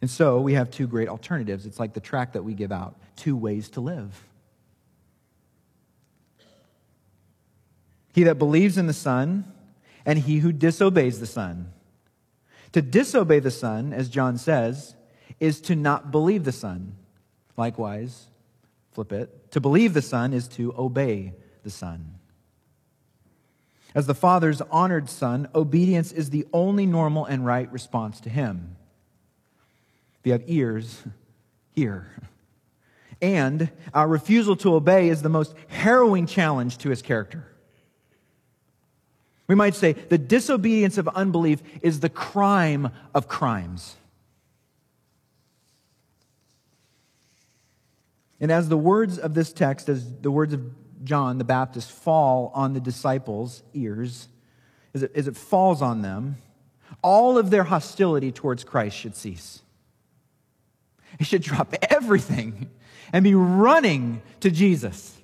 And 0.00 0.10
so 0.10 0.40
we 0.40 0.54
have 0.54 0.70
two 0.70 0.86
great 0.86 1.08
alternatives. 1.08 1.64
It's 1.64 1.78
like 1.78 1.94
the 1.94 2.00
track 2.00 2.32
that 2.32 2.42
we 2.42 2.54
give 2.54 2.72
out 2.72 2.96
two 3.16 3.36
ways 3.36 3.68
to 3.70 3.80
live. 3.80 4.26
He 8.12 8.24
that 8.24 8.38
believes 8.38 8.78
in 8.78 8.86
the 8.86 8.92
Son, 8.92 9.44
and 10.04 10.18
he 10.18 10.38
who 10.38 10.52
disobeys 10.52 11.20
the 11.20 11.26
Son. 11.26 11.72
To 12.72 12.82
disobey 12.82 13.38
the 13.38 13.50
Son, 13.50 13.92
as 13.92 14.08
John 14.08 14.38
says, 14.38 14.94
is 15.40 15.60
to 15.62 15.74
not 15.74 16.10
believe 16.10 16.44
the 16.44 16.52
Son. 16.52 16.94
Likewise, 17.56 18.26
flip 18.92 19.12
it, 19.12 19.50
to 19.52 19.60
believe 19.60 19.94
the 19.94 20.02
Son 20.02 20.32
is 20.32 20.48
to 20.48 20.74
obey 20.78 21.34
the 21.62 21.70
Son. 21.70 22.14
As 23.94 24.06
the 24.06 24.14
Father's 24.14 24.62
honored 24.62 25.10
Son, 25.10 25.48
obedience 25.54 26.12
is 26.12 26.30
the 26.30 26.46
only 26.52 26.86
normal 26.86 27.26
and 27.26 27.44
right 27.44 27.70
response 27.70 28.20
to 28.20 28.30
Him. 28.30 28.76
If 30.20 30.26
you 30.26 30.32
have 30.32 30.44
ears, 30.46 31.02
hear. 31.74 32.10
And 33.20 33.70
our 33.94 34.08
refusal 34.08 34.56
to 34.56 34.74
obey 34.74 35.08
is 35.08 35.22
the 35.22 35.28
most 35.28 35.54
harrowing 35.68 36.26
challenge 36.26 36.78
to 36.78 36.90
his 36.90 37.02
character. 37.02 37.51
We 39.46 39.54
might 39.54 39.74
say 39.74 39.92
the 39.92 40.18
disobedience 40.18 40.98
of 40.98 41.08
unbelief 41.08 41.62
is 41.82 42.00
the 42.00 42.08
crime 42.08 42.90
of 43.14 43.28
crimes. 43.28 43.96
And 48.40 48.50
as 48.50 48.68
the 48.68 48.76
words 48.76 49.18
of 49.18 49.34
this 49.34 49.52
text, 49.52 49.88
as 49.88 50.12
the 50.20 50.30
words 50.30 50.52
of 50.52 50.62
John 51.04 51.38
the 51.38 51.44
Baptist 51.44 51.90
fall 51.90 52.50
on 52.54 52.72
the 52.72 52.80
disciples' 52.80 53.62
ears, 53.72 54.28
as 54.94 55.04
it, 55.04 55.12
as 55.14 55.28
it 55.28 55.36
falls 55.36 55.80
on 55.82 56.02
them, 56.02 56.36
all 57.02 57.38
of 57.38 57.50
their 57.50 57.64
hostility 57.64 58.32
towards 58.32 58.64
Christ 58.64 58.96
should 58.96 59.16
cease. 59.16 59.62
They 61.18 61.24
should 61.24 61.42
drop 61.42 61.74
everything 61.82 62.70
and 63.12 63.22
be 63.22 63.34
running 63.34 64.22
to 64.40 64.50
Jesus. 64.50 65.16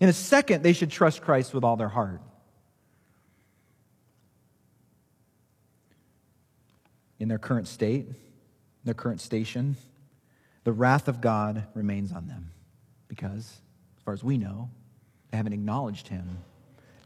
In 0.00 0.08
a 0.08 0.12
second, 0.12 0.62
they 0.62 0.72
should 0.72 0.90
trust 0.90 1.22
Christ 1.22 1.54
with 1.54 1.64
all 1.64 1.76
their 1.76 1.88
heart. 1.88 2.20
In 7.20 7.28
their 7.28 7.38
current 7.38 7.68
state, 7.68 8.06
their 8.84 8.94
current 8.94 9.20
station, 9.20 9.76
the 10.64 10.72
wrath 10.72 11.08
of 11.08 11.20
God 11.20 11.66
remains 11.74 12.12
on 12.12 12.26
them 12.26 12.50
because, 13.08 13.60
as 13.96 14.02
far 14.04 14.14
as 14.14 14.24
we 14.24 14.36
know, 14.36 14.68
they 15.30 15.36
haven't 15.36 15.52
acknowledged 15.52 16.08
him 16.08 16.38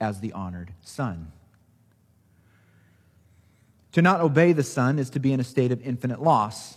as 0.01 0.21
the 0.21 0.33
honored 0.33 0.73
Son. 0.83 1.33
To 3.93 4.03
not 4.03 4.21
obey 4.21 4.53
the 4.53 4.63
Son 4.63 4.99
is 4.99 5.11
to 5.11 5.21
be 5.21 5.33
in 5.33 5.41
a 5.41 5.45
state 5.45 5.73
of 5.73 5.83
infinite 5.87 6.23
loss. 6.23 6.77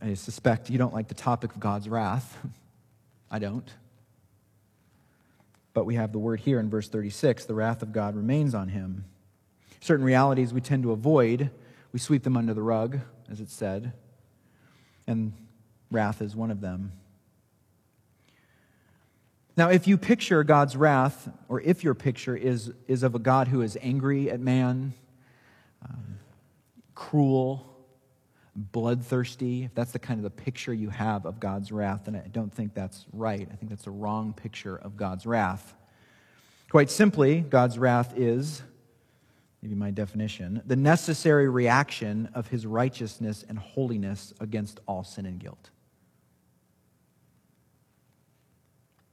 I 0.00 0.14
suspect 0.14 0.70
you 0.70 0.78
don't 0.78 0.94
like 0.94 1.08
the 1.08 1.14
topic 1.14 1.52
of 1.52 1.60
God's 1.60 1.88
wrath. 1.88 2.38
I 3.32 3.38
don't. 3.38 3.68
But 5.72 5.86
we 5.86 5.94
have 5.94 6.12
the 6.12 6.18
word 6.18 6.40
here 6.40 6.60
in 6.60 6.68
verse 6.68 6.88
36 6.88 7.46
the 7.46 7.54
wrath 7.54 7.82
of 7.82 7.92
God 7.92 8.14
remains 8.14 8.54
on 8.54 8.68
him. 8.68 9.06
Certain 9.80 10.04
realities 10.04 10.52
we 10.52 10.60
tend 10.60 10.82
to 10.82 10.92
avoid, 10.92 11.50
we 11.92 11.98
sweep 11.98 12.22
them 12.22 12.36
under 12.36 12.52
the 12.52 12.62
rug, 12.62 13.00
as 13.30 13.40
it 13.40 13.50
said, 13.50 13.94
and 15.06 15.32
wrath 15.90 16.20
is 16.20 16.36
one 16.36 16.50
of 16.50 16.60
them. 16.60 16.92
Now, 19.56 19.70
if 19.70 19.86
you 19.86 19.98
picture 19.98 20.44
God's 20.44 20.76
wrath, 20.76 21.28
or 21.48 21.60
if 21.60 21.82
your 21.82 21.94
picture 21.94 22.36
is, 22.36 22.72
is 22.86 23.02
of 23.02 23.14
a 23.14 23.18
God 23.18 23.48
who 23.48 23.60
is 23.60 23.76
angry 23.82 24.30
at 24.30 24.40
man, 24.40 24.94
um, 25.84 26.18
cruel, 26.94 27.71
bloodthirsty, 28.54 29.64
if 29.64 29.74
that's 29.74 29.92
the 29.92 29.98
kind 29.98 30.18
of 30.18 30.24
the 30.24 30.30
picture 30.30 30.74
you 30.74 30.90
have 30.90 31.24
of 31.26 31.40
God's 31.40 31.72
wrath, 31.72 32.02
then 32.04 32.16
I 32.16 32.28
don't 32.28 32.52
think 32.52 32.74
that's 32.74 33.06
right. 33.12 33.48
I 33.50 33.56
think 33.56 33.70
that's 33.70 33.86
a 33.86 33.90
wrong 33.90 34.32
picture 34.32 34.76
of 34.76 34.96
God's 34.96 35.26
wrath. 35.26 35.74
Quite 36.70 36.90
simply, 36.90 37.40
God's 37.40 37.78
wrath 37.78 38.14
is, 38.16 38.62
maybe 39.62 39.74
my 39.74 39.90
definition, 39.90 40.62
the 40.66 40.76
necessary 40.76 41.48
reaction 41.48 42.28
of 42.34 42.48
his 42.48 42.66
righteousness 42.66 43.44
and 43.48 43.58
holiness 43.58 44.32
against 44.40 44.80
all 44.86 45.04
sin 45.04 45.26
and 45.26 45.38
guilt. 45.38 45.70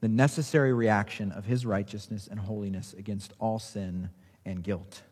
the 0.01 0.07
necessary 0.07 0.73
reaction 0.73 1.31
of 1.31 1.45
his 1.45 1.65
righteousness 1.65 2.27
and 2.27 2.39
holiness 2.39 2.93
against 2.97 3.33
all 3.39 3.59
sin 3.59 4.09
and 4.45 4.63
guilt. 4.63 5.03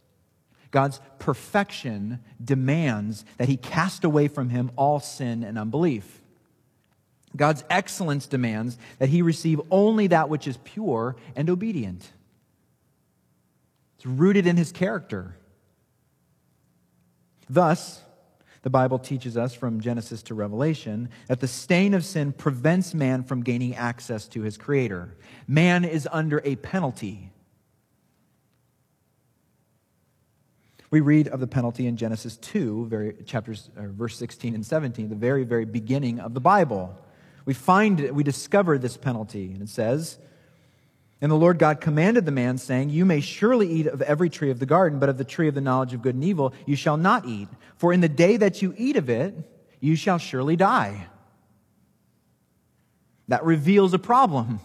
God's 0.72 1.00
perfection 1.20 2.20
demands 2.44 3.26
that 3.38 3.48
he 3.48 3.58
cast 3.58 4.04
away 4.04 4.28
from 4.28 4.50
him 4.50 4.72
all 4.76 5.00
sin 5.00 5.44
and 5.44 5.58
unbelief. 5.58 6.22
God's 7.36 7.64
excellence 7.70 8.26
demands 8.26 8.78
that 9.00 9.10
he 9.10 9.22
receive 9.22 9.62
only 9.70 10.08
that 10.08 10.30
which 10.30 10.48
is 10.48 10.58
pure 10.64 11.16
and 11.36 11.50
obedient. 11.50 12.12
It's 13.98 14.06
rooted 14.06 14.48
in 14.48 14.58
his 14.58 14.72
character. 14.72 15.38
Thus, 17.50 18.02
the 18.64 18.70
Bible 18.70 19.00
teaches 19.00 19.38
us 19.38 19.54
from 19.54 19.80
Genesis 19.80 20.22
to 20.24 20.34
Revelation 20.34 21.10
that 21.28 21.40
the 21.40 21.48
stain 21.48 21.94
of 21.94 22.04
sin 22.04 22.34
prevents 22.34 22.94
man 22.94 23.24
from 23.24 23.44
gaining 23.44 23.76
access 23.76 24.28
to 24.30 24.42
his 24.42 24.58
Creator. 24.58 25.16
Man 25.48 25.86
is 25.86 26.08
under 26.12 26.42
a 26.44 26.58
penalty. 26.58 27.32
We 30.90 31.02
read 31.02 31.28
of 31.28 31.40
the 31.40 31.48
penalty 31.48 31.86
in 31.86 31.98
Genesis 31.98 32.38
2, 32.38 32.86
very, 32.86 33.14
chapters, 33.26 33.70
uh, 33.78 33.88
verse 33.88 34.16
16 34.18 34.56
and 34.56 34.66
17, 34.66 35.10
the 35.10 35.16
very, 35.16 35.44
very 35.44 35.66
beginning 35.66 36.20
of 36.20 36.34
the 36.34 36.40
Bible. 36.40 36.98
We 37.46 37.54
find, 37.54 38.00
it, 38.00 38.16
we 38.16 38.24
discover 38.24 38.78
this 38.78 38.96
penalty, 38.96 39.52
and 39.52 39.62
it 39.62 39.70
says, 39.70 40.18
and 41.20 41.32
the 41.32 41.36
Lord 41.36 41.58
God 41.58 41.82
commanded 41.82 42.26
the 42.26 42.32
man, 42.32 42.58
saying, 42.58 42.92
You 42.92 43.04
may 43.04 43.22
surely 43.22 43.68
eat 43.68 43.88
of 43.88 44.02
every 44.04 44.30
tree 44.30 44.52
of 44.52 44.60
the 44.60 44.66
garden, 44.66 45.00
but 45.00 45.10
of 45.10 45.18
the 45.18 45.24
tree 45.24 45.48
of 45.48 45.56
the 45.56 45.62
knowledge 45.62 45.94
of 45.94 46.02
good 46.02 46.16
and 46.16 46.24
evil 46.24 46.54
you 46.66 46.76
shall 46.76 46.98
not 46.98 47.26
eat. 47.26 47.48
For 47.76 47.92
in 47.92 48.02
the 48.02 48.10
day 48.10 48.38
that 48.38 48.62
you 48.62 48.74
eat 48.78 48.98
of 48.98 49.10
it, 49.10 49.34
you 49.80 49.96
shall 49.96 50.20
surely 50.20 50.56
die. 50.56 51.08
That 53.28 53.44
reveals 53.44 53.94
a 53.94 54.00
problem 54.00 54.60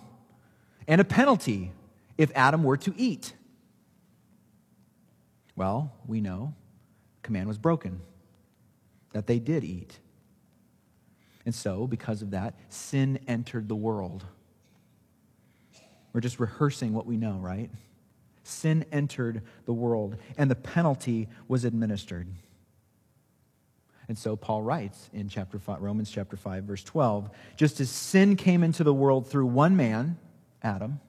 and 0.86 1.00
a 1.00 1.04
penalty 1.04 1.72
if 2.18 2.30
Adam 2.34 2.62
were 2.62 2.76
to 2.78 2.94
eat. 2.96 3.32
Well, 5.56 5.92
we 6.06 6.20
know 6.20 6.54
command 7.22 7.46
was 7.46 7.58
broken, 7.58 8.00
that 9.12 9.26
they 9.26 9.38
did 9.38 9.64
eat. 9.64 9.98
And 11.44 11.54
so, 11.54 11.86
because 11.86 12.22
of 12.22 12.30
that, 12.30 12.54
sin 12.68 13.18
entered 13.26 13.68
the 13.68 13.76
world. 13.76 14.24
We're 16.12 16.20
just 16.20 16.38
rehearsing 16.38 16.92
what 16.92 17.06
we 17.06 17.16
know, 17.16 17.38
right? 17.40 17.70
Sin 18.44 18.84
entered 18.92 19.42
the 19.64 19.72
world, 19.72 20.16
and 20.36 20.50
the 20.50 20.56
penalty 20.56 21.28
was 21.48 21.64
administered. 21.64 22.28
And 24.08 24.18
so 24.18 24.36
Paul 24.36 24.62
writes 24.62 25.08
in 25.12 25.28
chapter 25.28 25.58
5, 25.58 25.80
Romans 25.80 26.10
chapter 26.10 26.36
5, 26.36 26.64
verse 26.64 26.84
12 26.84 27.30
just 27.56 27.80
as 27.80 27.88
sin 27.88 28.36
came 28.36 28.62
into 28.62 28.84
the 28.84 28.92
world 28.92 29.28
through 29.28 29.46
one 29.46 29.76
man, 29.76 30.18
Adam, 30.62 31.00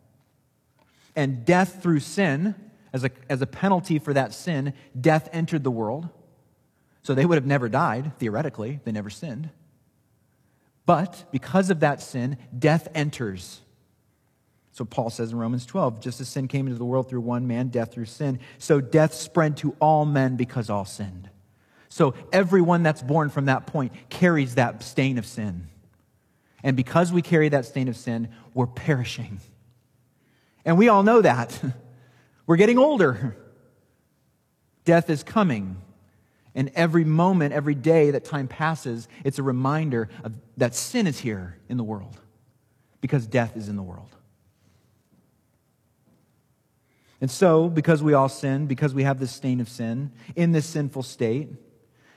and 1.16 1.44
death 1.44 1.82
through 1.82 2.00
sin, 2.00 2.56
as 2.94 3.04
a, 3.04 3.12
as 3.28 3.41
a 3.41 3.48
penalty 3.48 3.98
for 4.00 4.14
that 4.14 4.34
sin, 4.34 4.74
death 5.00 5.28
entered 5.34 5.64
the 5.64 5.72
world. 5.72 6.08
So 7.02 7.14
they 7.14 7.26
would 7.26 7.36
have 7.36 7.46
never 7.46 7.68
died, 7.68 8.18
theoretically, 8.20 8.80
they 8.86 8.91
never 8.91 9.10
sinned. 9.10 9.50
But 10.86 11.26
because 11.32 11.70
of 11.70 11.80
that 11.82 12.02
sin, 12.02 12.38
death 12.58 12.88
enters. 12.94 13.62
So 14.72 14.86
Paul 14.86 15.10
says 15.10 15.32
in 15.32 15.38
Romans 15.38 15.66
12, 15.66 16.00
just 16.00 16.22
as 16.22 16.30
sin 16.30 16.48
came 16.48 16.68
into 16.68 16.78
the 16.78 16.86
world 16.86 17.10
through 17.10 17.22
one 17.22 17.48
man, 17.48 17.70
death 17.70 17.94
through 17.94 18.06
sin, 18.06 18.39
so 18.58 18.80
death 18.80 19.14
spread 19.14 19.58
to 19.58 19.76
all 19.80 20.06
men 20.06 20.36
because 20.36 20.70
all 20.70 20.86
sinned. 20.86 21.30
So 21.89 22.16
everyone 22.32 22.84
that's 22.84 23.02
born 23.02 23.30
from 23.30 23.46
that 23.46 23.68
point 23.68 23.91
carries 24.10 24.56
that 24.56 24.82
stain 24.82 25.18
of 25.18 25.26
sin. 25.26 25.68
And 26.64 26.76
because 26.78 27.12
we 27.12 27.22
carry 27.22 27.50
that 27.50 27.66
stain 27.66 27.88
of 27.88 27.98
sin, 27.98 28.30
we're 28.54 28.68
perishing. 28.68 29.39
And 30.66 30.78
we 30.78 30.88
all 30.88 31.04
know 31.04 31.22
that. 31.22 31.62
We're 32.46 32.58
getting 32.58 32.78
older. 32.78 33.38
Death 34.86 35.10
is 35.10 35.24
coming. 35.24 35.78
And 36.56 36.72
every 36.76 37.04
moment, 37.04 37.54
every 37.54 37.76
day 37.76 38.12
that 38.12 38.26
time 38.26 38.48
passes, 38.48 39.08
it's 39.24 39.39
a 39.39 39.44
reminder 39.44 40.10
of, 40.24 40.34
that 40.58 40.76
sin 40.76 41.08
is 41.08 41.20
here 41.20 41.58
in 41.68 41.78
the 41.78 41.84
world 41.84 42.20
because 43.02 43.26
death 43.26 43.58
is 43.58 43.70
in 43.70 43.76
the 43.76 43.84
world. 43.84 44.16
And 47.22 47.32
so, 47.32 47.70
because 47.70 48.04
we 48.04 48.14
all 48.14 48.30
sin, 48.30 48.68
because 48.68 48.94
we 48.94 49.04
have 49.04 49.20
this 49.20 49.32
stain 49.32 49.62
of 49.62 49.70
sin, 49.70 50.12
in 50.36 50.52
this 50.52 50.66
sinful 50.66 51.04
state, 51.04 51.48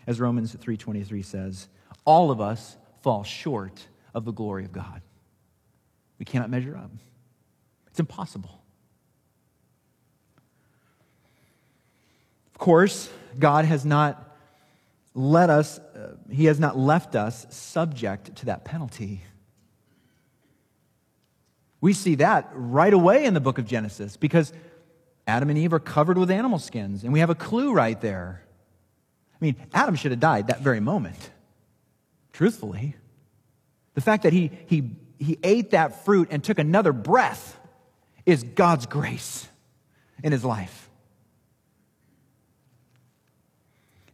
as 0.06 0.20
Romans 0.20 0.54
3:23 0.54 1.24
says, 1.24 1.68
all 2.04 2.30
of 2.30 2.40
us 2.40 2.76
fall 3.02 3.22
short 3.22 3.86
of 4.14 4.24
the 4.24 4.32
glory 4.32 4.64
of 4.64 4.72
God. 4.72 5.02
We 6.18 6.24
cannot 6.24 6.50
measure 6.50 6.76
up. 6.76 6.90
It's 7.86 8.00
impossible. 8.00 8.55
Of 12.56 12.60
course, 12.60 13.10
God 13.38 13.66
has 13.66 13.84
not 13.84 14.34
let 15.14 15.50
us, 15.50 15.78
uh, 15.78 16.16
He 16.30 16.46
has 16.46 16.58
not 16.58 16.78
left 16.78 17.14
us 17.14 17.46
subject 17.50 18.34
to 18.36 18.46
that 18.46 18.64
penalty. 18.64 19.20
We 21.82 21.92
see 21.92 22.14
that 22.14 22.48
right 22.54 22.94
away 22.94 23.26
in 23.26 23.34
the 23.34 23.42
book 23.42 23.58
of 23.58 23.66
Genesis 23.66 24.16
because 24.16 24.54
Adam 25.26 25.50
and 25.50 25.58
Eve 25.58 25.74
are 25.74 25.78
covered 25.78 26.16
with 26.16 26.30
animal 26.30 26.58
skins, 26.58 27.04
and 27.04 27.12
we 27.12 27.20
have 27.20 27.28
a 27.28 27.34
clue 27.34 27.74
right 27.74 28.00
there. 28.00 28.42
I 29.34 29.44
mean, 29.44 29.56
Adam 29.74 29.94
should 29.94 30.12
have 30.12 30.20
died 30.20 30.46
that 30.46 30.62
very 30.62 30.80
moment, 30.80 31.30
truthfully. 32.32 32.96
The 33.92 34.00
fact 34.00 34.22
that 34.22 34.32
he, 34.32 34.50
he, 34.64 34.92
he 35.18 35.38
ate 35.42 35.72
that 35.72 36.06
fruit 36.06 36.28
and 36.30 36.42
took 36.42 36.58
another 36.58 36.94
breath 36.94 37.58
is 38.24 38.44
God's 38.44 38.86
grace 38.86 39.46
in 40.22 40.32
his 40.32 40.42
life. 40.42 40.85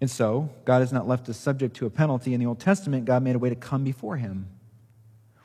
And 0.02 0.10
so, 0.10 0.50
God 0.66 0.80
has 0.80 0.92
not 0.92 1.08
left 1.08 1.30
us 1.30 1.38
subject 1.38 1.76
to 1.76 1.86
a 1.86 1.90
penalty. 1.90 2.34
In 2.34 2.40
the 2.40 2.46
Old 2.46 2.60
Testament, 2.60 3.06
God 3.06 3.22
made 3.22 3.36
a 3.36 3.38
way 3.38 3.48
to 3.48 3.56
come 3.56 3.84
before 3.84 4.18
him. 4.18 4.48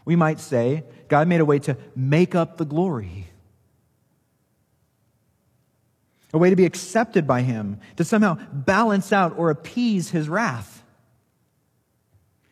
We 0.03 0.17
might 0.17 0.41
say, 0.41 0.83
God 1.07 1.29
made 1.29 1.39
a 1.39 1.45
way 1.45 1.59
to 1.59 1.77
make 1.95 2.35
up 2.35 2.57
the 2.57 2.65
glory 2.65 3.27
a 6.33 6.37
way 6.37 6.49
to 6.49 6.55
be 6.55 6.65
accepted 6.65 7.25
by 7.25 7.41
Him, 7.41 7.79
to 7.95 8.03
somehow 8.03 8.35
balance 8.51 9.11
out 9.11 9.37
or 9.37 9.49
appease 9.49 10.11
His 10.11 10.29
wrath. 10.29 10.83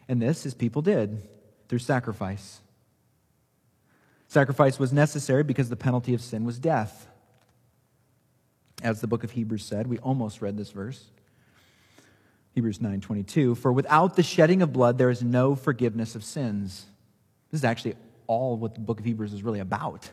And 0.07 0.21
this, 0.21 0.43
his 0.43 0.53
people 0.53 0.81
did 0.81 1.27
through 1.67 1.79
sacrifice. 1.79 2.61
Sacrifice 4.27 4.77
was 4.77 4.93
necessary 4.93 5.43
because 5.43 5.69
the 5.69 5.75
penalty 5.75 6.13
of 6.13 6.21
sin 6.21 6.45
was 6.45 6.59
death. 6.59 7.07
As 8.83 9.01
the 9.01 9.07
book 9.07 9.23
of 9.23 9.31
Hebrews 9.31 9.65
said, 9.65 9.87
we 9.87 9.97
almost 9.99 10.41
read 10.41 10.57
this 10.57 10.69
verse. 10.69 11.05
Hebrews 12.55 12.79
9:22, 12.79 13.55
for 13.55 13.73
without 13.73 14.15
the 14.15 14.23
shedding 14.23 14.61
of 14.61 14.71
blood 14.71 14.97
there 14.97 15.09
is 15.09 15.21
no 15.21 15.55
forgiveness 15.55 16.15
of 16.15 16.23
sins. 16.23 16.85
This 17.51 17.59
is 17.59 17.65
actually 17.65 17.95
all 18.27 18.57
what 18.57 18.75
the 18.75 18.79
book 18.79 18.97
of 18.97 19.05
Hebrews 19.05 19.33
is 19.33 19.43
really 19.43 19.59
about. 19.59 20.09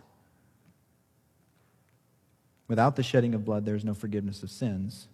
Without 2.67 2.97
the 2.97 3.03
shedding 3.05 3.35
of 3.35 3.45
blood 3.45 3.65
there 3.65 3.77
is 3.77 3.85
no 3.85 3.95
forgiveness 3.95 4.43
of 4.43 4.51
sins. 4.51 5.07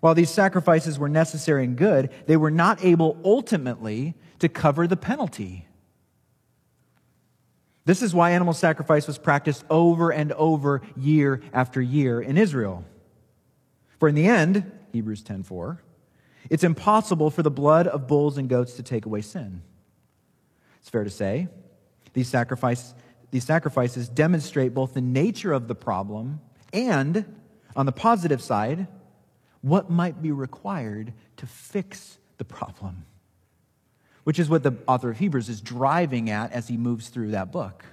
While 0.00 0.16
these 0.16 0.30
sacrifices 0.30 0.98
were 0.98 1.08
necessary 1.08 1.64
and 1.64 1.76
good, 1.76 2.10
they 2.26 2.36
were 2.36 2.50
not 2.50 2.84
able 2.84 3.18
ultimately 3.24 4.14
to 4.40 4.48
cover 4.48 4.86
the 4.86 4.96
penalty. 4.96 5.66
This 7.84 8.02
is 8.02 8.14
why 8.14 8.32
animal 8.32 8.52
sacrifice 8.52 9.06
was 9.06 9.16
practiced 9.16 9.64
over 9.70 10.10
and 10.10 10.32
over, 10.32 10.82
year 10.96 11.40
after 11.52 11.80
year 11.80 12.20
in 12.20 12.36
Israel. 12.36 12.84
For 13.98 14.08
in 14.08 14.16
the 14.16 14.26
end, 14.26 14.70
Hebrews 14.92 15.22
10:4, 15.22 15.78
it's 16.50 16.64
impossible 16.64 17.30
for 17.30 17.42
the 17.42 17.50
blood 17.50 17.86
of 17.86 18.06
bulls 18.06 18.38
and 18.38 18.48
goats 18.48 18.74
to 18.74 18.82
take 18.82 19.06
away 19.06 19.20
sin. 19.20 19.62
It's 20.80 20.88
fair 20.88 21.04
to 21.04 21.10
say 21.10 21.48
these, 22.12 22.28
sacrifice, 22.28 22.94
these 23.30 23.44
sacrifices 23.44 24.08
demonstrate 24.08 24.74
both 24.74 24.94
the 24.94 25.00
nature 25.00 25.52
of 25.52 25.68
the 25.68 25.74
problem 25.74 26.40
and, 26.72 27.24
on 27.76 27.86
the 27.86 27.92
positive 27.92 28.42
side, 28.42 28.86
what 29.60 29.90
might 29.90 30.22
be 30.22 30.32
required 30.32 31.12
to 31.36 31.46
fix 31.46 32.18
the 32.38 32.44
problem, 32.44 33.04
which 34.24 34.38
is 34.38 34.48
what 34.48 34.62
the 34.62 34.72
author 34.86 35.10
of 35.10 35.18
Hebrews 35.18 35.48
is 35.48 35.60
driving 35.60 36.30
at 36.30 36.52
as 36.52 36.68
he 36.68 36.76
moves 36.76 37.08
through 37.08 37.32
that 37.32 37.52
book. 37.52 37.84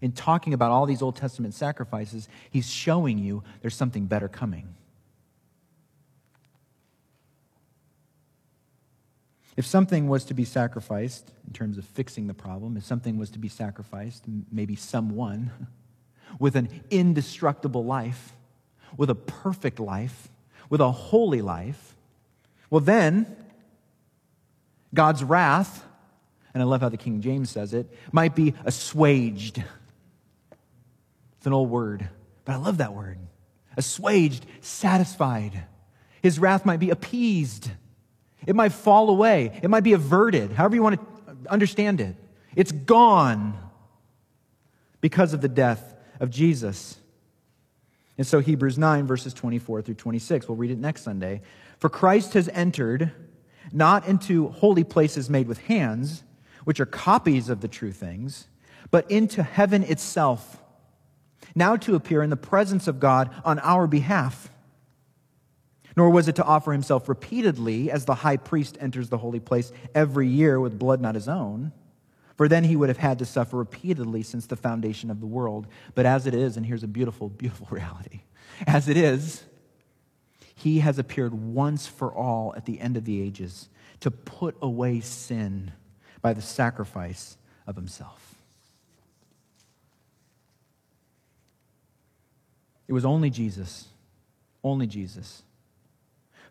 In 0.00 0.12
talking 0.12 0.54
about 0.54 0.70
all 0.70 0.86
these 0.86 1.02
Old 1.02 1.16
Testament 1.16 1.54
sacrifices, 1.54 2.28
he's 2.50 2.68
showing 2.68 3.18
you 3.18 3.42
there's 3.60 3.76
something 3.76 4.06
better 4.06 4.28
coming. 4.28 4.74
If 9.56 9.66
something 9.66 10.08
was 10.08 10.24
to 10.26 10.34
be 10.34 10.44
sacrificed, 10.44 11.32
in 11.46 11.52
terms 11.52 11.76
of 11.76 11.84
fixing 11.84 12.26
the 12.26 12.34
problem, 12.34 12.76
if 12.76 12.84
something 12.84 13.18
was 13.18 13.30
to 13.30 13.38
be 13.38 13.48
sacrificed, 13.48 14.24
maybe 14.50 14.76
someone 14.76 15.50
with 16.38 16.56
an 16.56 16.68
indestructible 16.90 17.84
life, 17.84 18.32
with 18.96 19.10
a 19.10 19.14
perfect 19.14 19.78
life, 19.78 20.28
with 20.70 20.80
a 20.80 20.90
holy 20.90 21.42
life, 21.42 21.96
well, 22.70 22.80
then 22.80 23.26
God's 24.94 25.22
wrath, 25.22 25.84
and 26.54 26.62
I 26.62 26.66
love 26.66 26.80
how 26.80 26.88
the 26.88 26.96
King 26.96 27.20
James 27.20 27.50
says 27.50 27.74
it, 27.74 27.86
might 28.10 28.34
be 28.34 28.54
assuaged. 28.64 29.62
It's 31.36 31.46
an 31.46 31.52
old 31.52 31.68
word, 31.68 32.08
but 32.46 32.52
I 32.52 32.56
love 32.56 32.78
that 32.78 32.94
word. 32.94 33.18
Assuaged, 33.76 34.46
satisfied. 34.60 35.64
His 36.22 36.38
wrath 36.38 36.64
might 36.64 36.80
be 36.80 36.90
appeased. 36.90 37.70
It 38.46 38.56
might 38.56 38.72
fall 38.72 39.10
away. 39.10 39.58
It 39.62 39.70
might 39.70 39.84
be 39.84 39.92
averted, 39.92 40.52
however 40.52 40.74
you 40.74 40.82
want 40.82 41.00
to 41.00 41.50
understand 41.50 42.00
it. 42.00 42.16
It's 42.54 42.72
gone 42.72 43.58
because 45.00 45.32
of 45.32 45.40
the 45.40 45.48
death 45.48 45.94
of 46.20 46.30
Jesus. 46.30 46.96
And 48.18 48.26
so, 48.26 48.40
Hebrews 48.40 48.78
9, 48.78 49.06
verses 49.06 49.34
24 49.34 49.82
through 49.82 49.94
26, 49.94 50.48
we'll 50.48 50.56
read 50.56 50.70
it 50.70 50.78
next 50.78 51.02
Sunday. 51.02 51.42
For 51.78 51.88
Christ 51.88 52.34
has 52.34 52.48
entered 52.50 53.10
not 53.72 54.06
into 54.06 54.48
holy 54.48 54.84
places 54.84 55.30
made 55.30 55.48
with 55.48 55.58
hands, 55.58 56.22
which 56.64 56.78
are 56.78 56.86
copies 56.86 57.48
of 57.48 57.60
the 57.60 57.68
true 57.68 57.90
things, 57.90 58.46
but 58.90 59.10
into 59.10 59.42
heaven 59.42 59.82
itself, 59.82 60.62
now 61.54 61.76
to 61.76 61.94
appear 61.94 62.22
in 62.22 62.30
the 62.30 62.36
presence 62.36 62.86
of 62.86 63.00
God 63.00 63.30
on 63.44 63.58
our 63.60 63.86
behalf. 63.86 64.51
Nor 65.96 66.10
was 66.10 66.28
it 66.28 66.36
to 66.36 66.44
offer 66.44 66.72
himself 66.72 67.08
repeatedly 67.08 67.90
as 67.90 68.04
the 68.04 68.14
high 68.16 68.38
priest 68.38 68.78
enters 68.80 69.08
the 69.08 69.18
holy 69.18 69.40
place 69.40 69.72
every 69.94 70.28
year 70.28 70.58
with 70.58 70.78
blood 70.78 71.00
not 71.00 71.14
his 71.14 71.28
own 71.28 71.72
for 72.36 72.48
then 72.48 72.64
he 72.64 72.76
would 72.76 72.88
have 72.88 72.98
had 72.98 73.18
to 73.18 73.24
suffer 73.24 73.56
repeatedly 73.56 74.22
since 74.22 74.46
the 74.46 74.56
foundation 74.56 75.10
of 75.10 75.20
the 75.20 75.26
world. 75.26 75.66
But 75.94 76.06
as 76.06 76.26
it 76.26 76.34
is, 76.34 76.56
and 76.56 76.66
here's 76.66 76.82
a 76.82 76.88
beautiful, 76.88 77.28
beautiful 77.28 77.68
reality 77.70 78.22
as 78.66 78.88
it 78.88 78.96
is, 78.96 79.44
he 80.54 80.80
has 80.80 80.98
appeared 80.98 81.34
once 81.34 81.86
for 81.86 82.12
all 82.12 82.54
at 82.56 82.66
the 82.66 82.80
end 82.80 82.96
of 82.96 83.04
the 83.04 83.20
ages 83.20 83.68
to 84.00 84.10
put 84.10 84.56
away 84.60 85.00
sin 85.00 85.72
by 86.20 86.32
the 86.32 86.42
sacrifice 86.42 87.36
of 87.66 87.76
himself. 87.76 88.34
It 92.86 92.92
was 92.92 93.04
only 93.04 93.30
Jesus, 93.30 93.88
only 94.62 94.86
Jesus, 94.86 95.42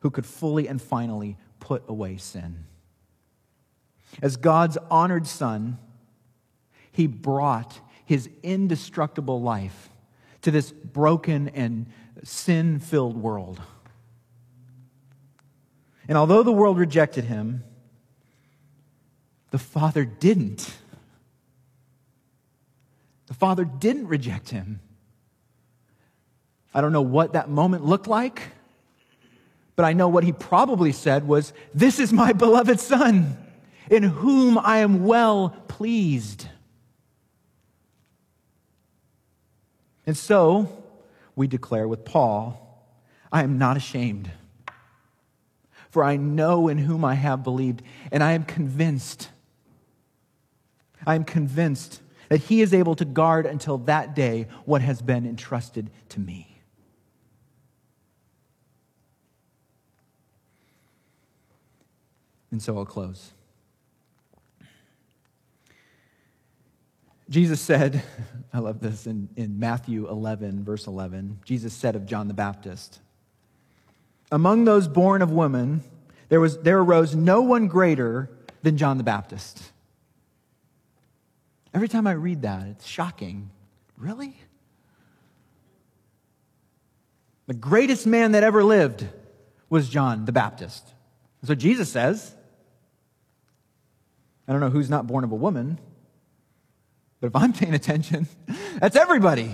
who 0.02 0.12
could 0.12 0.26
fully 0.26 0.68
and 0.68 0.82
finally 0.82 1.38
put 1.60 1.84
away 1.88 2.18
sin. 2.18 2.66
As 4.22 4.36
God's 4.36 4.78
honored 4.90 5.26
son, 5.26 5.80
he 6.92 7.08
brought 7.08 7.80
his 8.06 8.30
indestructible 8.44 9.42
life 9.42 9.90
to 10.42 10.52
this 10.52 10.72
broken 10.72 11.50
and 11.50 11.86
sin 12.24 12.80
filled 12.80 13.16
world. 13.16 13.62
And 16.08 16.18
although 16.18 16.44
the 16.44 16.52
world 16.52 16.78
rejected 16.78 17.24
him, 17.26 17.64
the 19.52 19.60
Father 19.60 20.04
didn't. 20.04 20.76
The 23.28 23.34
Father 23.34 23.64
didn't 23.64 24.08
reject 24.08 24.50
him. 24.50 24.82
I 26.74 26.82
don't 26.82 26.92
know 26.92 27.02
what 27.02 27.34
that 27.34 27.50
moment 27.50 27.86
looked 27.86 28.08
like, 28.08 28.42
but 29.76 29.86
I 29.86 29.94
know 29.94 30.08
what 30.08 30.24
he 30.24 30.32
probably 30.32 30.92
said 30.92 31.28
was, 31.28 31.54
This 31.74 32.00
is 32.00 32.12
my 32.12 32.34
beloved 32.46 32.80
Son 32.80 33.38
in 33.90 34.04
whom 34.04 34.58
I 34.58 34.78
am 34.78 35.06
well 35.06 35.50
pleased. 35.68 36.48
And 40.06 40.18
so 40.18 40.84
we 41.36 41.48
declare 41.48 41.88
with 41.88 42.06
Paul, 42.06 42.58
I 43.32 43.44
am 43.44 43.58
not 43.58 43.78
ashamed, 43.78 44.32
for 45.90 46.04
I 46.04 46.16
know 46.16 46.68
in 46.68 46.78
whom 46.78 47.06
I 47.06 47.16
have 47.16 47.44
believed, 47.44 47.82
and 48.12 48.24
I 48.24 48.32
am 48.34 48.44
convinced, 48.44 49.30
I 51.06 51.16
am 51.16 51.24
convinced 51.24 52.02
that 52.30 52.42
he 52.42 52.62
is 52.62 52.74
able 52.74 52.96
to 52.96 53.06
guard 53.06 53.46
until 53.46 53.78
that 53.80 54.16
day 54.16 54.48
what 54.66 54.82
has 54.82 55.02
been 55.02 55.26
entrusted 55.26 55.90
to 56.10 56.20
me. 56.20 56.51
And 62.52 62.62
so 62.62 62.78
I'll 62.78 62.86
close. 62.86 63.32
Jesus 67.30 67.62
said, 67.62 68.04
I 68.54 68.60
love 68.60 68.82
this 68.82 69.08
in, 69.08 69.30
in 69.38 69.58
Matthew 69.58 70.10
11, 70.10 70.64
verse 70.66 70.86
11. 70.86 71.40
Jesus 71.46 71.74
said 71.74 71.96
of 71.96 72.06
John 72.06 72.28
the 72.28 72.34
Baptist, 72.34 73.00
Among 74.32 74.66
those 74.66 74.88
born 74.90 75.22
of 75.22 75.32
woman, 75.32 75.82
there, 76.28 76.42
was, 76.42 76.60
there 76.60 76.80
arose 76.80 77.16
no 77.16 77.42
one 77.42 77.68
greater 77.68 78.30
than 78.64 78.78
John 78.78 78.98
the 78.98 79.04
Baptist. 79.04 79.72
Every 81.74 81.88
time 81.88 82.06
I 82.06 82.12
read 82.12 82.42
that, 82.42 82.68
it's 82.68 82.86
shocking. 82.86 83.50
Really? 83.98 84.36
The 87.48 87.54
greatest 87.54 88.06
man 88.06 88.34
that 88.34 88.44
ever 88.44 88.64
lived 88.64 89.06
was 89.70 89.88
John 89.88 90.26
the 90.26 90.32
Baptist. 90.34 90.94
So 91.44 91.56
Jesus 91.56 91.90
says, 91.90 92.36
I 94.48 94.52
don't 94.52 94.62
know 94.62 94.70
who's 94.70 94.90
not 94.90 95.08
born 95.08 95.24
of 95.24 95.32
a 95.32 95.36
woman, 95.36 95.80
but 97.20 97.28
if 97.28 97.36
I'm 97.36 97.54
paying 97.54 97.74
attention, 97.74 98.28
that's 98.80 98.96
everybody. 98.96 99.52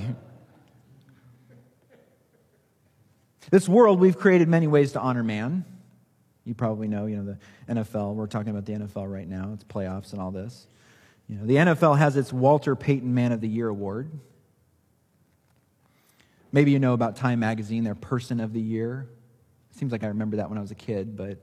This 3.50 3.70
world, 3.70 4.00
we've 4.00 4.18
created 4.18 4.48
many 4.48 4.68
ways 4.68 4.94
to 4.94 5.00
honor 5.00 5.24
man. 5.24 5.66
You 6.44 6.54
probably 6.54 6.88
know, 6.88 7.06
you 7.06 7.18
know, 7.18 7.38
the 7.68 7.74
NFL. 7.74 8.16
We're 8.16 8.28
talking 8.28 8.50
about 8.50 8.66
the 8.66 8.74
NFL 8.74 9.12
right 9.12 9.28
now. 9.28 9.52
It's 9.54 9.64
playoffs 9.64 10.14
and 10.14 10.22
all 10.22 10.32
this. 10.32 10.68
You 11.28 11.38
know, 11.38 11.46
the 11.46 11.56
NFL 11.56 11.98
has 11.98 12.16
its 12.16 12.32
Walter 12.32 12.76
Payton 12.76 13.14
Man 13.14 13.32
of 13.32 13.42
the 13.42 13.48
Year 13.48 13.68
award. 13.68 14.10
Maybe 16.52 16.72
you 16.72 16.80
know 16.80 16.94
about 16.94 17.18
Time 17.18 17.40
Magazine, 17.40 17.84
their 17.84 17.96
Person 17.96 18.40
of 18.40 18.54
the 18.54 18.62
Year. 18.62 19.10
Seems 19.72 19.92
like 19.92 20.04
I 20.04 20.08
remember 20.08 20.38
that 20.38 20.50
when 20.50 20.58
I 20.58 20.62
was 20.62 20.72
a 20.72 20.76
kid, 20.76 21.18
but 21.18 21.38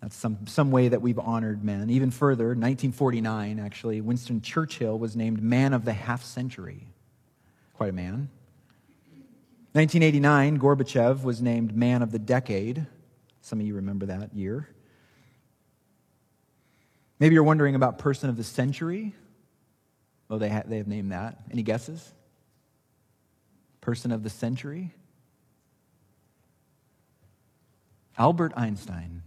that's 0.00 0.16
some, 0.16 0.46
some 0.46 0.70
way 0.70 0.88
that 0.88 1.02
we've 1.02 1.18
honored 1.18 1.62
men. 1.62 1.90
Even 1.90 2.10
further, 2.10 2.46
1949, 2.48 3.58
actually, 3.58 4.00
Winston 4.00 4.40
Churchill 4.40 4.98
was 4.98 5.14
named 5.14 5.42
Man 5.42 5.74
of 5.74 5.84
the 5.84 5.92
Half 5.92 6.24
Century. 6.24 6.86
Quite 7.74 7.90
a 7.90 7.92
man. 7.92 8.30
1989, 9.72 10.58
Gorbachev 10.58 11.22
was 11.22 11.42
named 11.42 11.76
Man 11.76 12.02
of 12.02 12.12
the 12.12 12.18
Decade. 12.18 12.86
Some 13.42 13.60
of 13.60 13.66
you 13.66 13.74
remember 13.74 14.06
that 14.06 14.34
year. 14.34 14.68
Maybe 17.18 17.34
you're 17.34 17.44
wondering 17.44 17.74
about 17.74 17.98
person 17.98 18.30
of 18.30 18.38
the 18.38 18.44
century. 18.44 19.14
Oh, 20.30 20.38
they, 20.38 20.48
ha- 20.48 20.62
they 20.64 20.78
have 20.78 20.88
named 20.88 21.12
that. 21.12 21.38
Any 21.52 21.62
guesses? 21.62 22.12
Person 23.82 24.12
of 24.12 24.22
the 24.22 24.30
century? 24.30 24.94
Albert 28.16 28.54
Einstein. 28.56 29.22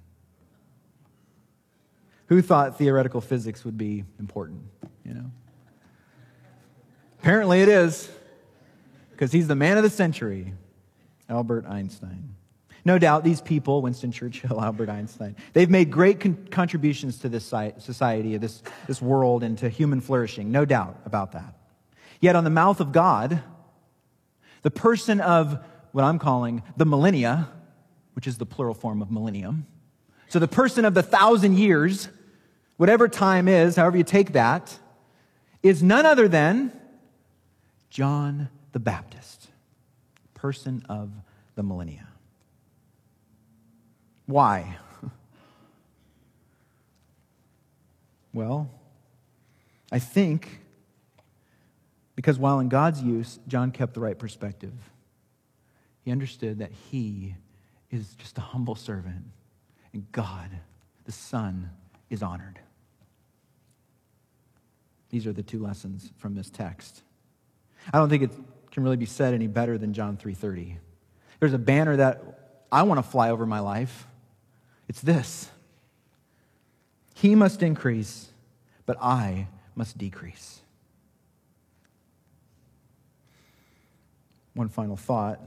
Who 2.33 2.41
thought 2.41 2.79
theoretical 2.79 3.21
physics 3.21 3.63
would 3.63 3.77
be 3.77 4.05
important, 4.17 4.63
you 5.05 5.13
know? 5.13 5.29
Apparently 7.19 7.61
it 7.61 7.69
is, 7.69 8.09
because 9.11 9.31
he's 9.31 9.47
the 9.47 9.55
man 9.55 9.77
of 9.77 9.83
the 9.83 9.91
century, 9.91 10.55
Albert 11.29 11.67
Einstein. 11.67 12.33
No 12.85 12.97
doubt 12.97 13.23
these 13.23 13.39
people, 13.39 13.83
Winston 13.83 14.11
Churchill, 14.11 14.59
Albert 14.63 14.89
Einstein, 14.89 15.35
they've 15.53 15.69
made 15.69 15.91
great 15.91 16.21
con- 16.21 16.47
contributions 16.49 17.19
to 17.19 17.29
this 17.29 17.45
society, 17.45 18.35
this, 18.37 18.63
this 18.87 18.99
world, 18.99 19.43
and 19.43 19.55
to 19.59 19.69
human 19.69 20.01
flourishing. 20.01 20.51
No 20.51 20.65
doubt 20.65 20.99
about 21.05 21.33
that. 21.33 21.55
Yet 22.19 22.35
on 22.35 22.43
the 22.43 22.49
mouth 22.49 22.79
of 22.79 22.91
God, 22.91 23.43
the 24.63 24.71
person 24.71 25.21
of 25.21 25.63
what 25.91 26.03
I'm 26.03 26.17
calling 26.17 26.63
the 26.77 26.85
millennia, 26.85 27.51
which 28.13 28.25
is 28.25 28.39
the 28.39 28.47
plural 28.47 28.73
form 28.73 29.03
of 29.03 29.11
millennium, 29.11 29.67
so 30.29 30.39
the 30.39 30.47
person 30.47 30.83
of 30.83 30.95
the 30.95 31.03
thousand 31.03 31.59
years, 31.59 32.09
whatever 32.77 33.07
time 33.07 33.47
is, 33.47 33.75
however 33.75 33.97
you 33.97 34.03
take 34.03 34.33
that, 34.33 34.77
is 35.61 35.81
none 35.81 36.05
other 36.05 36.27
than 36.27 36.71
John 37.89 38.49
the 38.71 38.79
Baptist, 38.79 39.49
person 40.33 40.83
of 40.89 41.11
the 41.55 41.63
millennia. 41.63 42.07
Why? 44.25 44.77
Well, 48.35 48.71
I 49.91 49.99
think 49.99 50.63
because 52.15 52.37
while 52.37 52.59
in 52.59 52.69
God's 52.69 53.01
use, 53.01 53.39
John 53.47 53.71
kept 53.71 53.93
the 53.93 53.99
right 53.99 54.17
perspective. 54.17 54.73
He 56.03 56.11
understood 56.11 56.59
that 56.59 56.71
he 56.71 57.35
is 57.91 58.13
just 58.15 58.37
a 58.37 58.41
humble 58.41 58.75
servant, 58.75 59.25
and 59.93 60.11
God, 60.11 60.49
the 61.05 61.11
Son, 61.11 61.69
is 62.09 62.21
honored. 62.21 62.59
These 65.13 65.27
are 65.27 65.31
the 65.31 65.43
two 65.43 65.59
lessons 65.59 66.11
from 66.17 66.33
this 66.33 66.49
text. 66.49 67.03
I 67.93 67.99
don't 67.99 68.09
think 68.09 68.23
it 68.23 68.31
can 68.71 68.81
really 68.81 68.97
be 68.97 69.05
said 69.05 69.35
any 69.35 69.45
better 69.45 69.77
than 69.77 69.93
John 69.93 70.17
3:30. 70.17 70.79
There's 71.39 71.53
a 71.53 71.59
banner 71.59 71.95
that 71.97 72.65
I 72.71 72.81
want 72.81 72.97
to 72.97 73.03
fly 73.03 73.29
over 73.29 73.45
my 73.45 73.59
life. 73.59 74.07
It's 74.87 75.01
this 75.01 75.51
He 77.13 77.35
must 77.35 77.61
increase, 77.61 78.29
but 78.87 78.97
I 78.99 79.49
must 79.75 79.99
decrease. 79.99 80.61
One 84.55 84.67
final 84.67 84.97
thought. 84.97 85.39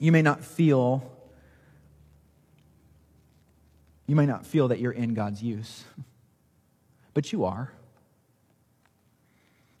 You 0.00 0.10
may 0.10 0.22
not 0.22 0.42
feel 0.42 1.08
you 4.08 4.16
may 4.16 4.26
not 4.26 4.44
feel 4.44 4.66
that 4.66 4.80
you're 4.80 4.90
in 4.90 5.14
God's 5.14 5.44
use, 5.44 5.84
but 7.14 7.32
you 7.32 7.44
are. 7.44 7.72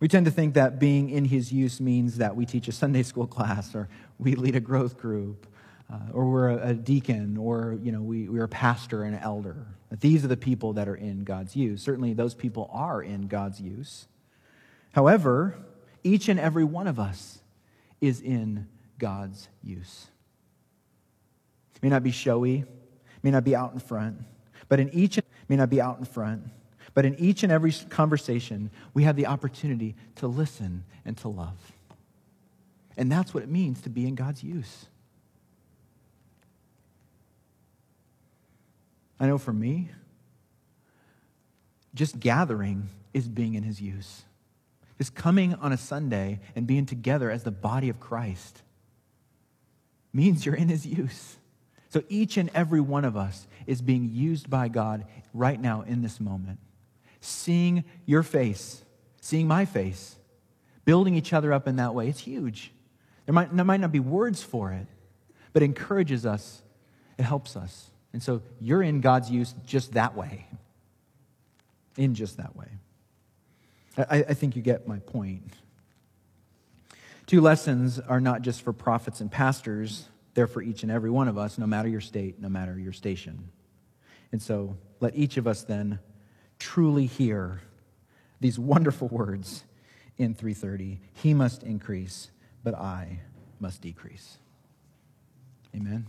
We 0.00 0.08
tend 0.08 0.26
to 0.26 0.32
think 0.32 0.54
that 0.54 0.78
being 0.78 1.10
in 1.10 1.24
his 1.24 1.52
use 1.52 1.80
means 1.80 2.18
that 2.18 2.36
we 2.36 2.46
teach 2.46 2.68
a 2.68 2.72
Sunday 2.72 3.02
school 3.02 3.26
class 3.36 3.74
or 3.74 3.88
we 4.18 4.34
lead 4.34 4.56
a 4.56 4.60
growth 4.60 4.98
group 4.98 5.46
uh, 5.92 5.96
or 6.12 6.30
we're 6.30 6.50
a, 6.50 6.68
a, 6.68 6.74
deacon, 6.74 7.38
or 7.38 7.78
you 7.82 7.92
know, 7.92 8.02
we, 8.02 8.28
we're 8.28 8.44
a 8.44 8.48
pastor 8.48 9.04
and 9.04 9.14
an 9.14 9.22
elder. 9.22 9.66
That 9.88 10.00
these 10.00 10.22
are 10.22 10.28
the 10.28 10.36
people 10.36 10.74
that 10.74 10.86
are 10.86 10.94
in 10.94 11.24
God's 11.24 11.56
use. 11.56 11.82
Certainly, 11.82 12.12
those 12.12 12.34
people 12.34 12.68
are 12.72 13.02
in 13.02 13.26
God's 13.26 13.58
use. 13.60 14.06
However, 14.92 15.56
each 16.04 16.28
and 16.28 16.38
every 16.38 16.64
one 16.64 16.86
of 16.86 16.98
us 16.98 17.38
is 18.00 18.20
in 18.20 18.68
God's 18.98 19.48
use. 19.62 20.08
May 21.80 21.88
not 21.88 22.02
be 22.02 22.10
showy, 22.10 22.64
may 23.22 23.30
not 23.30 23.44
be 23.44 23.54
out 23.56 23.72
in 23.72 23.78
front, 23.78 24.18
but 24.68 24.80
in 24.80 24.92
each 24.92 25.18
may 25.48 25.56
not 25.56 25.70
be 25.70 25.80
out 25.80 25.98
in 25.98 26.04
front, 26.04 26.42
but 26.98 27.04
in 27.04 27.14
each 27.20 27.44
and 27.44 27.52
every 27.52 27.70
conversation, 27.90 28.72
we 28.92 29.04
have 29.04 29.14
the 29.14 29.26
opportunity 29.26 29.94
to 30.16 30.26
listen 30.26 30.82
and 31.04 31.16
to 31.18 31.28
love. 31.28 31.54
And 32.96 33.12
that's 33.12 33.32
what 33.32 33.44
it 33.44 33.48
means 33.48 33.82
to 33.82 33.88
be 33.88 34.04
in 34.04 34.16
God's 34.16 34.42
use. 34.42 34.86
I 39.20 39.28
know 39.28 39.38
for 39.38 39.52
me, 39.52 39.90
just 41.94 42.18
gathering 42.18 42.88
is 43.14 43.28
being 43.28 43.54
in 43.54 43.62
his 43.62 43.80
use. 43.80 44.22
Just 44.98 45.14
coming 45.14 45.54
on 45.54 45.70
a 45.70 45.76
Sunday 45.76 46.40
and 46.56 46.66
being 46.66 46.84
together 46.84 47.30
as 47.30 47.44
the 47.44 47.52
body 47.52 47.88
of 47.90 48.00
Christ 48.00 48.62
means 50.12 50.44
you're 50.44 50.56
in 50.56 50.68
his 50.68 50.84
use. 50.84 51.36
So 51.90 52.02
each 52.08 52.36
and 52.36 52.50
every 52.54 52.80
one 52.80 53.04
of 53.04 53.16
us 53.16 53.46
is 53.68 53.80
being 53.80 54.10
used 54.12 54.50
by 54.50 54.66
God 54.66 55.04
right 55.32 55.60
now 55.60 55.82
in 55.82 56.02
this 56.02 56.18
moment. 56.18 56.58
Seeing 57.20 57.84
your 58.06 58.22
face, 58.22 58.82
seeing 59.20 59.48
my 59.48 59.64
face, 59.64 60.16
building 60.84 61.14
each 61.14 61.32
other 61.32 61.52
up 61.52 61.68
in 61.68 61.76
that 61.76 61.94
way, 61.94 62.08
it's 62.08 62.20
huge. 62.20 62.72
There 63.26 63.34
might, 63.34 63.54
there 63.54 63.64
might 63.64 63.80
not 63.80 63.92
be 63.92 64.00
words 64.00 64.42
for 64.42 64.72
it, 64.72 64.86
but 65.52 65.62
it 65.62 65.66
encourages 65.66 66.24
us, 66.24 66.62
it 67.18 67.24
helps 67.24 67.56
us. 67.56 67.90
And 68.12 68.22
so 68.22 68.42
you're 68.60 68.82
in 68.82 69.00
God's 69.00 69.30
use 69.30 69.54
just 69.66 69.92
that 69.92 70.16
way. 70.16 70.46
In 71.96 72.14
just 72.14 72.36
that 72.36 72.56
way. 72.56 72.68
I, 73.98 74.24
I 74.28 74.34
think 74.34 74.56
you 74.56 74.62
get 74.62 74.86
my 74.86 74.98
point. 75.00 75.52
Two 77.26 77.40
lessons 77.40 77.98
are 77.98 78.20
not 78.20 78.42
just 78.42 78.62
for 78.62 78.72
prophets 78.72 79.20
and 79.20 79.30
pastors, 79.30 80.06
they're 80.34 80.46
for 80.46 80.62
each 80.62 80.82
and 80.82 80.92
every 80.92 81.10
one 81.10 81.28
of 81.28 81.36
us, 81.36 81.58
no 81.58 81.66
matter 81.66 81.88
your 81.88 82.00
state, 82.00 82.40
no 82.40 82.48
matter 82.48 82.78
your 82.78 82.92
station. 82.92 83.50
And 84.32 84.40
so 84.40 84.76
let 85.00 85.16
each 85.16 85.36
of 85.36 85.46
us 85.46 85.64
then 85.64 85.98
truly 86.58 87.06
hear 87.06 87.60
these 88.40 88.58
wonderful 88.58 89.08
words 89.08 89.64
in 90.16 90.34
330 90.34 91.00
He 91.14 91.34
must 91.34 91.62
increase, 91.62 92.30
but 92.62 92.74
I 92.74 93.20
must 93.60 93.82
decrease. 93.82 94.38
Amen. 95.74 96.06